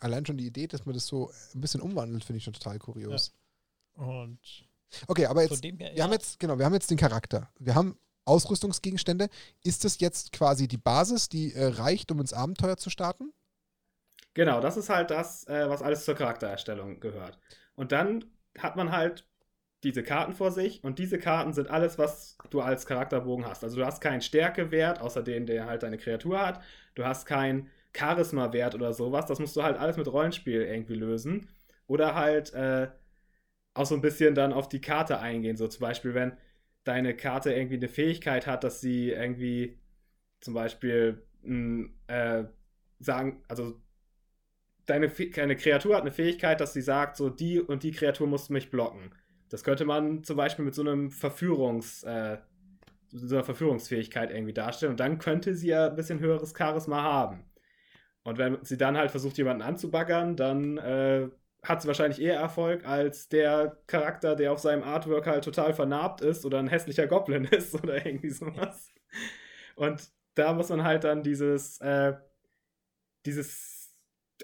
[0.00, 2.78] allein schon die Idee, dass man das so ein bisschen umwandelt, finde ich schon total
[2.78, 3.32] kurios.
[3.96, 4.04] Ja.
[4.04, 4.38] Und
[5.06, 6.04] okay, aber jetzt, her, wir ja.
[6.04, 7.50] haben jetzt, genau, wir haben jetzt den Charakter.
[7.58, 9.28] Wir haben Ausrüstungsgegenstände.
[9.62, 13.32] Ist das jetzt quasi die Basis, die äh, reicht, um ins Abenteuer zu starten?
[14.34, 17.38] Genau, das ist halt das, äh, was alles zur Charaktererstellung gehört.
[17.76, 18.24] Und dann
[18.58, 19.26] hat man halt
[19.84, 23.64] diese Karten vor sich und diese Karten sind alles, was du als Charakterbogen hast.
[23.64, 26.62] Also du hast keinen Stärkewert, außer den, der halt deine Kreatur hat.
[26.94, 29.26] Du hast keinen Charisma-Wert oder sowas.
[29.26, 31.48] Das musst du halt alles mit Rollenspiel irgendwie lösen.
[31.86, 32.88] Oder halt äh,
[33.74, 35.56] auch so ein bisschen dann auf die Karte eingehen.
[35.56, 36.36] So zum Beispiel, wenn
[36.84, 39.78] deine Karte irgendwie eine Fähigkeit hat, dass sie irgendwie
[40.40, 41.26] zum Beispiel
[42.06, 42.44] äh,
[43.00, 43.80] sagen, also
[44.86, 48.50] deine, deine Kreatur hat eine Fähigkeit, dass sie sagt, so die und die Kreatur muss
[48.50, 49.14] mich blocken.
[49.48, 52.38] Das könnte man zum Beispiel mit so einem Verführungs, äh,
[53.10, 57.44] so einer Verführungsfähigkeit irgendwie darstellen und dann könnte sie ja ein bisschen höheres Charisma haben.
[58.24, 61.28] Und wenn sie dann halt versucht, jemanden anzubaggern, dann äh,
[61.64, 66.20] hat sie wahrscheinlich eher Erfolg als der Charakter, der auf seinem Artwork halt total vernarbt
[66.20, 68.92] ist oder ein hässlicher Goblin ist oder irgendwie sowas.
[69.76, 72.14] Und da muss man halt dann dieses, äh,
[73.24, 73.92] dieses,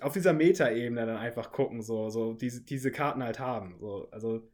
[0.00, 3.78] auf dieser Meta-Ebene dann einfach gucken, so, so diese, diese Karten halt haben.
[3.78, 4.50] So, also,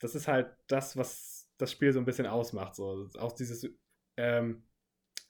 [0.00, 2.74] das ist halt das, was das Spiel so ein bisschen ausmacht.
[2.74, 3.68] So, auch dieses,
[4.16, 4.64] ähm,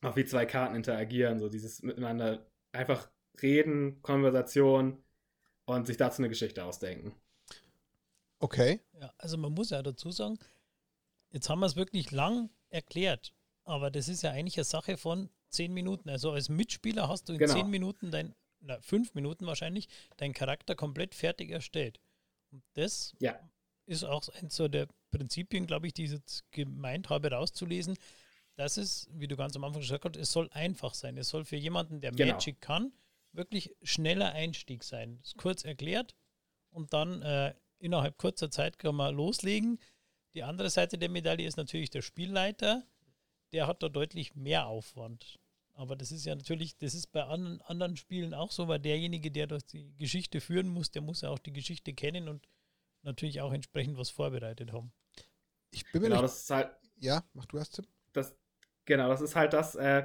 [0.03, 3.11] auch wie zwei Karten interagieren, so dieses miteinander einfach
[3.43, 5.03] reden, Konversation,
[5.67, 7.15] und sich dazu eine Geschichte ausdenken.
[8.39, 8.81] Okay.
[9.01, 10.39] Ja, also man muss ja dazu sagen,
[11.31, 13.33] jetzt haben wir es wirklich lang erklärt,
[13.65, 16.11] aber das ist ja eigentlich eine Sache von zehn Minuten.
[16.11, 17.55] Also als Mitspieler hast du in genau.
[17.55, 22.01] zehn Minuten dein, na, fünf Minuten wahrscheinlich, deinen Charakter komplett fertig erstellt.
[22.51, 23.39] Und das ja.
[23.87, 27.97] ist auch eins so der Prinzipien, glaube ich, die ich jetzt gemeint habe, rauszulesen.
[28.57, 31.17] Das ist, wie du ganz am Anfang gesagt hast, es soll einfach sein.
[31.17, 32.35] Es soll für jemanden, der genau.
[32.35, 32.93] Magic kann,
[33.35, 35.17] wirklich schneller Einstieg sein.
[35.19, 36.15] Das ist kurz erklärt
[36.71, 39.79] und dann äh, innerhalb kurzer Zeit kann man loslegen.
[40.35, 42.85] Die andere Seite der Medaille ist natürlich der Spielleiter.
[43.53, 45.39] Der hat da deutlich mehr Aufwand.
[45.75, 49.31] Aber das ist ja natürlich, das ist bei anderen, anderen Spielen auch so, weil derjenige,
[49.31, 52.49] der das die Geschichte führen muss, der muss ja auch die Geschichte kennen und
[53.03, 54.93] natürlich auch entsprechend was vorbereitet haben.
[55.71, 56.71] Ich bin mir genau, nicht, das ist halt.
[56.97, 57.87] Ja, mach du erst, Tim.
[58.13, 58.37] Das,
[58.85, 60.05] genau, das ist halt das, äh,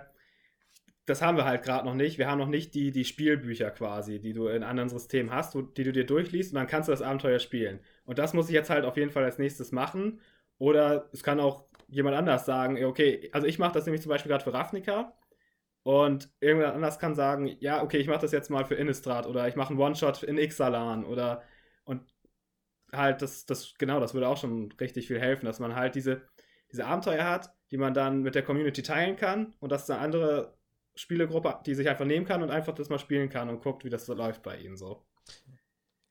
[1.10, 2.18] das haben wir halt gerade noch nicht.
[2.18, 5.62] Wir haben noch nicht die, die Spielbücher quasi, die du in anderen Systemen hast, wo,
[5.62, 7.80] die du dir durchliest und dann kannst du das Abenteuer spielen.
[8.06, 10.20] Und das muss ich jetzt halt auf jeden Fall als nächstes machen.
[10.58, 14.30] Oder es kann auch jemand anders sagen, okay, also ich mache das nämlich zum Beispiel
[14.30, 15.14] gerade für Ravnica
[15.84, 19.48] und irgendjemand anders kann sagen, ja, okay, ich mache das jetzt mal für Innistrad oder
[19.48, 21.44] ich mache einen One-Shot in Ixalan oder
[21.86, 22.04] und
[22.94, 26.22] halt das, das, genau, das würde auch schon richtig viel helfen, dass man halt diese,
[26.72, 30.59] diese Abenteuer hat, die man dann mit der Community teilen kann und dass eine andere
[30.96, 33.90] Spielegruppe, die sich einfach nehmen kann und einfach das mal spielen kann und guckt, wie
[33.90, 35.06] das so läuft bei ihnen so.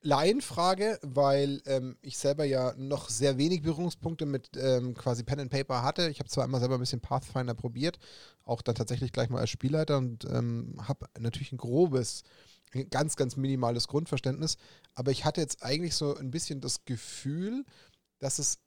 [0.01, 5.51] Laienfrage, weil ähm, ich selber ja noch sehr wenig Berührungspunkte mit ähm, quasi Pen and
[5.51, 6.09] Paper hatte.
[6.09, 7.99] Ich habe zwar einmal selber ein bisschen Pathfinder probiert,
[8.45, 12.23] auch dann tatsächlich gleich mal als Spielleiter und ähm, habe natürlich ein grobes,
[12.89, 14.57] ganz, ganz minimales Grundverständnis.
[14.93, 17.65] Aber ich hatte jetzt eigentlich so ein bisschen das Gefühl,
[18.19, 18.59] dass es,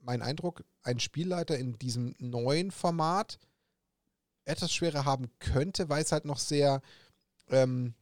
[0.00, 3.38] mein Eindruck, ein Spielleiter in diesem neuen Format
[4.46, 6.80] etwas schwerer haben könnte, weil es halt noch sehr,
[7.50, 7.94] ähm,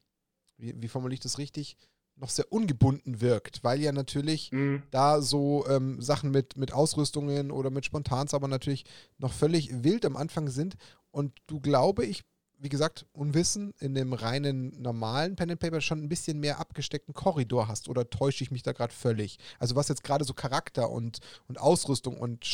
[0.56, 1.76] wie, wie formuliere ich das richtig?
[2.16, 4.82] noch sehr ungebunden wirkt, weil ja natürlich mhm.
[4.90, 8.84] da so ähm, Sachen mit, mit Ausrüstungen oder mit Spontans aber natürlich
[9.18, 10.76] noch völlig wild am Anfang sind
[11.10, 12.22] und du glaube ich,
[12.58, 17.14] wie gesagt, Unwissen in dem reinen normalen Pen and Paper schon ein bisschen mehr abgesteckten
[17.14, 19.38] Korridor hast oder täusche ich mich da gerade völlig?
[19.58, 21.18] Also was jetzt gerade so Charakter und,
[21.48, 22.44] und Ausrüstung und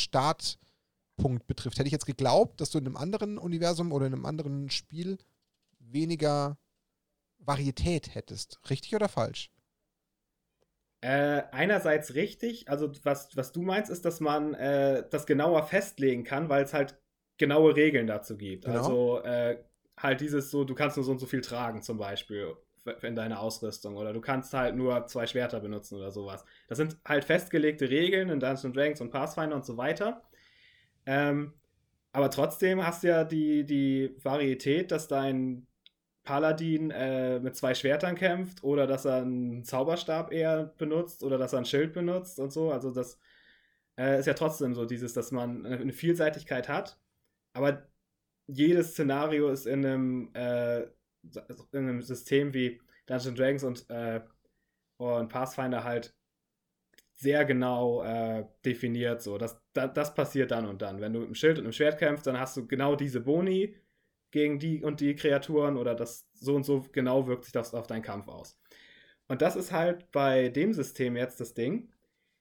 [1.21, 4.25] Startpunkt betrifft, hätte ich jetzt geglaubt, dass du in einem anderen Universum oder in einem
[4.25, 5.17] anderen Spiel
[5.79, 6.57] weniger
[7.37, 8.59] Varietät hättest.
[8.69, 9.51] Richtig oder falsch?
[11.01, 16.23] Äh, einerseits richtig, also was, was du meinst, ist, dass man äh, das genauer festlegen
[16.23, 16.99] kann, weil es halt
[17.37, 18.65] genaue Regeln dazu gibt.
[18.65, 18.77] Genau.
[18.77, 19.63] Also äh,
[19.97, 22.55] halt dieses so, du kannst nur so und so viel tragen zum Beispiel
[23.03, 26.45] in deiner Ausrüstung oder du kannst halt nur zwei Schwerter benutzen oder sowas.
[26.67, 30.23] Das sind halt festgelegte Regeln in Dungeons Dragons und Pathfinder und so weiter.
[31.05, 31.53] Ähm,
[32.11, 35.67] aber trotzdem hast du ja die, die Varietät, dass dein
[36.23, 41.53] Paladin äh, mit zwei Schwertern kämpft oder dass er einen Zauberstab eher benutzt oder dass
[41.53, 42.71] er ein Schild benutzt und so.
[42.71, 43.17] Also das
[43.97, 46.99] äh, ist ja trotzdem so dieses, dass man eine Vielseitigkeit hat,
[47.53, 47.87] aber
[48.47, 50.89] jedes Szenario ist in einem, äh, in
[51.73, 54.21] einem System wie Dungeons Dragons und, äh,
[54.97, 56.13] und Pathfinder halt
[57.21, 59.21] sehr genau äh, definiert.
[59.21, 61.01] So, das, das, das passiert dann und dann.
[61.01, 63.75] Wenn du mit einem Schild und einem Schwert kämpfst, dann hast du genau diese Boni
[64.31, 67.85] gegen die und die Kreaturen oder das so und so genau wirkt sich das auf
[67.85, 68.59] deinen Kampf aus.
[69.27, 71.91] Und das ist halt bei dem System jetzt das Ding,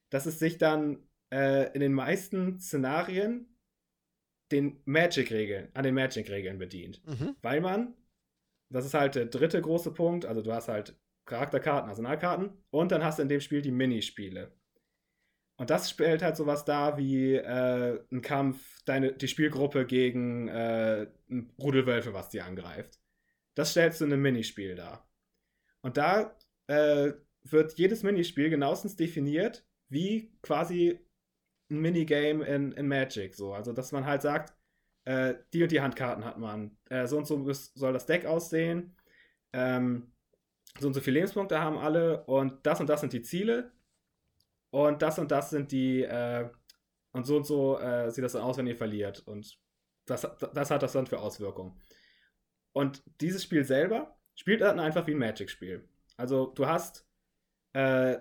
[0.09, 3.55] dass es sich dann äh, in den meisten Szenarien
[4.51, 7.03] den Magic-Regeln, an den Magic-Regeln bedient.
[7.07, 7.37] Mhm.
[7.43, 7.95] Weil man,
[8.71, 13.05] das ist halt der dritte große Punkt, also du hast halt Charakterkarten, Arsenalkarten und dann
[13.05, 14.53] hast du in dem Spiel die Minispiele.
[15.61, 21.07] Und das stellt halt sowas dar wie äh, ein Kampf, deine, die Spielgruppe gegen äh,
[21.29, 22.99] ein Rudelwölfe, was die angreift.
[23.55, 25.07] Das stellst du in einem Minispiel dar.
[25.83, 26.35] Und da
[26.67, 30.99] äh, wird jedes Minispiel genauestens definiert, wie quasi
[31.71, 33.35] ein Minigame in, in Magic.
[33.35, 33.53] So.
[33.53, 34.55] Also, dass man halt sagt,
[35.05, 36.79] äh, die und die Handkarten hat man.
[36.89, 38.97] Äh, so und so soll das Deck aussehen.
[39.53, 40.11] Ähm,
[40.79, 43.71] so und so viele Lebenspunkte haben alle und das und das sind die Ziele
[44.71, 46.49] und das und das sind die, äh,
[47.13, 49.21] und so und so äh, sieht das dann aus, wenn ihr verliert.
[49.27, 49.59] Und
[50.07, 51.81] das, das hat das dann für Auswirkungen.
[52.73, 55.89] Und dieses Spiel selber spielt dann einfach wie ein Magic-Spiel.
[56.17, 57.09] Also du hast
[57.73, 58.19] äh,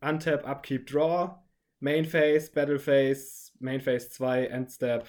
[0.00, 1.36] Untap, Upkeep, Draw,
[1.80, 5.06] Main Phase, Battle Phase, Main Phase 2, Endstep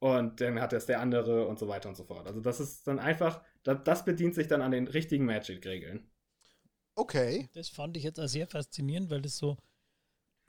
[0.00, 2.26] und dann hat es der andere und so weiter und so fort.
[2.26, 6.09] Also das ist dann einfach, das bedient sich dann an den richtigen Magic-Regeln.
[6.94, 7.48] Okay.
[7.54, 9.56] Das fand ich jetzt auch sehr faszinierend, weil das so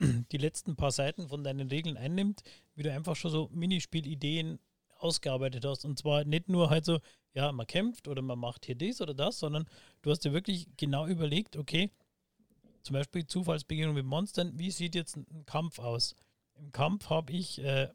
[0.00, 2.42] die letzten paar Seiten von deinen Regeln einnimmt,
[2.74, 4.58] wie du einfach schon so Minispielideen
[4.98, 5.84] ausgearbeitet hast.
[5.84, 7.00] Und zwar nicht nur halt so,
[7.34, 9.68] ja, man kämpft oder man macht hier das oder das, sondern
[10.02, 11.90] du hast dir wirklich genau überlegt, okay,
[12.82, 16.14] zum Beispiel Zufallsbegegnung mit Monstern, wie sieht jetzt ein Kampf aus?
[16.58, 17.88] Im Kampf habe ich äh,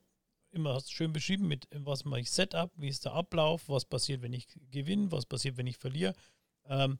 [0.51, 4.21] immer hast schön beschrieben mit was mache ich Setup, wie ist der Ablauf, was passiert,
[4.21, 6.13] wenn ich gewinne, was passiert, wenn ich verliere.
[6.65, 6.99] Ähm,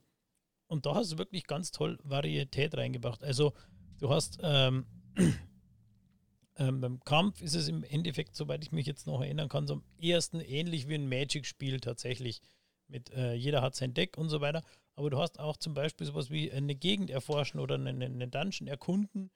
[0.68, 3.24] und da hast du wirklich ganz toll Varietät reingebracht.
[3.24, 3.54] Also
[4.00, 4.86] du hast ähm,
[6.58, 9.76] ähm, beim Kampf ist es im Endeffekt, soweit ich mich jetzt noch erinnern kann, so
[9.76, 12.42] am ersten ähnlich wie ein Magic-Spiel tatsächlich.
[12.88, 14.64] Mit äh, jeder hat sein Deck und so weiter.
[14.96, 18.68] Aber du hast auch zum Beispiel sowas wie eine Gegend erforschen oder eine, eine Dungeon
[18.68, 19.30] erkunden,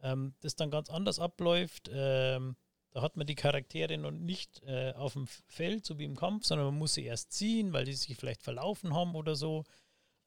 [0.00, 1.90] ähm, das dann ganz anders abläuft.
[1.92, 2.56] Ähm,
[2.92, 6.46] da hat man die Charaktere noch nicht äh, auf dem Feld, so wie im Kampf,
[6.46, 9.64] sondern man muss sie erst ziehen, weil die sich vielleicht verlaufen haben oder so.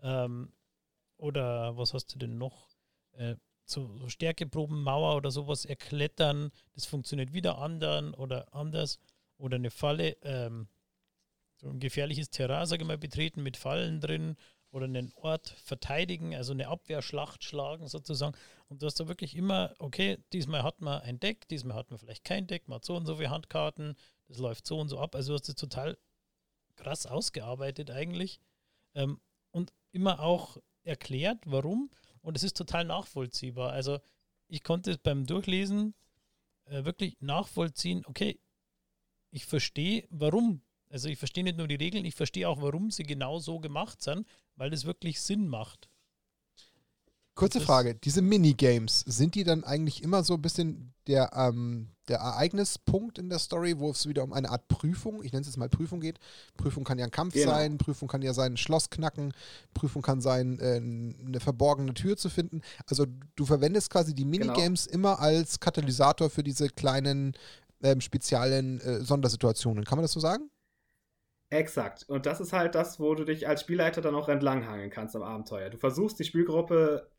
[0.01, 0.53] Ähm,
[1.17, 2.69] oder was hast du denn noch?
[3.13, 3.35] Äh,
[3.65, 8.99] so, so Stärkeproben, Mauer oder sowas erklettern, das funktioniert wieder anderen oder anders.
[9.37, 10.67] Oder eine Falle, ähm,
[11.55, 14.35] so ein gefährliches Terrain, sage ich mal, betreten mit Fallen drin
[14.71, 18.37] oder einen Ort verteidigen, also eine Abwehrschlacht schlagen sozusagen.
[18.67, 21.99] Und du hast da wirklich immer, okay, diesmal hat man ein Deck, diesmal hat man
[21.99, 23.95] vielleicht kein Deck, man hat so und so viele Handkarten,
[24.27, 25.15] das läuft so und so ab.
[25.15, 25.97] Also du hast es total
[26.75, 28.39] krass ausgearbeitet eigentlich.
[28.95, 29.19] Ähm,
[29.51, 31.89] und immer auch erklärt, warum.
[32.21, 33.71] Und es ist total nachvollziehbar.
[33.71, 33.99] Also
[34.47, 35.93] ich konnte beim Durchlesen
[36.65, 38.39] äh, wirklich nachvollziehen, okay,
[39.31, 40.61] ich verstehe, warum.
[40.89, 44.01] Also ich verstehe nicht nur die Regeln, ich verstehe auch, warum sie genau so gemacht
[44.01, 45.89] sind, weil das wirklich Sinn macht.
[47.33, 52.19] Kurze Frage, diese Minigames, sind die dann eigentlich immer so ein bisschen der, ähm, der
[52.19, 55.57] Ereignispunkt in der Story, wo es wieder um eine Art Prüfung, ich nenne es jetzt
[55.57, 56.19] mal Prüfung geht?
[56.57, 57.51] Prüfung kann ja ein Kampf genau.
[57.51, 59.33] sein, Prüfung kann ja sein, ein Schloss knacken,
[59.73, 62.61] Prüfung kann sein, äh, eine verborgene Tür zu finden.
[62.87, 63.05] Also
[63.35, 64.45] du verwendest quasi die genau.
[64.45, 64.95] Minigames genau.
[64.95, 67.33] immer als Katalysator für diese kleinen
[67.81, 69.85] ähm, speziellen äh, Sondersituationen.
[69.85, 70.49] Kann man das so sagen?
[71.49, 72.07] Exakt.
[72.07, 75.23] Und das ist halt das, wo du dich als Spielleiter dann auch entlanghangeln kannst am
[75.23, 75.69] Abenteuer.
[75.69, 77.09] Du versuchst die Spielgruppe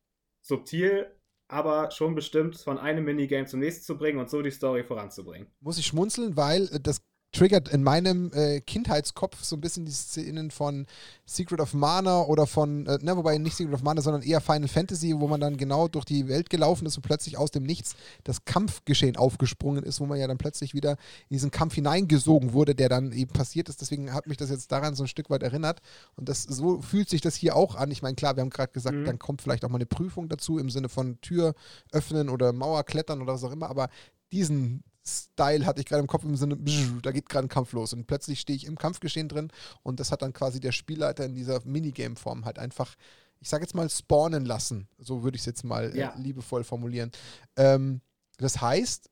[0.41, 1.15] subtil,
[1.53, 5.49] aber schon bestimmt von einem Minigame zum nächsten zu bringen und so die Story voranzubringen.
[5.61, 9.93] Muss ich schmunzeln, weil äh, das triggert in meinem äh, Kindheitskopf so ein bisschen die
[9.93, 10.87] Szenen von
[11.25, 14.69] Secret of Mana oder von, äh, ne, wobei nicht Secret of Mana, sondern eher Final
[14.69, 17.97] Fantasy, wo man dann genau durch die Welt gelaufen ist und plötzlich aus dem Nichts
[18.25, 20.93] das Kampfgeschehen aufgesprungen ist, wo man ja dann plötzlich wieder
[21.31, 23.81] in diesen Kampf hineingesogen wurde, der dann eben passiert ist.
[23.81, 25.81] Deswegen hat mich das jetzt daran so ein Stück weit erinnert.
[26.17, 27.91] Und das so fühlt sich das hier auch an.
[27.91, 29.05] Ich meine, klar, wir haben gerade gesagt, mhm.
[29.07, 31.55] dann kommt vielleicht auch mal eine Prüfung dazu im Sinne von Tür
[31.93, 33.89] öffnen oder Mauer klettern oder was auch immer, aber
[34.33, 36.57] diesen Style hatte ich gerade im Kopf im Sinne,
[37.03, 39.51] da geht gerade ein Kampf los und plötzlich stehe ich im Kampfgeschehen drin
[39.83, 42.95] und das hat dann quasi der Spielleiter in dieser Minigame-Form halt einfach,
[43.41, 44.89] ich sage jetzt mal, spawnen lassen.
[44.99, 46.15] So würde ich es jetzt mal äh, ja.
[46.15, 47.11] äh, liebevoll formulieren.
[47.57, 48.01] Ähm,
[48.39, 49.11] das heißt,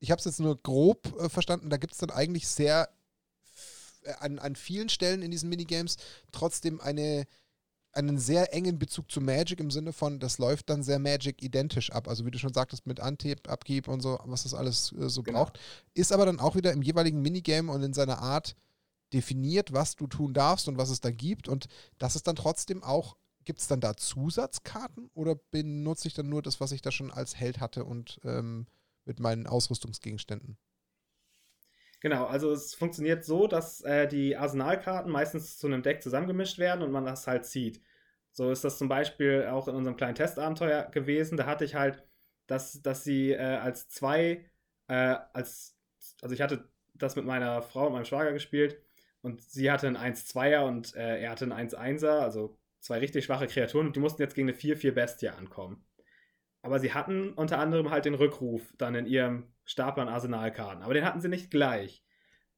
[0.00, 2.90] ich habe es jetzt nur grob äh, verstanden, da gibt es dann eigentlich sehr
[4.02, 5.96] äh, an, an vielen Stellen in diesen Minigames
[6.30, 7.24] trotzdem eine
[7.92, 11.92] einen sehr engen Bezug zu Magic im Sinne von, das läuft dann sehr Magic identisch
[11.92, 12.08] ab.
[12.08, 15.22] Also wie du schon sagtest, mit Antieb, Abgib und so, was das alles äh, so
[15.22, 15.44] genau.
[15.44, 15.58] braucht.
[15.94, 18.56] Ist aber dann auch wieder im jeweiligen Minigame und in seiner Art
[19.12, 21.48] definiert, was du tun darfst und was es da gibt.
[21.48, 21.66] Und
[21.98, 26.42] das ist dann trotzdem auch, gibt es dann da Zusatzkarten oder benutze ich dann nur
[26.42, 28.66] das, was ich da schon als Held hatte und ähm,
[29.04, 30.56] mit meinen Ausrüstungsgegenständen?
[32.02, 36.82] Genau, also es funktioniert so, dass äh, die Arsenalkarten meistens zu einem Deck zusammengemischt werden
[36.82, 37.80] und man das halt zieht.
[38.32, 41.36] So ist das zum Beispiel auch in unserem kleinen Testabenteuer gewesen.
[41.36, 42.02] Da hatte ich halt,
[42.48, 44.50] dass, dass sie äh, als zwei,
[44.88, 44.94] äh,
[45.32, 45.78] als,
[46.22, 48.82] also ich hatte das mit meiner Frau und meinem Schwager gespielt
[49.20, 53.46] und sie hatte einen 1-2er und äh, er hatte einen 1-1er, also zwei richtig schwache
[53.46, 55.84] Kreaturen und die mussten jetzt gegen eine 4-4 Bestie ankommen.
[56.62, 60.82] Aber sie hatten unter anderem halt den Rückruf dann in ihrem Stapel an Arsenalkarten.
[60.82, 62.04] Aber den hatten sie nicht gleich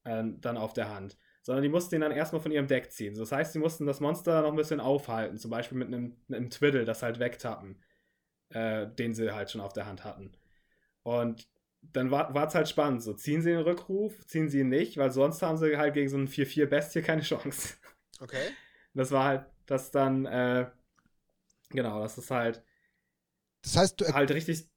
[0.03, 3.15] äh, dann auf der Hand, sondern die mussten den dann erstmal von ihrem Deck ziehen.
[3.15, 6.49] Das heißt, sie mussten das Monster noch ein bisschen aufhalten, zum Beispiel mit einem, einem
[6.49, 7.83] Twiddle, das halt wegtappen,
[8.49, 10.31] äh, den sie halt schon auf der Hand hatten.
[11.03, 11.47] Und
[11.81, 13.03] dann war es halt spannend.
[13.03, 16.09] So, ziehen sie den Rückruf, ziehen sie ihn nicht, weil sonst haben sie halt gegen
[16.09, 17.75] so einen 4-4-Bestie keine Chance.
[18.19, 18.49] Okay.
[18.93, 20.67] Das war halt, das dann, äh,
[21.69, 22.63] genau, das ist halt
[23.65, 24.69] das heißt, du, halt richtig.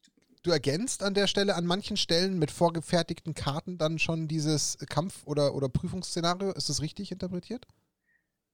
[0.42, 5.26] Du ergänzt an der Stelle an manchen Stellen mit vorgefertigten Karten dann schon dieses Kampf-
[5.26, 6.52] oder, oder Prüfungsszenario.
[6.52, 7.66] Ist das richtig interpretiert?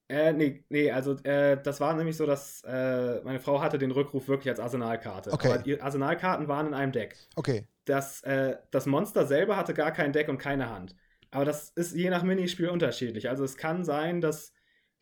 [0.08, 3.90] Äh, nee, nee, also äh, das war nämlich so, dass äh, meine Frau hatte den
[3.90, 5.32] Rückruf wirklich als Arsenalkarte.
[5.32, 5.48] Okay.
[5.48, 7.16] Aber die Arsenalkarten waren in einem Deck.
[7.36, 7.66] Okay.
[7.84, 10.96] Das, äh, das Monster selber hatte gar kein Deck und keine Hand.
[11.30, 13.28] Aber das ist je nach Minispiel unterschiedlich.
[13.28, 14.53] Also es kann sein, dass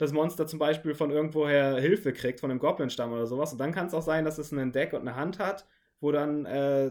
[0.03, 3.53] das Monster zum Beispiel von irgendwoher Hilfe kriegt, von einem Goblin-Stamm oder sowas.
[3.53, 5.65] Und dann kann es auch sein, dass es einen Deck und eine Hand hat,
[6.01, 6.91] wo dann äh,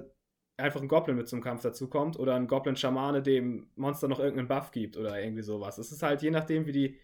[0.55, 4.71] einfach ein Goblin mit zum Kampf dazukommt oder ein Goblin-Schamane dem Monster noch irgendeinen Buff
[4.71, 5.77] gibt oder irgendwie sowas.
[5.77, 6.99] Es ist halt je nachdem, wie die,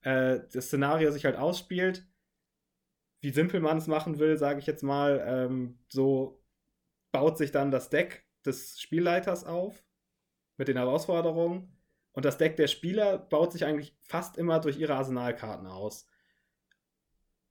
[0.00, 2.06] äh, das Szenario sich halt ausspielt,
[3.20, 6.42] wie simpel man es machen will, sage ich jetzt mal, ähm, so
[7.12, 9.84] baut sich dann das Deck des Spielleiters auf
[10.56, 11.76] mit den Herausforderungen
[12.12, 16.06] und das Deck der Spieler baut sich eigentlich fast immer durch ihre Arsenalkarten aus.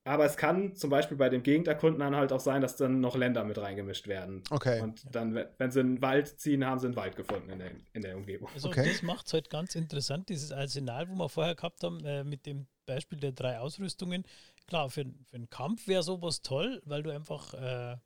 [0.04, 3.16] Aber es kann zum Beispiel bei dem Gegnerkunden dann halt auch sein, dass dann noch
[3.16, 4.44] Länder mit reingemischt werden.
[4.50, 4.82] Okay.
[4.82, 8.02] Und dann, wenn sie einen Wald ziehen, haben sie einen Wald gefunden in der, in
[8.02, 8.50] der Umgebung.
[8.54, 8.88] Also okay.
[8.88, 12.48] das macht es halt ganz interessant, dieses Arsenal, wo wir vorher gehabt haben, äh, mit
[12.48, 14.26] dem Beispiel der drei Ausrüstungen.
[14.66, 17.98] Klar, für, für einen Kampf wäre sowas toll, weil du einfach äh,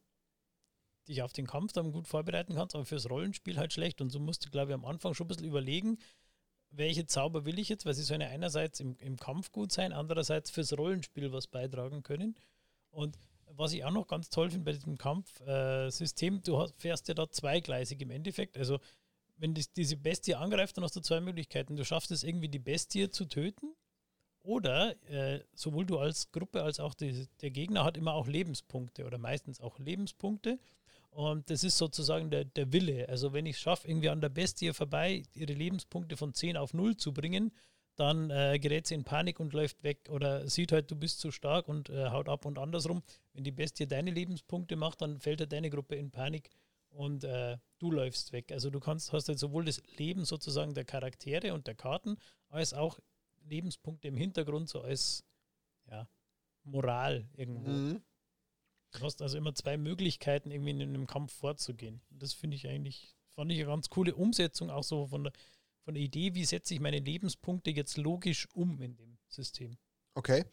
[1.07, 4.01] dich auf den Kampf dann gut vorbereiten kannst, aber fürs Rollenspiel halt schlecht.
[4.01, 5.97] Und so musst du, glaube ich, am Anfang schon ein bisschen überlegen,
[6.77, 10.49] welche Zauber will ich jetzt, weil sie sollen einerseits im, im Kampf gut sein, andererseits
[10.49, 12.35] fürs Rollenspiel was beitragen können.
[12.91, 13.17] Und
[13.47, 17.13] was ich auch noch ganz toll finde bei diesem Kampfsystem, äh, du hast, fährst ja
[17.13, 18.57] da zweigleisig im Endeffekt.
[18.57, 18.79] Also
[19.37, 21.75] wenn das, diese Bestie angreift, dann hast du zwei Möglichkeiten.
[21.75, 23.75] Du schaffst es irgendwie, die Bestie zu töten.
[24.43, 29.05] Oder äh, sowohl du als Gruppe als auch die, der Gegner hat immer auch Lebenspunkte
[29.05, 30.59] oder meistens auch Lebenspunkte.
[31.15, 33.07] Und das ist sozusagen der, der Wille.
[33.07, 36.73] Also wenn ich es schaffe, irgendwie an der Bestie vorbei ihre Lebenspunkte von 10 auf
[36.73, 37.53] 0 zu bringen,
[37.95, 41.31] dann äh, gerät sie in Panik und läuft weg oder sieht halt, du bist zu
[41.31, 43.01] stark und äh, haut ab und andersrum.
[43.31, 46.49] Wenn die Bestie deine Lebenspunkte macht, dann fällt halt deine Gruppe in Panik
[46.89, 48.51] und äh, du läufst weg.
[48.51, 52.17] Also du kannst, hast halt sowohl das Leben sozusagen der Charaktere und der Karten,
[52.49, 52.99] als auch
[53.47, 55.23] Lebenspunkte im Hintergrund, so als
[55.89, 56.09] ja,
[56.65, 57.69] Moral irgendwo.
[57.69, 58.01] Mhm.
[58.91, 62.01] Du hast also immer zwei Möglichkeiten, irgendwie in einem Kampf vorzugehen.
[62.09, 65.33] das finde ich eigentlich, fand ich eine ganz coole Umsetzung, auch so von der,
[65.83, 69.77] von der Idee, wie setze ich meine Lebenspunkte jetzt logisch um in dem System.
[70.13, 70.45] Okay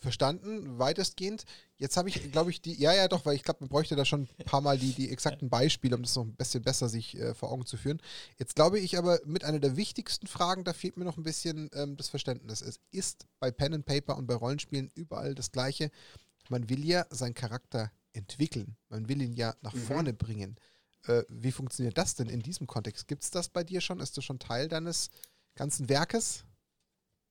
[0.00, 1.44] verstanden, weitestgehend.
[1.76, 4.04] Jetzt habe ich, glaube ich, die, ja, ja, doch, weil ich glaube, man bräuchte da
[4.04, 7.16] schon ein paar Mal die, die exakten Beispiele, um das noch ein bisschen besser sich
[7.16, 8.00] äh, vor Augen zu führen.
[8.38, 11.70] Jetzt glaube ich aber, mit einer der wichtigsten Fragen, da fehlt mir noch ein bisschen
[11.74, 12.62] ähm, das Verständnis.
[12.62, 15.90] Es ist bei Pen and Paper und bei Rollenspielen überall das Gleiche.
[16.50, 18.76] Man will ja seinen Charakter entwickeln.
[18.88, 19.80] Man will ihn ja nach mhm.
[19.80, 20.56] vorne bringen.
[21.06, 23.08] Äh, wie funktioniert das denn in diesem Kontext?
[23.08, 24.00] Gibt es das bei dir schon?
[24.00, 25.10] Ist das schon Teil deines
[25.54, 26.44] ganzen Werkes?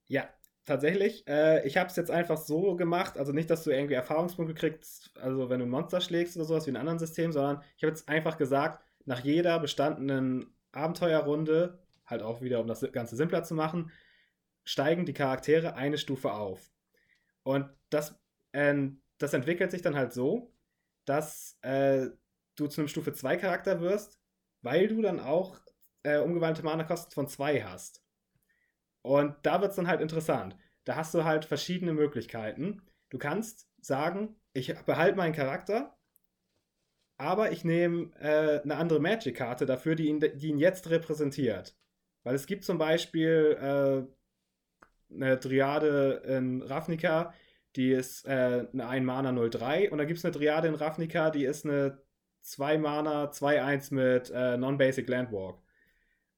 [0.07, 0.29] Ja,
[0.65, 1.27] tatsächlich.
[1.27, 5.11] Äh, ich habe es jetzt einfach so gemacht, also nicht, dass du irgendwie Erfahrungspunkte kriegst,
[5.17, 7.83] also wenn du ein Monster schlägst oder sowas wie in einem anderen System, sondern ich
[7.83, 13.43] habe jetzt einfach gesagt, nach jeder bestandenen Abenteuerrunde, halt auch wieder, um das Ganze simpler
[13.43, 13.91] zu machen,
[14.63, 16.71] steigen die Charaktere eine Stufe auf.
[17.43, 18.19] Und das,
[18.51, 18.75] äh,
[19.17, 20.53] das entwickelt sich dann halt so,
[21.05, 22.07] dass äh,
[22.55, 24.19] du zu einem Stufe 2 Charakter wirst,
[24.61, 25.59] weil du dann auch
[26.03, 28.03] äh, umgewandelte Mana-Kosten von 2 hast.
[29.01, 30.57] Und da wird es dann halt interessant.
[30.83, 32.81] Da hast du halt verschiedene Möglichkeiten.
[33.09, 35.97] Du kannst sagen, ich behalte meinen Charakter,
[37.17, 41.75] aber ich nehme äh, eine andere Magic-Karte dafür, die ihn, die ihn jetzt repräsentiert.
[42.23, 47.33] Weil es gibt zum Beispiel äh, eine Triade in Ravnica,
[47.77, 51.29] die ist äh, eine 1 Mana 03 und da gibt es eine Triade in Ravnica,
[51.29, 51.99] die ist eine
[52.41, 55.59] 2 Mana 2-1 mit äh, Non-Basic Landwalk.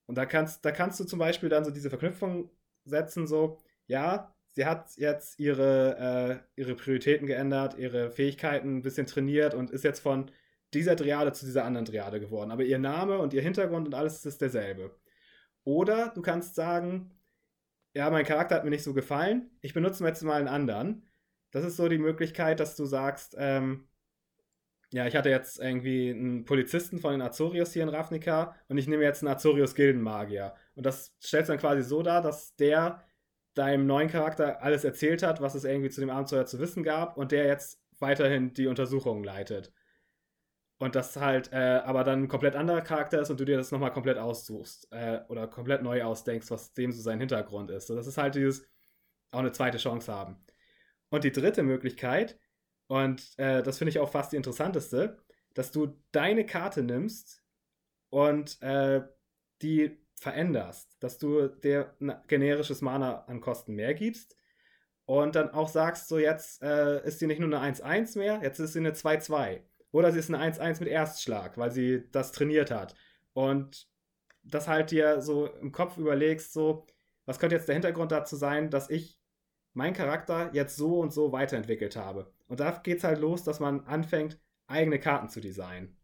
[0.06, 2.50] Und da kannst, da kannst du zum Beispiel dann so diese Verknüpfung
[2.84, 9.06] setzen, so, ja, sie hat jetzt ihre, äh, ihre Prioritäten geändert, ihre Fähigkeiten ein bisschen
[9.06, 10.32] trainiert und ist jetzt von
[10.74, 12.52] dieser Triade zu dieser anderen Triade geworden.
[12.52, 14.96] Aber ihr Name und ihr Hintergrund und alles ist derselbe.
[15.64, 17.12] Oder du kannst sagen,
[17.94, 21.04] ja, mein Charakter hat mir nicht so gefallen, ich benutze jetzt mal einen anderen.
[21.52, 23.88] Das ist so die Möglichkeit, dass du sagst, ähm,
[24.91, 28.88] ja, ich hatte jetzt irgendwie einen Polizisten von den Azorius hier in Ravnica und ich
[28.88, 30.56] nehme jetzt einen Azorius Gildenmagier.
[30.76, 33.04] Und das stellt dann quasi so dar, dass der
[33.54, 37.18] deinem neuen Charakter alles erzählt hat, was es irgendwie zu dem Abenteuer zu wissen gab
[37.18, 39.74] und der jetzt weiterhin die Untersuchungen leitet.
[40.80, 43.72] Und das halt äh, aber dann ein komplett anderer Charakter ist und du dir das
[43.72, 47.88] nochmal komplett aussuchst äh, oder komplett neu ausdenkst, was dem so sein Hintergrund ist.
[47.88, 48.66] So, das ist halt dieses
[49.32, 50.38] auch eine zweite Chance haben.
[51.10, 52.39] Und die dritte Möglichkeit
[52.89, 55.18] und äh, das finde ich auch fast die interessanteste,
[55.53, 57.43] dass du deine Karte nimmst
[58.10, 59.03] und äh,
[59.62, 64.36] die veränderst, dass du dir ein generisches Mana an Kosten mehr gibst
[65.05, 68.60] und dann auch sagst, so jetzt äh, ist sie nicht nur eine 1-1 mehr, jetzt
[68.60, 69.62] ist sie eine 2-2.
[69.91, 72.95] Oder sie ist eine 1-1 mit Erstschlag, weil sie das trainiert hat.
[73.34, 73.88] Und
[74.41, 76.88] das halt dir so im Kopf überlegst, so,
[77.26, 79.18] was könnte jetzt der Hintergrund dazu sein, dass ich
[79.74, 82.32] meinen Charakter jetzt so und so weiterentwickelt habe.
[82.47, 85.97] Und da geht es halt los, dass man anfängt, eigene Karten zu designen.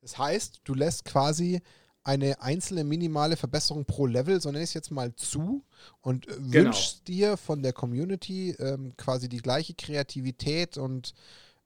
[0.00, 1.60] Das heißt, du lässt quasi
[2.04, 5.64] eine einzelne minimale Verbesserung pro Level, so nenne ich es jetzt mal zu,
[6.00, 6.52] und äh, genau.
[6.52, 11.14] wünschst dir von der Community ähm, quasi die gleiche Kreativität und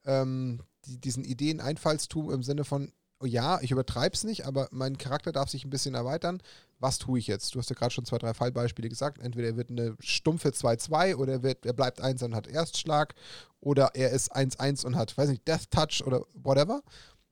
[0.05, 2.93] ähm, die, diesen Ideen-Einfallstum im Sinne von,
[3.25, 6.43] ja, ich übertreibe es nicht, aber mein Charakter darf sich ein bisschen erweitern.
[6.79, 7.55] Was tue ich jetzt?
[7.55, 9.19] Du hast ja gerade schon zwei, drei Fallbeispiele gesagt.
[9.23, 13.15] Entweder er wird eine stumpfe 2-2 oder er, wird, er bleibt 1 und hat Erstschlag
[13.61, 16.83] oder er ist 1-1 und hat, weiß nicht, Death Touch oder whatever.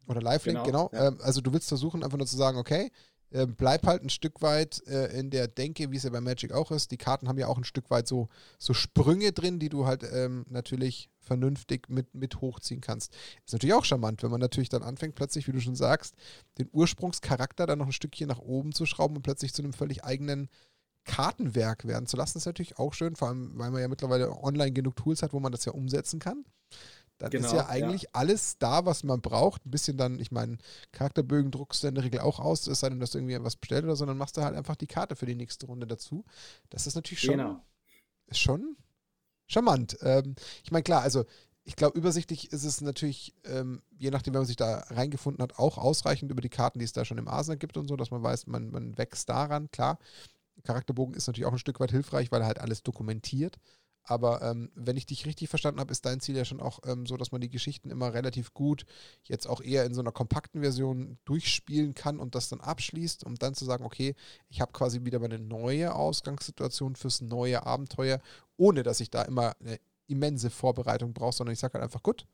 [0.07, 0.89] Oder Lifelink, genau.
[0.89, 1.03] genau.
[1.03, 1.09] Ja.
[1.09, 2.91] Ähm, also du willst versuchen, einfach nur zu sagen, okay,
[3.31, 6.53] äh, bleib halt ein Stück weit äh, in der Denke, wie es ja bei Magic
[6.53, 6.91] auch ist.
[6.91, 8.29] Die Karten haben ja auch ein Stück weit so,
[8.59, 13.13] so Sprünge drin, die du halt ähm, natürlich vernünftig mit, mit hochziehen kannst.
[13.45, 16.15] Ist natürlich auch charmant, wenn man natürlich dann anfängt, plötzlich, wie du schon sagst,
[16.59, 20.05] den Ursprungscharakter dann noch ein Stückchen nach oben zu schrauben und plötzlich zu einem völlig
[20.05, 20.49] eigenen
[21.05, 24.73] Kartenwerk werden zu lassen, ist natürlich auch schön, vor allem, weil man ja mittlerweile online
[24.73, 26.45] genug Tools hat, wo man das ja umsetzen kann.
[27.19, 28.09] Dann genau, ist ja eigentlich ja.
[28.13, 29.65] alles da, was man braucht.
[29.65, 30.59] Ein bisschen dann, ich meine,
[30.91, 33.57] Charakterbögen druckst du in der Regel auch aus, es sei denn, dass du irgendwie was
[33.57, 36.25] bestellt oder so, dann machst du halt einfach die Karte für die nächste Runde dazu.
[36.71, 37.61] Das ist natürlich schon, genau.
[38.27, 38.77] ist schon
[39.47, 39.97] charmant.
[40.03, 41.25] Ähm, ich meine, klar, also
[41.65, 45.59] ich glaube, übersichtlich ist es natürlich, ähm, je nachdem, wenn man sich da reingefunden hat,
[45.59, 48.11] auch ausreichend über die Karten, die es da schon im Arsenal gibt und so, dass
[48.11, 49.99] man weiß, man, man wächst daran, klar.
[50.63, 53.59] Charakterbogen ist natürlich auch ein Stück weit hilfreich, weil er halt alles dokumentiert.
[54.05, 57.07] Aber ähm, wenn ich dich richtig verstanden habe, ist dein Ziel ja schon auch ähm,
[57.07, 58.85] so, dass man die Geschichten immer relativ gut
[59.23, 63.37] jetzt auch eher in so einer kompakten Version durchspielen kann und das dann abschließt, um
[63.37, 64.15] dann zu sagen, okay,
[64.49, 68.21] ich habe quasi wieder mal eine neue Ausgangssituation fürs neue Abenteuer,
[68.59, 72.27] ohne dass ich da immer eine immense Vorbereitung brauche, sondern ich sage halt einfach, gut,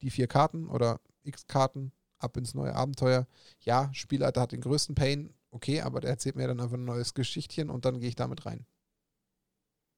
[0.00, 3.26] die vier Karten oder x Karten, ab ins neue Abenteuer.
[3.60, 7.14] Ja, Spielleiter hat den größten Pain, okay, aber der erzählt mir dann einfach ein neues
[7.14, 8.64] Geschichtchen und dann gehe ich damit rein.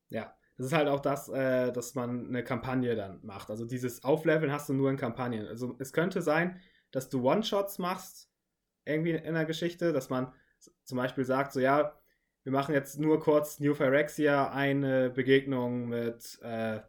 [0.09, 3.51] Ja, das ist halt auch das, äh, dass man eine Kampagne dann macht.
[3.51, 5.49] Also dieses Aufleveln hast du nur in Kampagnen.
[5.49, 6.61] Also es könnte sein,
[6.93, 8.31] dass du One-Shots machst,
[8.85, 10.33] irgendwie in der Geschichte, dass man
[10.85, 11.99] zum Beispiel sagt, so ja,
[12.45, 16.81] wir machen jetzt nur kurz New Phyrexia eine Begegnung mit, äh,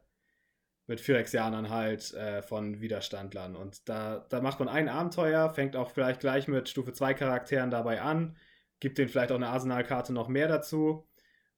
[0.86, 3.56] mit Phyrexianern halt äh, von Widerstandlern.
[3.56, 7.72] Und da, da macht man ein Abenteuer, fängt auch vielleicht gleich mit Stufe 2 Charakteren
[7.72, 8.36] dabei an,
[8.80, 11.08] gibt denen vielleicht auch eine Arsenalkarte noch mehr dazu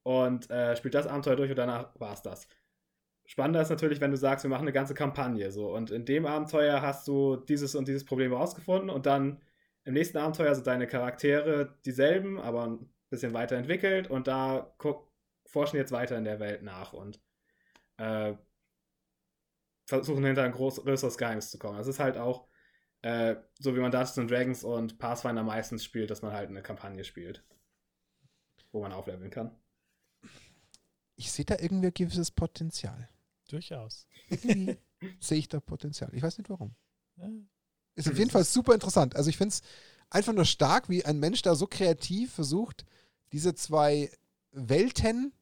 [0.07, 2.47] und äh, spielt das Abenteuer durch und danach war es das.
[3.25, 6.25] Spannender ist natürlich, wenn du sagst, wir machen eine ganze Kampagne so und in dem
[6.25, 9.41] Abenteuer hast du dieses und dieses Problem herausgefunden und dann
[9.83, 14.73] im nächsten Abenteuer sind deine Charaktere dieselben, aber ein bisschen weiterentwickelt und da
[15.45, 17.19] forschen jetzt weiter in der Welt nach und
[17.97, 18.33] äh,
[19.87, 21.77] versuchen hinter ein größeres Geheimnis zu kommen.
[21.77, 22.47] Das ist halt auch
[23.01, 27.03] äh, so, wie man Dungeons Dragons und Pathfinder meistens spielt, dass man halt eine Kampagne
[27.03, 27.43] spielt,
[28.71, 29.53] wo man aufleveln kann
[31.17, 33.09] ich sehe da irgendwie ein gewisses Potenzial.
[33.49, 34.07] Durchaus.
[34.29, 34.77] Irgendwie
[35.19, 36.13] sehe ich da Potenzial.
[36.13, 36.73] Ich weiß nicht warum.
[37.17, 37.29] Ja.
[37.95, 39.15] Ist auf jeden Fall super interessant.
[39.15, 39.61] Also ich finde es
[40.09, 42.85] einfach nur stark, wie ein Mensch da so kreativ versucht,
[43.31, 44.11] diese zwei
[44.51, 45.33] Welten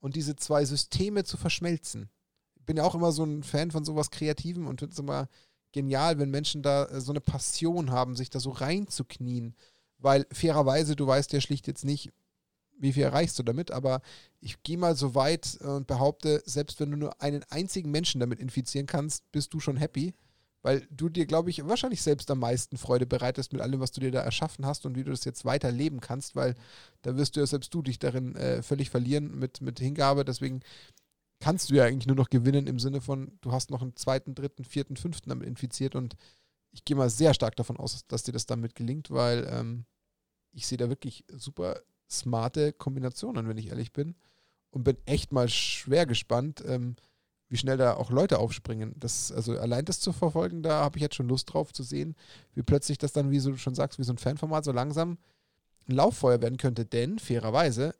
[0.00, 2.08] und diese zwei Systeme zu verschmelzen.
[2.54, 5.28] Ich bin ja auch immer so ein Fan von sowas Kreativem und finde es immer
[5.72, 9.54] genial, wenn Menschen da äh, so eine Passion haben, sich da so reinzuknien.
[9.98, 12.12] Weil fairerweise, du weißt ja schlicht jetzt nicht,
[12.78, 14.00] wie viel erreichst du damit, aber
[14.40, 18.40] ich gehe mal so weit und behaupte, selbst wenn du nur einen einzigen Menschen damit
[18.40, 20.14] infizieren kannst, bist du schon happy,
[20.62, 24.00] weil du dir, glaube ich, wahrscheinlich selbst am meisten Freude bereitest mit allem, was du
[24.00, 26.54] dir da erschaffen hast und wie du das jetzt weiterleben kannst, weil
[27.02, 30.24] da wirst du ja selbst du dich darin äh, völlig verlieren mit, mit Hingabe.
[30.24, 30.60] Deswegen
[31.40, 34.34] kannst du ja eigentlich nur noch gewinnen im Sinne von, du hast noch einen zweiten,
[34.34, 36.16] dritten, vierten, fünften damit infiziert und
[36.72, 39.84] ich gehe mal sehr stark davon aus, dass dir das damit gelingt, weil ähm,
[40.52, 41.80] ich sehe da wirklich super
[42.10, 44.14] smarte Kombinationen, wenn ich ehrlich bin.
[44.70, 46.96] Und bin echt mal schwer gespannt, ähm,
[47.48, 48.94] wie schnell da auch Leute aufspringen.
[48.98, 52.14] Das, also allein das zu verfolgen, da habe ich jetzt schon Lust drauf zu sehen,
[52.54, 55.18] wie plötzlich das dann, wie du schon sagst, wie so ein Fanformat so langsam
[55.88, 56.84] ein Lauffeuer werden könnte.
[56.84, 57.94] Denn fairerweise,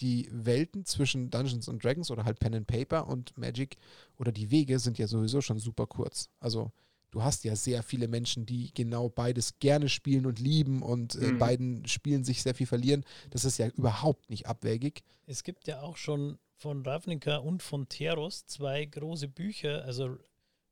[0.00, 3.76] die Welten zwischen Dungeons Dragons oder halt Pen and Paper und Magic
[4.18, 6.30] oder die Wege sind ja sowieso schon super kurz.
[6.40, 6.72] Also
[7.16, 11.32] du hast ja sehr viele Menschen, die genau beides gerne spielen und lieben und äh,
[11.32, 11.38] mhm.
[11.38, 13.06] beiden Spielen sich sehr viel verlieren.
[13.30, 15.02] Das ist ja überhaupt nicht abwägig.
[15.24, 20.18] Es gibt ja auch schon von Ravnica und von Teros zwei große Bücher, also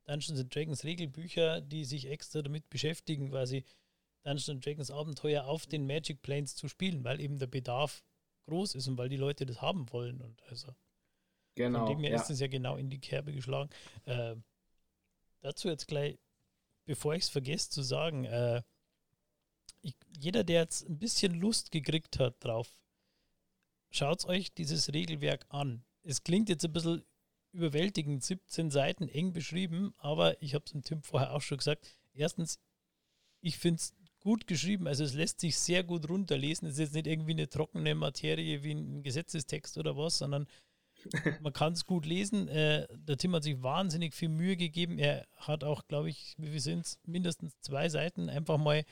[0.05, 3.65] Dungeons and Dragons Regelbücher, die sich extra damit beschäftigen, quasi
[4.23, 8.03] Dungeons and Dragons Abenteuer auf den Magic Planes zu spielen, weil eben der Bedarf
[8.45, 10.21] groß ist und weil die Leute das haben wollen.
[10.21, 10.75] Und also
[11.55, 12.21] genau, von dem her ja.
[12.21, 13.71] ist es ja genau in die Kerbe geschlagen.
[14.05, 14.35] Äh,
[15.41, 16.19] dazu jetzt gleich
[16.85, 18.61] bevor ich es vergesse zu sagen, äh,
[19.81, 22.79] ich, jeder, der jetzt ein bisschen Lust gekriegt hat drauf,
[23.91, 25.83] schaut euch dieses Regelwerk an.
[26.03, 27.03] Es klingt jetzt ein bisschen
[27.51, 31.87] überwältigend, 17 Seiten eng beschrieben, aber ich habe es dem Tim vorher auch schon gesagt.
[32.13, 32.59] Erstens,
[33.41, 36.67] ich finde es gut geschrieben, also es lässt sich sehr gut runterlesen.
[36.67, 40.47] Es ist jetzt nicht irgendwie eine trockene Materie wie ein Gesetzestext oder was, sondern
[41.41, 42.47] man kann es gut lesen.
[42.47, 44.99] Äh, der Tim hat sich wahnsinnig viel Mühe gegeben.
[44.99, 46.99] Er hat auch, glaube ich, wie viel sind es?
[47.05, 48.83] Mindestens zwei Seiten einfach mal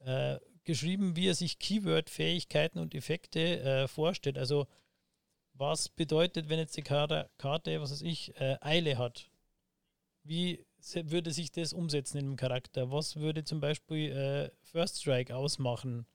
[0.00, 4.38] äh, geschrieben, wie er sich Keyword-Fähigkeiten und Effekte äh, vorstellt.
[4.38, 4.66] Also
[5.54, 9.30] was bedeutet, wenn jetzt die Karte, Karte was weiß ich, äh, Eile hat?
[10.24, 12.90] Wie würde sich das umsetzen in einem Charakter?
[12.90, 16.06] Was würde zum Beispiel äh, First Strike ausmachen?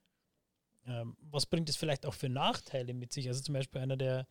[0.86, 3.28] Ähm, was bringt es vielleicht auch für Nachteile mit sich?
[3.28, 4.28] Also zum Beispiel einer der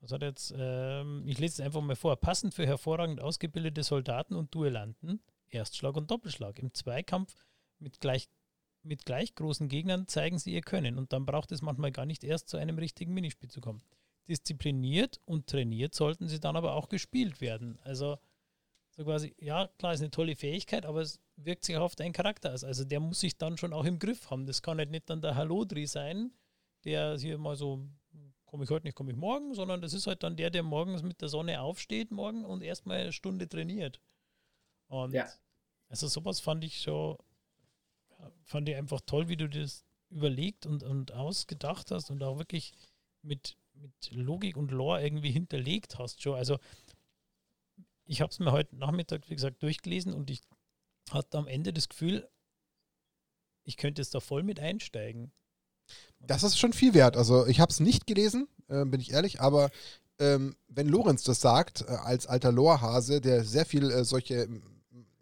[0.00, 2.16] was hat jetzt, ähm, ich lese es einfach mal vor.
[2.16, 6.58] Passend für hervorragend ausgebildete Soldaten und Duellanten, Erstschlag und Doppelschlag.
[6.58, 7.34] Im Zweikampf
[7.78, 8.28] mit gleich,
[8.82, 12.24] mit gleich großen Gegnern zeigen sie ihr Können und dann braucht es manchmal gar nicht
[12.24, 13.82] erst zu einem richtigen Minispiel zu kommen.
[14.28, 17.78] Diszipliniert und trainiert sollten sie dann aber auch gespielt werden.
[17.82, 18.18] Also
[18.90, 22.12] so quasi, ja, klar, ist eine tolle Fähigkeit, aber es wirkt sich auch auf deinen
[22.12, 22.64] Charakter aus.
[22.64, 24.46] Also der muss sich dann schon auch im Griff haben.
[24.46, 26.32] Das kann halt nicht dann der Hallodri sein,
[26.84, 27.88] der hier mal so
[28.48, 31.02] komme ich heute nicht, komme ich morgen, sondern das ist halt dann der, der morgens
[31.02, 34.00] mit der Sonne aufsteht morgen und erstmal eine Stunde trainiert.
[34.88, 35.28] Und ja.
[35.88, 37.18] also sowas fand ich schon,
[38.44, 42.72] fand ich einfach toll, wie du das überlegt und, und ausgedacht hast und auch wirklich
[43.22, 46.34] mit, mit Logik und Lore irgendwie hinterlegt hast schon.
[46.34, 46.58] Also
[48.06, 50.40] ich habe es mir heute Nachmittag, wie gesagt, durchgelesen und ich
[51.10, 52.28] hatte am Ende das Gefühl,
[53.64, 55.30] ich könnte es da voll mit einsteigen.
[56.20, 57.16] Das ist schon viel wert.
[57.16, 59.70] Also ich habe es nicht gelesen, äh, bin ich ehrlich, aber
[60.18, 64.48] ähm, wenn Lorenz das sagt, äh, als alter Lorhase, der sehr viel äh, solche,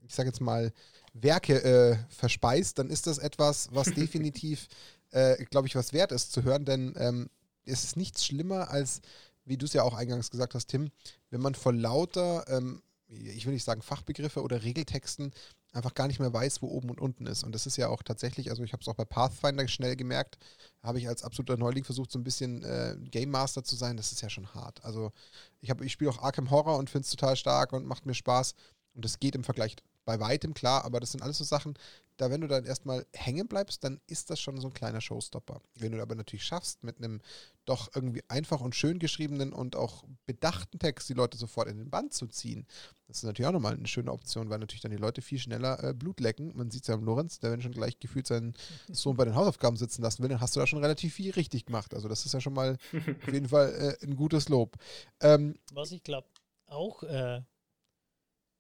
[0.07, 0.73] ich sage jetzt mal,
[1.13, 4.69] Werke äh, verspeist, dann ist das etwas, was definitiv,
[5.11, 7.29] äh, glaube ich, was wert ist zu hören, denn ähm,
[7.65, 9.01] es ist nichts schlimmer als,
[9.45, 10.91] wie du es ja auch eingangs gesagt hast, Tim,
[11.31, 15.33] wenn man vor lauter, ähm, ich will nicht sagen Fachbegriffe oder Regeltexten
[15.77, 17.45] einfach gar nicht mehr weiß, wo oben und unten ist.
[17.45, 20.39] Und das ist ja auch tatsächlich, also ich habe es auch bei Pathfinder schnell gemerkt,
[20.83, 23.97] habe ich als absoluter Neuling versucht, so ein bisschen äh, Game Master zu sein.
[23.97, 24.85] Das ist ja schon hart.
[24.85, 25.13] Also
[25.61, 28.55] ich, ich spiele auch Arkham Horror und finde es total stark und macht mir Spaß.
[28.95, 29.77] Und das geht im Vergleich
[30.07, 31.75] bei weitem klar, aber das sind alles so Sachen,
[32.17, 35.61] da wenn du dann erstmal hängen bleibst, dann ist das schon so ein kleiner Showstopper.
[35.75, 37.21] Wenn du aber natürlich schaffst, mit einem
[37.65, 41.91] doch irgendwie einfach und schön geschriebenen und auch bedachten Text die Leute sofort in den
[41.91, 42.67] Band zu ziehen,
[43.09, 45.83] das ist natürlich auch nochmal eine schöne Option, weil natürlich dann die Leute viel schneller
[45.83, 46.53] äh, Blut lecken.
[46.57, 48.55] Man sieht es ja am Lorenz, der wenn schon gleich gefühlt seinen
[48.93, 51.67] Sohn bei den Hausaufgaben sitzen lassen will, dann hast du da schon relativ viel richtig
[51.67, 51.95] gemacht.
[51.95, 52.79] Also das ist ja schon mal
[53.23, 54.77] auf jeden Fall äh, ein gutes Lob.
[55.21, 56.29] Ähm, Was ich glaube
[56.67, 57.43] auch äh,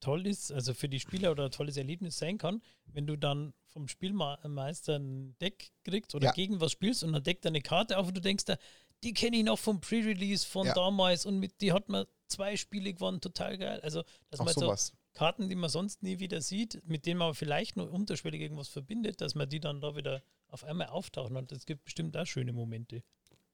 [0.07, 3.55] toll ist, also für die Spieler oder ein tolles Erlebnis sein kann, wenn du dann
[3.65, 6.33] vom Spielmeister ein Deck kriegst oder ja.
[6.33, 8.57] gegen was spielst und dann deckt er eine Karte auf und du denkst da,
[9.03, 10.75] die kenne ich noch vom Pre-Release von ja.
[10.75, 13.81] damals und mit die hat man zwei Spiele gewonnen, total geil.
[13.83, 14.87] Also, dass Auch man sowas.
[14.87, 18.69] so Karten, die man sonst nie wieder sieht, mit denen man vielleicht nur unterschwellig irgendwas
[18.69, 22.27] verbindet, dass man die dann da wieder auf einmal auftauchen und es gibt bestimmt auch
[22.27, 23.03] schöne Momente.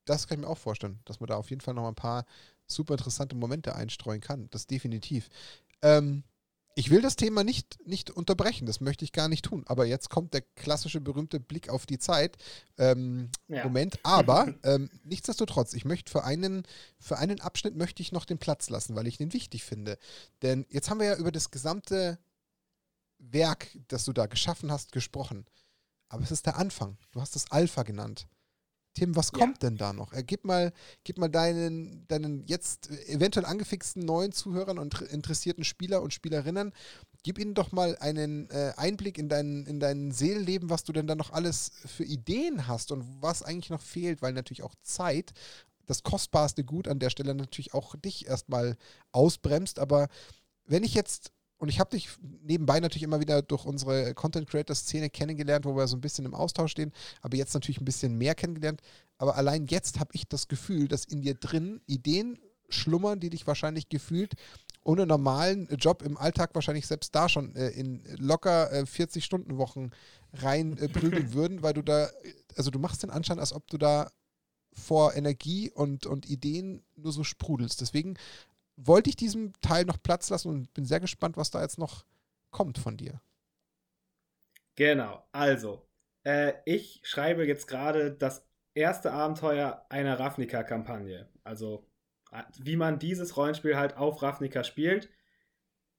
[0.04, 2.26] Das kann ich mir auch vorstellen, dass man da auf jeden Fall noch ein paar
[2.66, 4.50] super interessante Momente einstreuen kann.
[4.50, 5.30] Das definitiv.
[5.80, 6.24] Ähm,
[6.74, 9.64] ich will das Thema nicht, nicht unterbrechen, das möchte ich gar nicht tun.
[9.66, 12.36] Aber jetzt kommt der klassische berühmte Blick auf die Zeit.
[12.78, 13.64] Ähm, ja.
[13.64, 16.62] Moment, aber ähm, nichtsdestotrotz, ich möchte für einen,
[16.98, 19.98] für einen Abschnitt möchte ich noch den Platz lassen, weil ich den wichtig finde.
[20.40, 22.18] Denn jetzt haben wir ja über das gesamte
[23.18, 25.46] Werk, das du da geschaffen hast, gesprochen.
[26.08, 26.98] Aber es ist der Anfang.
[27.12, 28.26] Du hast es Alpha genannt.
[28.94, 29.70] Tim, was kommt ja.
[29.70, 30.12] denn da noch?
[30.12, 30.72] Äh, gib mal,
[31.04, 36.72] gib mal deinen, deinen jetzt eventuell angefixten neuen Zuhörern und interessierten Spieler und Spielerinnen,
[37.22, 41.06] gib ihnen doch mal einen äh, Einblick in dein, in dein Seelenleben, was du denn
[41.06, 45.32] da noch alles für Ideen hast und was eigentlich noch fehlt, weil natürlich auch Zeit,
[45.86, 48.76] das kostbarste Gut an der Stelle natürlich auch dich erstmal
[49.10, 49.78] ausbremst.
[49.78, 50.08] Aber
[50.66, 51.32] wenn ich jetzt
[51.62, 52.08] und ich habe dich
[52.42, 56.24] nebenbei natürlich immer wieder durch unsere Content Creator Szene kennengelernt, wo wir so ein bisschen
[56.24, 56.90] im Austausch stehen,
[57.20, 58.82] aber jetzt natürlich ein bisschen mehr kennengelernt.
[59.16, 62.36] Aber allein jetzt habe ich das Gefühl, dass in dir drin Ideen
[62.68, 64.34] schlummern, die dich wahrscheinlich gefühlt
[64.82, 69.92] ohne normalen Job im Alltag wahrscheinlich selbst da schon äh, in locker äh, 40-Stunden-Wochen
[70.32, 70.88] rein äh,
[71.32, 72.10] würden, weil du da,
[72.56, 74.10] also du machst den Anschein, als ob du da
[74.74, 77.80] vor Energie und, und Ideen nur so sprudelst.
[77.80, 78.16] Deswegen
[78.86, 82.04] wollte ich diesem Teil noch Platz lassen und bin sehr gespannt, was da jetzt noch
[82.50, 83.20] kommt von dir.
[84.74, 85.86] Genau, also,
[86.24, 91.28] äh, ich schreibe jetzt gerade das erste Abenteuer einer Ravnica-Kampagne.
[91.44, 91.86] Also,
[92.58, 95.10] wie man dieses Rollenspiel halt auf Ravnica spielt,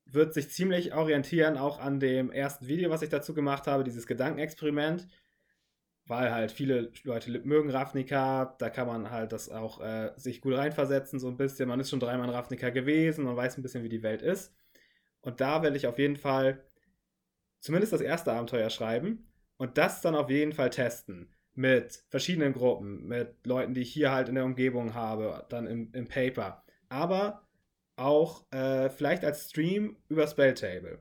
[0.06, 4.08] wird sich ziemlich orientieren auch an dem ersten Video, was ich dazu gemacht habe, dieses
[4.08, 5.08] Gedankenexperiment
[6.06, 10.56] weil halt viele Leute mögen Ravnica, da kann man halt das auch äh, sich gut
[10.56, 11.70] reinversetzen, so ein bisschen.
[11.70, 14.54] Man ist schon dreimal in Ravnica gewesen, man weiß ein bisschen, wie die Welt ist.
[15.22, 16.64] Und da werde ich auf jeden Fall
[17.62, 21.34] zumindest das erste Abenteuer schreiben und das dann auf jeden Fall testen.
[21.56, 25.94] Mit verschiedenen Gruppen, mit Leuten, die ich hier halt in der Umgebung habe, dann im,
[25.94, 26.64] im Paper.
[26.90, 27.48] Aber
[27.96, 31.00] auch äh, vielleicht als Stream über Spelltable.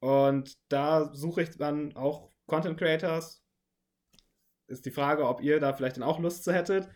[0.00, 3.42] Und da suche ich dann auch Content Creators,
[4.68, 6.88] ist die Frage, ob ihr da vielleicht dann auch Lust zu hättet,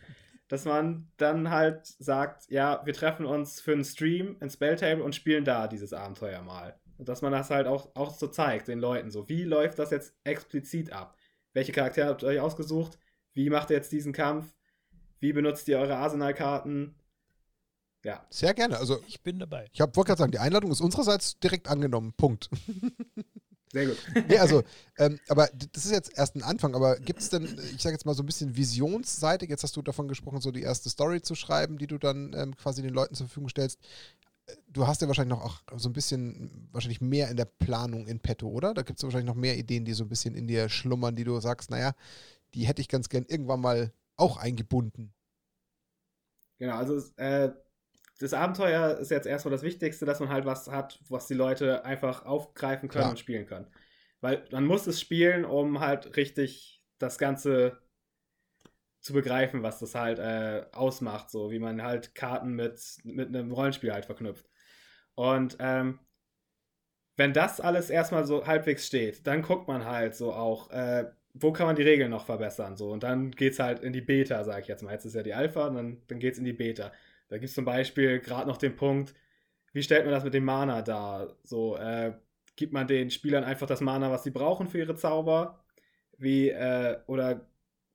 [0.47, 5.15] dass man dann halt sagt, ja, wir treffen uns für einen Stream in Spelltable und
[5.15, 6.79] spielen da dieses Abenteuer mal.
[6.97, 9.27] Und dass man das halt auch, auch so zeigt, den Leuten so.
[9.27, 11.17] Wie läuft das jetzt explizit ab?
[11.53, 12.99] Welche Charaktere habt ihr euch ausgesucht?
[13.33, 14.53] Wie macht ihr jetzt diesen Kampf?
[15.19, 16.95] Wie benutzt ihr eure Arsenalkarten?
[18.03, 18.25] Ja.
[18.29, 18.77] Sehr gerne.
[18.77, 19.67] Also, ich bin dabei.
[19.71, 22.13] Ich wollte gerade sagen, die Einladung ist unsererseits direkt angenommen.
[22.15, 22.49] Punkt.
[23.73, 23.97] Sehr gut.
[24.29, 24.63] nee, also,
[24.99, 27.43] ähm, aber das ist jetzt erst ein Anfang, aber gibt es denn,
[27.75, 30.61] ich sage jetzt mal so ein bisschen visionsseitig, jetzt hast du davon gesprochen, so die
[30.61, 33.79] erste Story zu schreiben, die du dann ähm, quasi den Leuten zur Verfügung stellst.
[34.67, 38.19] Du hast ja wahrscheinlich noch auch so ein bisschen, wahrscheinlich mehr in der Planung in
[38.19, 38.75] petto, oder?
[38.75, 41.23] Da gibt es wahrscheinlich noch mehr Ideen, die so ein bisschen in dir schlummern, die
[41.23, 41.93] du sagst, naja,
[42.53, 45.13] die hätte ich ganz gern irgendwann mal auch eingebunden.
[46.59, 47.51] Genau, also äh,
[48.23, 51.83] das Abenteuer ist jetzt erstmal das Wichtigste, dass man halt was hat, was die Leute
[51.83, 53.09] einfach aufgreifen können Klar.
[53.09, 53.67] und spielen können.
[54.21, 57.81] Weil man muss es spielen, um halt richtig das Ganze
[59.01, 63.51] zu begreifen, was das halt äh, ausmacht, so wie man halt Karten mit, mit einem
[63.51, 64.49] Rollenspiel halt verknüpft.
[65.15, 65.99] Und ähm,
[67.17, 71.51] wenn das alles erstmal so halbwegs steht, dann guckt man halt so auch, äh, wo
[71.51, 72.89] kann man die Regeln noch verbessern, so.
[72.89, 74.93] Und dann geht es halt in die Beta, sage ich jetzt mal.
[74.93, 76.93] Jetzt ist ja die Alpha, und dann, dann es in die Beta.
[77.29, 79.13] Da gibt es zum Beispiel gerade noch den Punkt,
[79.73, 81.35] wie stellt man das mit dem Mana dar?
[81.43, 82.13] So, äh,
[82.55, 85.63] gibt man den Spielern einfach das Mana, was sie brauchen für ihre Zauber?
[86.17, 87.47] Wie, äh, oder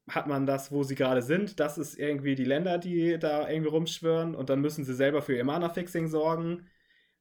[0.09, 1.61] hat man das, wo sie gerade sind?
[1.61, 5.37] Das ist irgendwie die Länder, die da irgendwie rumschwören und dann müssen sie selber für
[5.37, 6.67] ihr Mana-Fixing sorgen.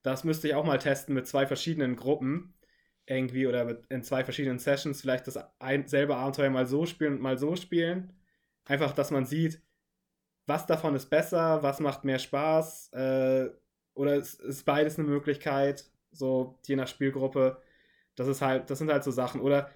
[0.03, 2.53] Das müsste ich auch mal testen mit zwei verschiedenen Gruppen.
[3.05, 7.13] Irgendwie oder mit, in zwei verschiedenen Sessions vielleicht das ein, selbe Abenteuer mal so spielen
[7.13, 8.13] und mal so spielen.
[8.65, 9.61] Einfach, dass man sieht,
[10.47, 12.93] was davon ist besser, was macht mehr Spaß.
[12.93, 13.49] Äh,
[13.93, 17.61] oder ist, ist beides eine Möglichkeit, so je nach Spielgruppe.
[18.15, 19.41] Das ist halt, das sind halt so Sachen.
[19.41, 19.69] Oder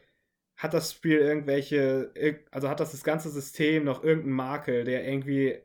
[0.57, 2.11] hat das Spiel irgendwelche,
[2.52, 5.60] also hat das das ganze System noch irgendeinen Makel, der irgendwie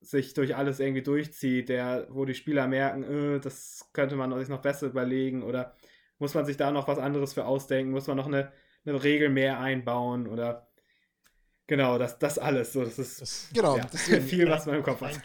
[0.00, 4.48] sich durch alles irgendwie durchzieht, der, wo die Spieler merken, äh, das könnte man sich
[4.48, 5.74] noch besser überlegen oder
[6.18, 8.52] muss man sich da noch was anderes für ausdenken, muss man noch eine,
[8.84, 10.67] eine Regel mehr einbauen oder
[11.68, 12.72] genau, das, das alles.
[12.72, 13.86] So, das ist das, genau, ja,
[14.20, 15.20] viel, was man im Kopf hat.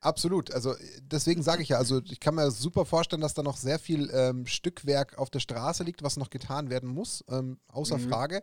[0.00, 0.50] Absolut.
[0.52, 3.78] Also deswegen sage ich ja, also ich kann mir super vorstellen, dass da noch sehr
[3.78, 8.08] viel ähm, Stückwerk auf der Straße liegt, was noch getan werden muss, ähm, außer mhm.
[8.08, 8.42] Frage.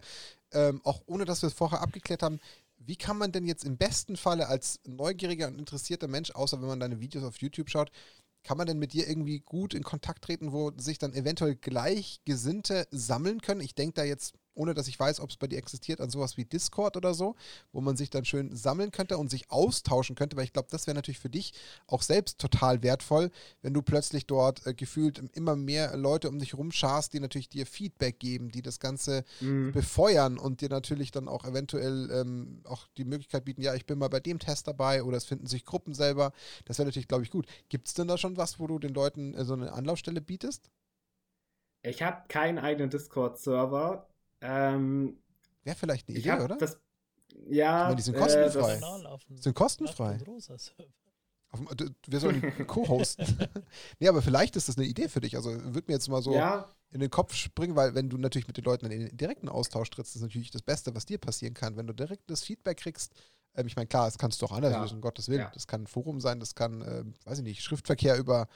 [0.53, 2.39] Ähm, auch ohne, dass wir es vorher abgeklärt haben,
[2.77, 6.68] wie kann man denn jetzt im besten Falle als neugieriger und interessierter Mensch, außer wenn
[6.68, 7.91] man deine Videos auf YouTube schaut,
[8.43, 12.88] kann man denn mit dir irgendwie gut in Kontakt treten, wo sich dann eventuell Gleichgesinnte
[12.89, 13.61] sammeln können?
[13.61, 16.38] Ich denke da jetzt ohne dass ich weiß, ob es bei dir existiert, an sowas
[16.38, 17.36] wie Discord oder so,
[17.72, 20.88] wo man sich dann schön sammeln könnte und sich austauschen könnte, weil ich glaube, das
[20.88, 21.53] wäre natürlich für dich
[21.88, 26.53] auch selbst total wertvoll, wenn du plötzlich dort äh, gefühlt immer mehr Leute um dich
[26.53, 29.72] rumscharst, die natürlich dir Feedback geben, die das Ganze mhm.
[29.72, 33.98] befeuern und dir natürlich dann auch eventuell ähm, auch die Möglichkeit bieten, ja, ich bin
[33.98, 36.32] mal bei dem Test dabei oder es finden sich Gruppen selber.
[36.65, 37.48] Das wäre natürlich, glaube ich, gut.
[37.69, 40.69] Gibt es denn da schon was, wo du den Leuten äh, so eine Anlaufstelle bietest?
[41.84, 44.07] Ich habe keinen eigenen Discord-Server.
[44.41, 45.18] Ähm,
[45.63, 46.57] Wäre vielleicht eine Idee, oder?
[46.57, 46.77] Das,
[47.47, 47.84] ja.
[47.84, 48.76] meine, die sind kostenfrei.
[48.76, 50.19] Äh, sind kostenfrei.
[52.07, 53.49] Wir sollen co-hosten.
[53.99, 55.35] nee, aber vielleicht ist das eine Idee für dich.
[55.35, 56.68] Also würde mir jetzt mal so ja.
[56.91, 59.89] in den Kopf springen, weil wenn du natürlich mit den Leuten in den direkten Austausch
[59.89, 61.76] trittst, ist natürlich das Beste, was dir passieren kann.
[61.76, 63.13] Wenn du direkt das Feedback kriegst,
[63.55, 64.81] ähm, ich meine, klar, das kannst du auch anders ja.
[64.81, 65.41] lösen, um Gottes Willen.
[65.41, 65.51] Ja.
[65.53, 68.47] Das kann ein Forum sein, das kann, äh, weiß ich nicht, Schriftverkehr über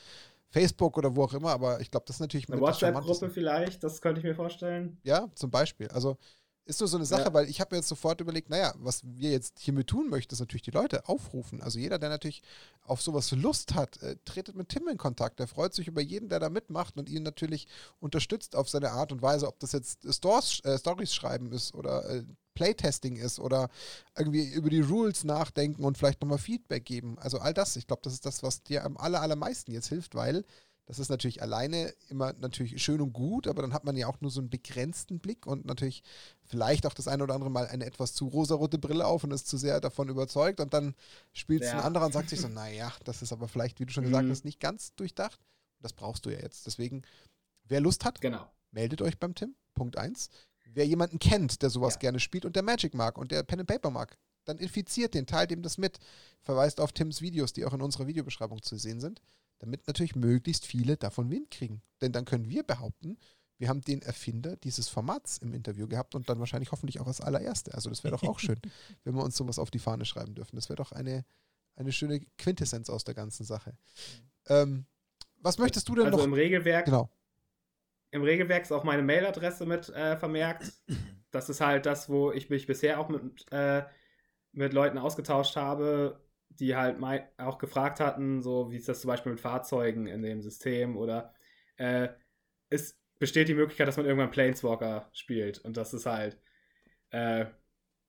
[0.56, 4.02] Facebook oder wo auch immer, aber ich glaube, das ist natürlich eine WhatsApp-Gruppe vielleicht, das
[4.02, 4.98] könnte ich mir vorstellen.
[5.04, 5.90] Ja, zum Beispiel.
[5.90, 6.18] Also
[6.66, 7.34] ist nur so eine Sache, ja.
[7.34, 10.40] weil ich habe mir jetzt sofort überlegt, naja, was wir jetzt hiermit tun möchten, ist
[10.40, 11.62] natürlich die Leute aufrufen.
[11.62, 12.42] Also jeder, der natürlich
[12.82, 15.40] auf sowas Lust hat, äh, tretet mit Tim in Kontakt.
[15.40, 17.68] Der freut sich über jeden, der da mitmacht und ihn natürlich
[18.00, 22.10] unterstützt auf seine Art und Weise, ob das jetzt Stores, äh, Stories schreiben ist oder
[22.10, 22.24] äh,
[22.56, 23.70] Playtesting ist oder
[24.18, 27.20] irgendwie über die Rules nachdenken und vielleicht nochmal Feedback geben.
[27.20, 30.16] Also all das, ich glaube, das ist das, was dir am aller, allermeisten jetzt hilft,
[30.16, 30.46] weil
[30.86, 34.22] das ist natürlich alleine immer natürlich schön und gut, aber dann hat man ja auch
[34.22, 36.04] nur so einen begrenzten Blick und natürlich
[36.44, 39.48] vielleicht auch das eine oder andere Mal eine etwas zu rosarote Brille auf und ist
[39.48, 40.94] zu sehr davon überzeugt und dann
[41.34, 41.80] spielt es ja.
[41.80, 44.10] ein anderer und sagt sich so, naja, das ist aber vielleicht, wie du schon mhm.
[44.10, 45.40] gesagt hast, nicht ganz durchdacht.
[45.82, 46.66] Das brauchst du ja jetzt.
[46.66, 47.02] Deswegen,
[47.64, 48.48] wer Lust hat, genau.
[48.72, 49.56] meldet euch beim Tim.
[49.74, 50.30] Punkt 1.
[50.66, 52.00] Wer jemanden kennt, der sowas ja.
[52.00, 55.26] gerne spielt und der Magic mag und der Pen and Paper mag, dann infiziert den,
[55.26, 55.98] teilt ihm das mit.
[56.42, 59.22] Verweist auf Tims Videos, die auch in unserer Videobeschreibung zu sehen sind,
[59.60, 61.82] damit natürlich möglichst viele davon Wind kriegen.
[62.02, 63.18] Denn dann können wir behaupten,
[63.58, 67.22] wir haben den Erfinder dieses Formats im Interview gehabt und dann wahrscheinlich hoffentlich auch als
[67.22, 67.74] allererste.
[67.74, 68.60] Also das wäre doch auch schön,
[69.04, 70.56] wenn wir uns sowas auf die Fahne schreiben dürfen.
[70.58, 71.26] Das wäre doch eine,
[71.76, 73.78] eine schöne Quintessenz aus der ganzen Sache.
[74.48, 74.86] Ähm,
[75.42, 76.24] was möchtest du denn also noch?
[76.24, 77.10] Also im Regelwerk, genau
[78.16, 80.72] im Regelwerk ist auch meine Mailadresse mit äh, vermerkt.
[81.32, 83.84] Das ist halt das, wo ich mich bisher auch mit, äh,
[84.54, 86.25] mit Leuten ausgetauscht habe,
[86.60, 86.98] die halt
[87.38, 91.34] auch gefragt hatten, so wie ist das zum Beispiel mit Fahrzeugen in dem System oder
[91.78, 92.10] äh,
[92.70, 96.38] es besteht die Möglichkeit, dass man irgendwann Planeswalker spielt und das ist halt
[97.12, 97.46] äh,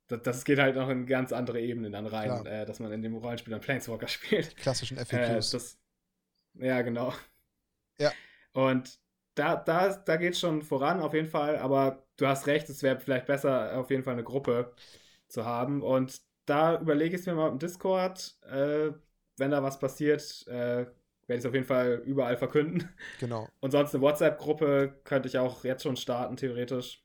[0.09, 3.02] das, das, geht halt noch in ganz andere Ebenen dann rein, äh, dass man in
[3.02, 4.52] dem Rollenspiel dann Planeswalker spielt.
[4.52, 5.12] Die klassischen FAQs.
[5.12, 5.78] Äh, das,
[6.55, 7.12] ja, genau.
[7.98, 8.12] Ja.
[8.52, 9.01] Und
[9.35, 11.59] da, da, da geht es schon voran, auf jeden Fall.
[11.59, 14.74] Aber du hast recht, es wäre vielleicht besser, auf jeden Fall eine Gruppe
[15.28, 15.82] zu haben.
[15.82, 18.36] Und da überlege ich es mir mal im Discord.
[18.43, 18.93] Äh,
[19.36, 20.86] wenn da was passiert, äh,
[21.27, 22.89] werde ich es auf jeden Fall überall verkünden.
[23.20, 23.48] Genau.
[23.60, 27.02] Und sonst eine WhatsApp-Gruppe könnte ich auch jetzt schon starten, theoretisch.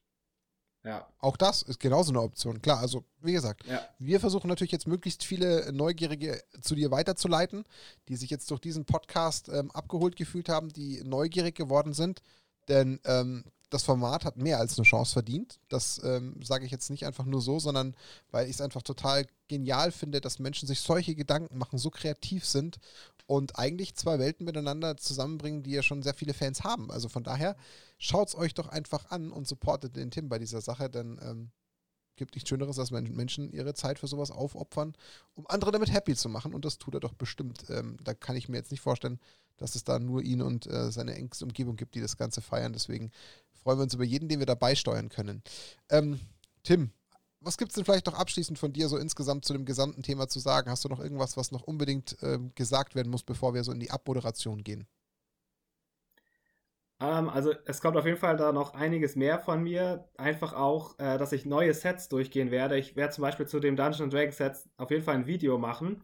[0.84, 1.08] Ja.
[1.20, 2.62] Auch das ist genauso eine Option.
[2.62, 3.88] Klar, also wie gesagt, ja.
[4.00, 7.66] wir versuchen natürlich jetzt möglichst viele Neugierige zu dir weiterzuleiten,
[8.08, 12.24] die sich jetzt durch diesen Podcast ähm, abgeholt gefühlt haben, die neugierig geworden sind.
[12.68, 15.60] Denn ähm, das Format hat mehr als eine Chance verdient.
[15.70, 17.96] Das ähm, sage ich jetzt nicht einfach nur so, sondern
[18.30, 22.46] weil ich es einfach total genial finde, dass Menschen sich solche Gedanken machen, so kreativ
[22.46, 22.80] sind
[23.28, 26.92] und eigentlich zwei Welten miteinander zusammenbringen, die ja schon sehr viele Fans haben.
[26.92, 27.56] Also von daher
[27.98, 31.52] schaut es euch doch einfach an und supportet den Tim bei dieser Sache, denn ähm,
[32.18, 34.94] gibt nichts Schöneres, als wenn Menschen ihre Zeit für sowas aufopfern,
[35.34, 36.54] um andere damit happy zu machen.
[36.54, 37.70] Und das tut er doch bestimmt.
[37.70, 39.18] Ähm, da kann ich mir jetzt nicht vorstellen,
[39.58, 42.74] dass es da nur ihn und äh, seine engste Umgebung gibt, die das Ganze feiern.
[42.74, 43.12] Deswegen
[43.62, 45.44] freuen wir uns über jeden, den wir dabei steuern können.
[45.90, 46.20] Ähm,
[46.64, 46.92] Tim,
[47.40, 50.28] was gibt es denn vielleicht noch abschließend von dir so insgesamt zu dem gesamten Thema
[50.28, 50.70] zu sagen?
[50.70, 53.80] Hast du noch irgendwas, was noch unbedingt ähm, gesagt werden muss, bevor wir so in
[53.80, 54.88] die Abmoderation gehen?
[57.02, 60.08] Ähm, also es kommt auf jeden Fall da noch einiges mehr von mir.
[60.18, 62.78] Einfach auch, äh, dass ich neue Sets durchgehen werde.
[62.78, 66.04] Ich werde zum Beispiel zu dem Dungeons Dragons Set auf jeden Fall ein Video machen,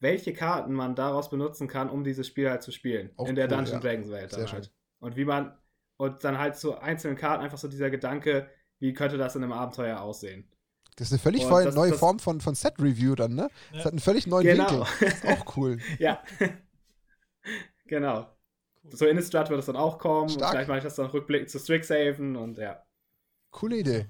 [0.00, 3.12] welche Karten man daraus benutzen kann, um dieses Spiel halt zu spielen.
[3.16, 3.78] Auch in der cool, Dungeons ja.
[3.78, 4.32] Dragons Welt.
[4.32, 4.72] Sehr halt.
[4.98, 5.56] Und wie man,
[5.96, 8.48] und dann halt zu einzelnen Karten einfach so dieser Gedanke,
[8.78, 10.50] wie könnte das in einem Abenteuer aussehen.
[10.96, 13.42] Das ist eine völlig voll, das, neue das, Form von, von Set-Review dann, ne?
[13.42, 13.76] Ja.
[13.76, 14.70] Das hat einen völlig neuen genau.
[14.70, 14.86] Winkel.
[15.00, 15.78] Das ist auch cool.
[15.98, 16.22] ja.
[17.86, 18.30] genau.
[18.84, 18.96] Cool.
[18.96, 20.28] So Innistrad wird es dann auch kommen.
[20.28, 20.42] Stark.
[20.42, 22.84] Und vielleicht mache ich das dann rückblickend zu Strixhaven und ja.
[23.50, 24.06] Coole Idee.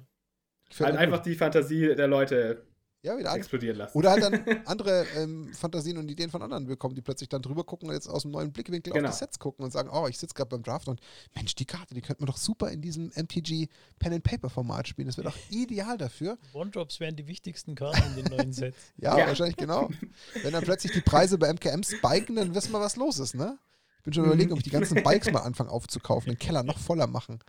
[0.80, 2.66] Halt einfach die Fantasie der Leute
[3.04, 3.98] ja, wieder explodieren lassen.
[3.98, 7.62] Oder halt dann andere ähm, Fantasien und Ideen von anderen bekommen, die plötzlich dann drüber
[7.62, 9.08] gucken und jetzt aus einem neuen Blickwinkel genau.
[9.10, 11.00] auf die Sets gucken und sagen, oh, ich sitze gerade beim Draft und
[11.34, 13.68] Mensch, die Karte, die könnte man doch super in diesem MTG
[13.98, 15.06] Pen and Paper Format spielen.
[15.06, 16.38] Das wäre doch ideal dafür.
[16.54, 18.76] One-Drops wären die wichtigsten Karten in den neuen Sets.
[18.96, 19.90] ja, ja, wahrscheinlich genau.
[20.42, 23.58] Wenn dann plötzlich die Preise bei MKM spiken, dann wissen wir, was los ist, ne?
[23.98, 26.78] Ich bin schon überlegen, ob ich die ganzen Bikes mal anfange aufzukaufen, den Keller noch
[26.78, 27.40] voller machen,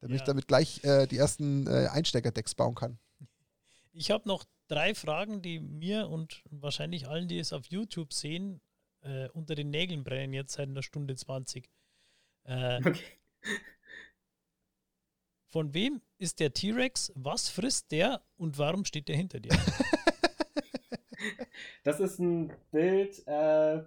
[0.00, 0.22] damit ja.
[0.22, 2.98] ich damit gleich äh, die ersten äh, Einsteckerdecks bauen kann.
[3.94, 8.62] Ich habe noch drei Fragen, die mir und wahrscheinlich allen, die es auf YouTube sehen,
[9.02, 11.68] äh, unter den Nägeln brennen jetzt seit einer Stunde 20.
[12.44, 13.04] Äh, okay.
[15.48, 17.12] Von wem ist der T-Rex?
[17.14, 19.50] Was frisst der und warum steht der hinter dir?
[21.84, 23.82] das ist ein Bild, äh,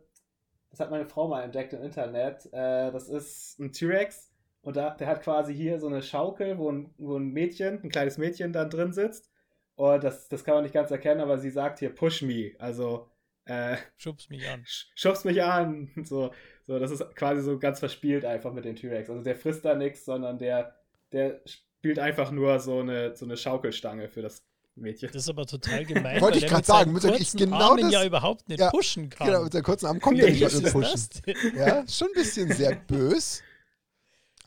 [0.70, 2.46] das hat meine Frau mal entdeckt im Internet.
[2.54, 4.32] Äh, das ist ein T-Rex
[4.62, 7.90] und da, der hat quasi hier so eine Schaukel, wo ein, wo ein Mädchen, ein
[7.90, 9.32] kleines Mädchen da drin sitzt
[9.76, 12.52] und das, das kann man nicht ganz erkennen, aber sie sagt hier, push me.
[12.60, 13.10] Also,
[13.46, 14.64] äh, schubst mich an.
[14.96, 15.92] Schubst mich an.
[16.04, 16.32] So,
[16.68, 19.10] so, das ist quasi so ganz verspielt einfach mit den T-Rex.
[19.10, 20.76] Also der frisst da nichts, sondern der,
[21.12, 24.44] der spielt einfach nur so eine, so eine Schaukelstange für das
[24.76, 25.10] Mädchen.
[25.12, 26.22] Das ist aber total gemein.
[26.22, 29.28] Wollte ich gerade sagen, mit ich genau Armen das, ja überhaupt nicht ja, pushen kann.
[29.28, 31.10] Genau, mit der kurzen Arm kommt er nicht pushen.
[31.56, 33.44] Ja, schon ein bisschen sehr bös.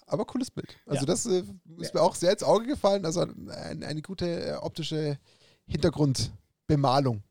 [0.08, 0.76] Aber cooles Bild.
[0.86, 1.06] Also ja.
[1.06, 1.44] das äh,
[1.78, 3.04] ist mir auch sehr ins Auge gefallen.
[3.04, 5.18] Also ein, eine gute äh, optische
[5.66, 7.22] Hintergrundbemalung.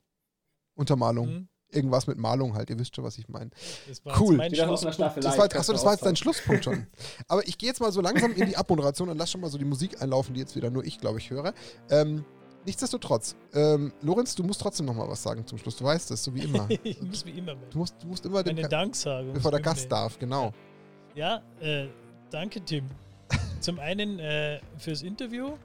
[0.75, 1.27] Untermalung.
[1.27, 1.47] Mhm.
[1.69, 2.69] Irgendwas mit Malung halt.
[2.69, 3.49] Ihr wisst schon, was ich meine.
[4.17, 4.37] Cool.
[4.37, 6.87] Das war, achso, das war jetzt dein Schlusspunkt schon.
[7.27, 9.57] Aber ich gehe jetzt mal so langsam in die Abmoderation und lass schon mal so
[9.57, 11.53] die Musik einlaufen, die jetzt wieder nur ich, glaube ich, höre.
[11.89, 12.23] Ähm,
[12.65, 15.75] nichtsdestotrotz, ähm, Lorenz, du musst trotzdem noch mal was sagen zum Schluss.
[15.75, 16.69] Du weißt es, so wie immer.
[16.83, 17.55] ich muss wie immer.
[17.55, 19.33] Du musst, du musst immer den Dank sagen.
[19.33, 20.53] Bevor der Gast darf, genau.
[21.15, 21.87] Ja, äh,
[22.29, 22.83] Danke, Tim.
[23.61, 25.57] Zum einen äh, fürs Interview.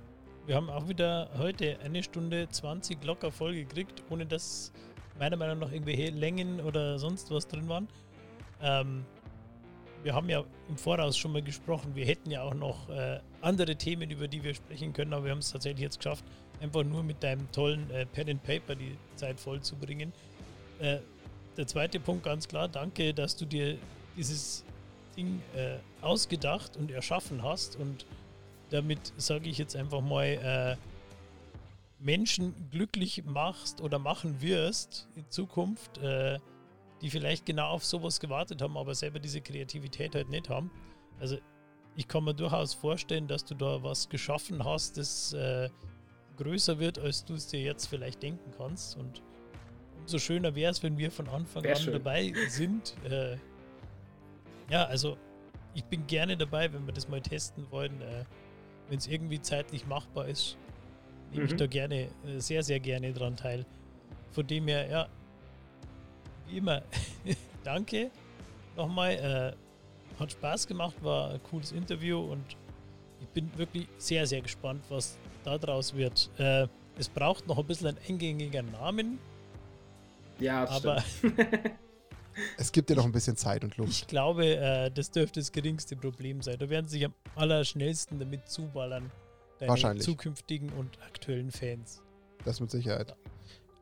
[0.46, 4.72] Wir haben auch wieder heute eine Stunde 20 locker voll gekriegt, ohne dass
[5.18, 7.88] meiner Meinung nach irgendwelche Längen oder sonst was drin waren.
[8.60, 9.04] Ähm,
[10.04, 13.74] wir haben ja im Voraus schon mal gesprochen, wir hätten ja auch noch äh, andere
[13.74, 16.24] Themen, über die wir sprechen können, aber wir haben es tatsächlich jetzt geschafft,
[16.60, 20.12] einfach nur mit deinem tollen äh, Pen and Paper die Zeit voll zu bringen.
[20.78, 20.98] Äh,
[21.56, 23.78] der zweite Punkt ganz klar, danke, dass du dir
[24.16, 24.64] dieses
[25.16, 28.06] Ding äh, ausgedacht und erschaffen hast und
[28.70, 30.76] damit sage ich jetzt einfach mal äh,
[31.98, 36.38] Menschen glücklich machst oder machen wirst in Zukunft, äh,
[37.00, 40.70] die vielleicht genau auf sowas gewartet haben, aber selber diese Kreativität halt nicht haben.
[41.20, 41.36] Also
[41.96, 45.68] ich kann mir durchaus vorstellen, dass du da was geschaffen hast, das äh,
[46.36, 48.96] größer wird, als du es dir jetzt vielleicht denken kannst.
[48.96, 49.22] Und
[50.00, 51.92] umso schöner wäre es, wenn wir von Anfang Wär an schön.
[51.92, 52.94] dabei sind.
[54.70, 55.16] Ja, also
[55.74, 58.00] ich bin gerne dabei, wenn wir das mal testen wollen.
[58.00, 58.24] Äh,
[58.88, 60.56] wenn es irgendwie zeitlich machbar ist,
[61.30, 61.50] nehme mhm.
[61.50, 63.64] ich da gerne, äh, sehr, sehr gerne dran teil.
[64.32, 65.08] Von dem her, ja,
[66.48, 66.82] wie immer,
[67.64, 68.10] danke
[68.76, 69.12] nochmal.
[69.12, 72.44] Äh, hat Spaß gemacht, war ein cooles Interview und
[73.20, 76.30] ich bin wirklich sehr, sehr gespannt, was da draus wird.
[76.38, 76.66] Äh,
[76.98, 79.18] es braucht noch ein bisschen einen eingängigen Namen.
[80.38, 81.02] Ja, aber
[82.58, 83.92] Es gibt ja noch ein bisschen Zeit und Luft.
[83.92, 86.56] Ich glaube, äh, das dürfte das geringste Problem sein.
[86.58, 89.10] Da werden sich am allerschnellsten damit zuballern,
[89.58, 92.00] deine zukünftigen und aktuellen Fans.
[92.44, 93.14] Das mit Sicherheit.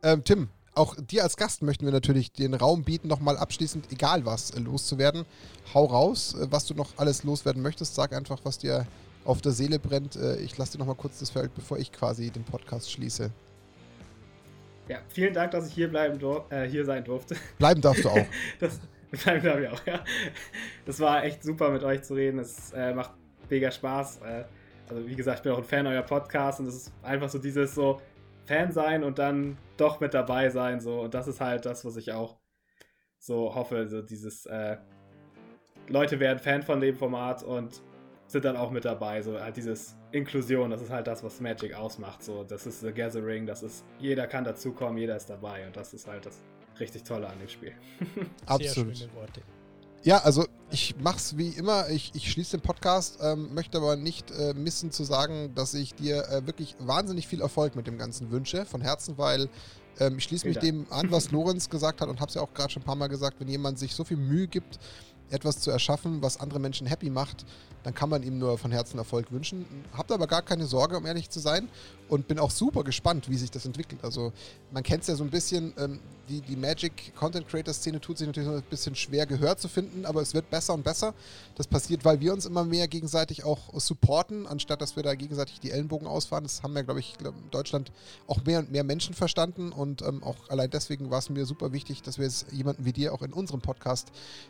[0.02, 0.12] Ja.
[0.12, 4.24] Ähm, Tim, auch dir als Gast möchten wir natürlich den Raum bieten, nochmal abschließend, egal
[4.24, 5.24] was, äh, loszuwerden.
[5.74, 7.94] Hau raus, äh, was du noch alles loswerden möchtest.
[7.94, 8.86] Sag einfach, was dir
[9.24, 10.16] auf der Seele brennt.
[10.16, 13.30] Äh, ich lasse dir nochmal kurz das Feld, bevor ich quasi den Podcast schließe.
[14.90, 16.18] Ja, vielen Dank, dass ich hier bleiben
[16.50, 17.36] äh, hier sein durfte.
[17.58, 18.26] Bleiben darfst du auch.
[18.58, 18.80] das,
[19.12, 20.02] bleiben darf ich auch, ja.
[20.84, 22.40] Das war echt super mit euch zu reden.
[22.40, 23.12] Es äh, macht
[23.48, 24.20] mega Spaß.
[24.22, 24.44] Äh,
[24.88, 27.38] also wie gesagt, ich bin auch ein Fan eurer Podcasts und es ist einfach so
[27.38, 28.00] dieses so,
[28.46, 30.80] Fan sein und dann doch mit dabei sein.
[30.80, 31.02] So.
[31.02, 32.40] Und das ist halt das, was ich auch
[33.16, 33.86] so hoffe.
[33.86, 34.76] So dieses äh,
[35.86, 37.80] Leute werden Fan von dem Format und
[38.26, 39.22] sind dann auch mit dabei.
[39.22, 42.22] So halt dieses Inklusion, das ist halt das, was Magic ausmacht.
[42.22, 45.94] So, das ist The Gathering, das ist, jeder kann dazukommen, jeder ist dabei und das
[45.94, 46.40] ist halt das
[46.78, 47.72] richtig Tolle an dem Spiel.
[48.46, 49.08] Absolut.
[50.02, 51.90] Ja, also ich mach's wie immer.
[51.90, 55.94] Ich, ich schließe den Podcast, ähm, möchte aber nicht äh, missen zu sagen, dass ich
[55.94, 59.50] dir äh, wirklich wahnsinnig viel Erfolg mit dem Ganzen wünsche, von Herzen, weil
[59.98, 62.72] ähm, ich schließe mich dem an, was Lorenz gesagt hat und hab's ja auch gerade
[62.72, 64.78] schon ein paar Mal gesagt, wenn jemand sich so viel Mühe gibt,
[65.30, 67.44] etwas zu erschaffen, was andere Menschen happy macht,
[67.82, 69.64] dann kann man ihm nur von Herzen Erfolg wünschen.
[69.96, 71.68] Habt aber gar keine Sorge, um ehrlich zu sein.
[72.08, 74.02] Und bin auch super gespannt, wie sich das entwickelt.
[74.02, 74.32] Also,
[74.72, 78.18] man kennt es ja so ein bisschen, ähm, die, die Magic Content Creator Szene tut
[78.18, 81.14] sich natürlich noch ein bisschen schwer Gehör zu finden, aber es wird besser und besser.
[81.54, 85.60] Das passiert, weil wir uns immer mehr gegenseitig auch supporten, anstatt dass wir da gegenseitig
[85.60, 86.42] die Ellenbogen ausfahren.
[86.42, 87.92] Das haben ja, glaube ich, glaub, in Deutschland
[88.26, 91.72] auch mehr und mehr Menschen verstanden und ähm, auch allein deswegen war es mir super
[91.72, 94.08] wichtig, dass wir jetzt jemanden wie dir auch in unserem Podcast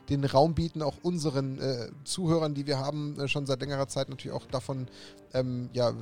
[0.09, 4.09] den Raum bieten, auch unseren äh, Zuhörern, die wir haben, äh, schon seit längerer Zeit
[4.09, 4.89] natürlich auch davon
[5.35, 5.93] ähm, ja,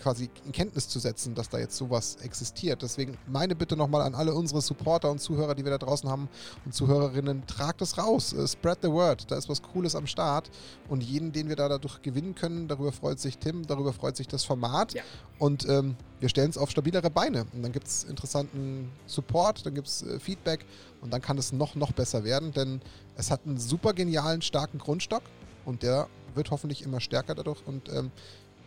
[0.00, 2.82] quasi in Kenntnis zu setzen, dass da jetzt sowas existiert.
[2.82, 6.28] Deswegen meine Bitte nochmal an alle unsere Supporter und Zuhörer, die wir da draußen haben
[6.64, 10.50] und Zuhörerinnen, tragt es raus, uh, spread the word, da ist was Cooles am Start.
[10.88, 14.26] Und jeden, den wir da dadurch gewinnen können, darüber freut sich Tim, darüber freut sich
[14.26, 14.94] das Format.
[14.94, 15.02] Ja.
[15.38, 17.46] und ähm, wir stellen es auf stabilere Beine.
[17.52, 20.66] Und dann gibt es interessanten Support, dann gibt es äh, Feedback
[21.00, 22.80] und dann kann es noch, noch besser werden, denn
[23.16, 25.22] es hat einen super genialen, starken Grundstock
[25.64, 27.66] und der wird hoffentlich immer stärker dadurch.
[27.66, 28.10] Und ähm,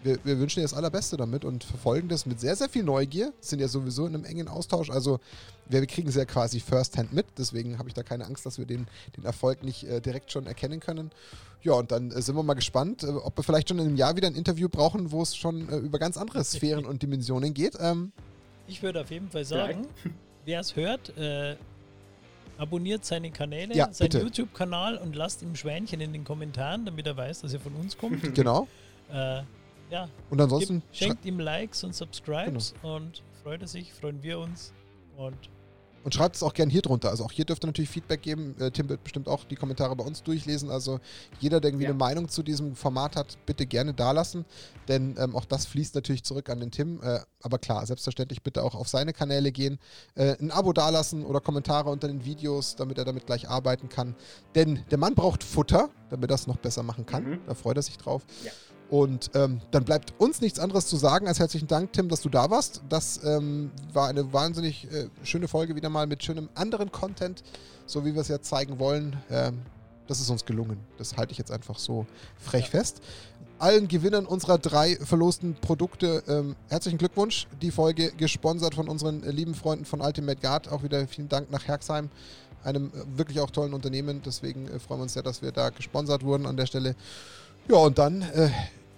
[0.03, 3.34] wir, wir, wünschen dir das Allerbeste damit und verfolgen das mit sehr, sehr viel Neugier.
[3.39, 4.89] Sind ja sowieso in einem engen Austausch.
[4.89, 5.19] Also
[5.67, 7.25] wir kriegen es ja quasi first-hand mit.
[7.38, 10.45] Deswegen habe ich da keine Angst, dass wir den, den Erfolg nicht äh, direkt schon
[10.45, 11.11] erkennen können.
[11.61, 13.95] Ja, und dann äh, sind wir mal gespannt, äh, ob wir vielleicht schon in einem
[13.95, 17.53] Jahr wieder ein Interview brauchen, wo es schon äh, über ganz andere Sphären und Dimensionen
[17.53, 17.77] geht.
[17.80, 18.11] Ähm,
[18.67, 19.88] ich würde auf jeden Fall sagen,
[20.45, 21.55] wer es hört, äh,
[22.57, 27.17] abonniert seine Kanäle, ja, seinen YouTube-Kanal und lasst ihm Schweinchen in den Kommentaren, damit er
[27.17, 28.21] weiß, dass er von uns kommt.
[28.34, 28.67] Genau.
[29.93, 30.09] Ja.
[30.31, 30.81] Und ansonsten.
[30.91, 32.95] Gib, schenkt ihm Likes und Subscribes genau.
[32.95, 34.73] und freut er sich, freuen wir uns.
[35.17, 35.37] Und
[36.03, 37.09] und schreibt es auch gerne hier drunter.
[37.11, 38.55] Also auch hier dürft ihr natürlich Feedback geben.
[38.59, 40.69] Äh, Tim wird bestimmt auch die Kommentare bei uns durchlesen.
[40.69, 40.99] Also
[41.39, 41.91] jeder, der irgendwie ja.
[41.91, 44.43] eine Meinung zu diesem Format hat, bitte gerne dalassen.
[44.89, 46.99] Denn ähm, auch das fließt natürlich zurück an den Tim.
[47.01, 49.79] Äh, aber klar, selbstverständlich bitte auch auf seine Kanäle gehen.
[50.15, 54.13] Äh, ein Abo dalassen oder Kommentare unter den Videos, damit er damit gleich arbeiten kann.
[54.55, 57.23] Denn der Mann braucht Futter, damit er das noch besser machen kann.
[57.23, 57.39] Mhm.
[57.47, 58.25] Da freut er sich drauf.
[58.43, 58.51] Ja.
[58.93, 62.29] Und ähm, dann bleibt uns nichts anderes zu sagen als herzlichen Dank, Tim, dass du
[62.29, 62.83] da warst.
[62.89, 67.41] Das ähm, war eine wahnsinnig äh, schöne Folge wieder mal mit schönem anderen Content,
[67.87, 69.17] so wie wir es ja zeigen wollen.
[69.31, 69.63] Ähm,
[70.05, 70.77] das ist uns gelungen.
[70.99, 72.05] Das halte ich jetzt einfach so
[72.37, 72.69] frech ja.
[72.69, 73.01] fest.
[73.57, 77.47] Allen Gewinnern unserer drei verlosten Produkte ähm, herzlichen Glückwunsch.
[77.63, 80.71] Die Folge gesponsert von unseren lieben Freunden von Ultimate Guard.
[80.71, 82.11] Auch wieder vielen Dank nach Herxheim,
[82.63, 84.21] einem äh, wirklich auch tollen Unternehmen.
[84.23, 86.95] Deswegen äh, freuen wir uns sehr, dass wir da gesponsert wurden an der Stelle.
[87.67, 88.51] Ja, und dann äh,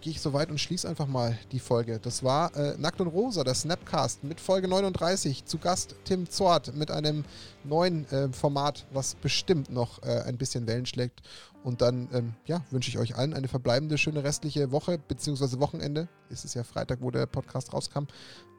[0.05, 1.97] gehe ich so weit und schließe einfach mal die Folge.
[1.99, 5.45] Das war äh, Nackt und Rosa, der Snapcast mit Folge 39.
[5.45, 7.25] Zu Gast Tim Zort mit einem
[7.63, 11.23] neuen äh, Format, was bestimmt noch äh, ein bisschen Wellen schlägt.
[11.63, 16.07] Und dann ähm, ja, wünsche ich euch allen eine verbleibende, schöne restliche Woche, beziehungsweise Wochenende.
[16.29, 18.03] Es ist ja Freitag, wo der Podcast rauskam.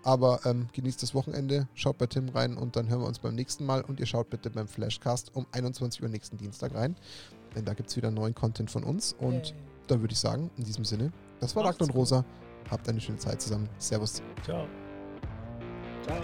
[0.02, 3.36] Aber ähm, genießt das Wochenende, schaut bei Tim rein und dann hören wir uns beim
[3.36, 3.82] nächsten Mal.
[3.82, 6.96] Und ihr schaut bitte beim Flashcast um 21 Uhr nächsten Dienstag rein.
[7.54, 9.12] Denn da gibt es wieder neuen Content von uns.
[9.12, 9.54] Und hey.
[9.86, 12.24] dann würde ich sagen, in diesem Sinne, das war Macht's und Rosa.
[12.70, 13.68] Habt eine schöne Zeit zusammen.
[13.78, 14.22] Servus.
[14.44, 14.66] Ciao.
[16.02, 16.20] Ciao.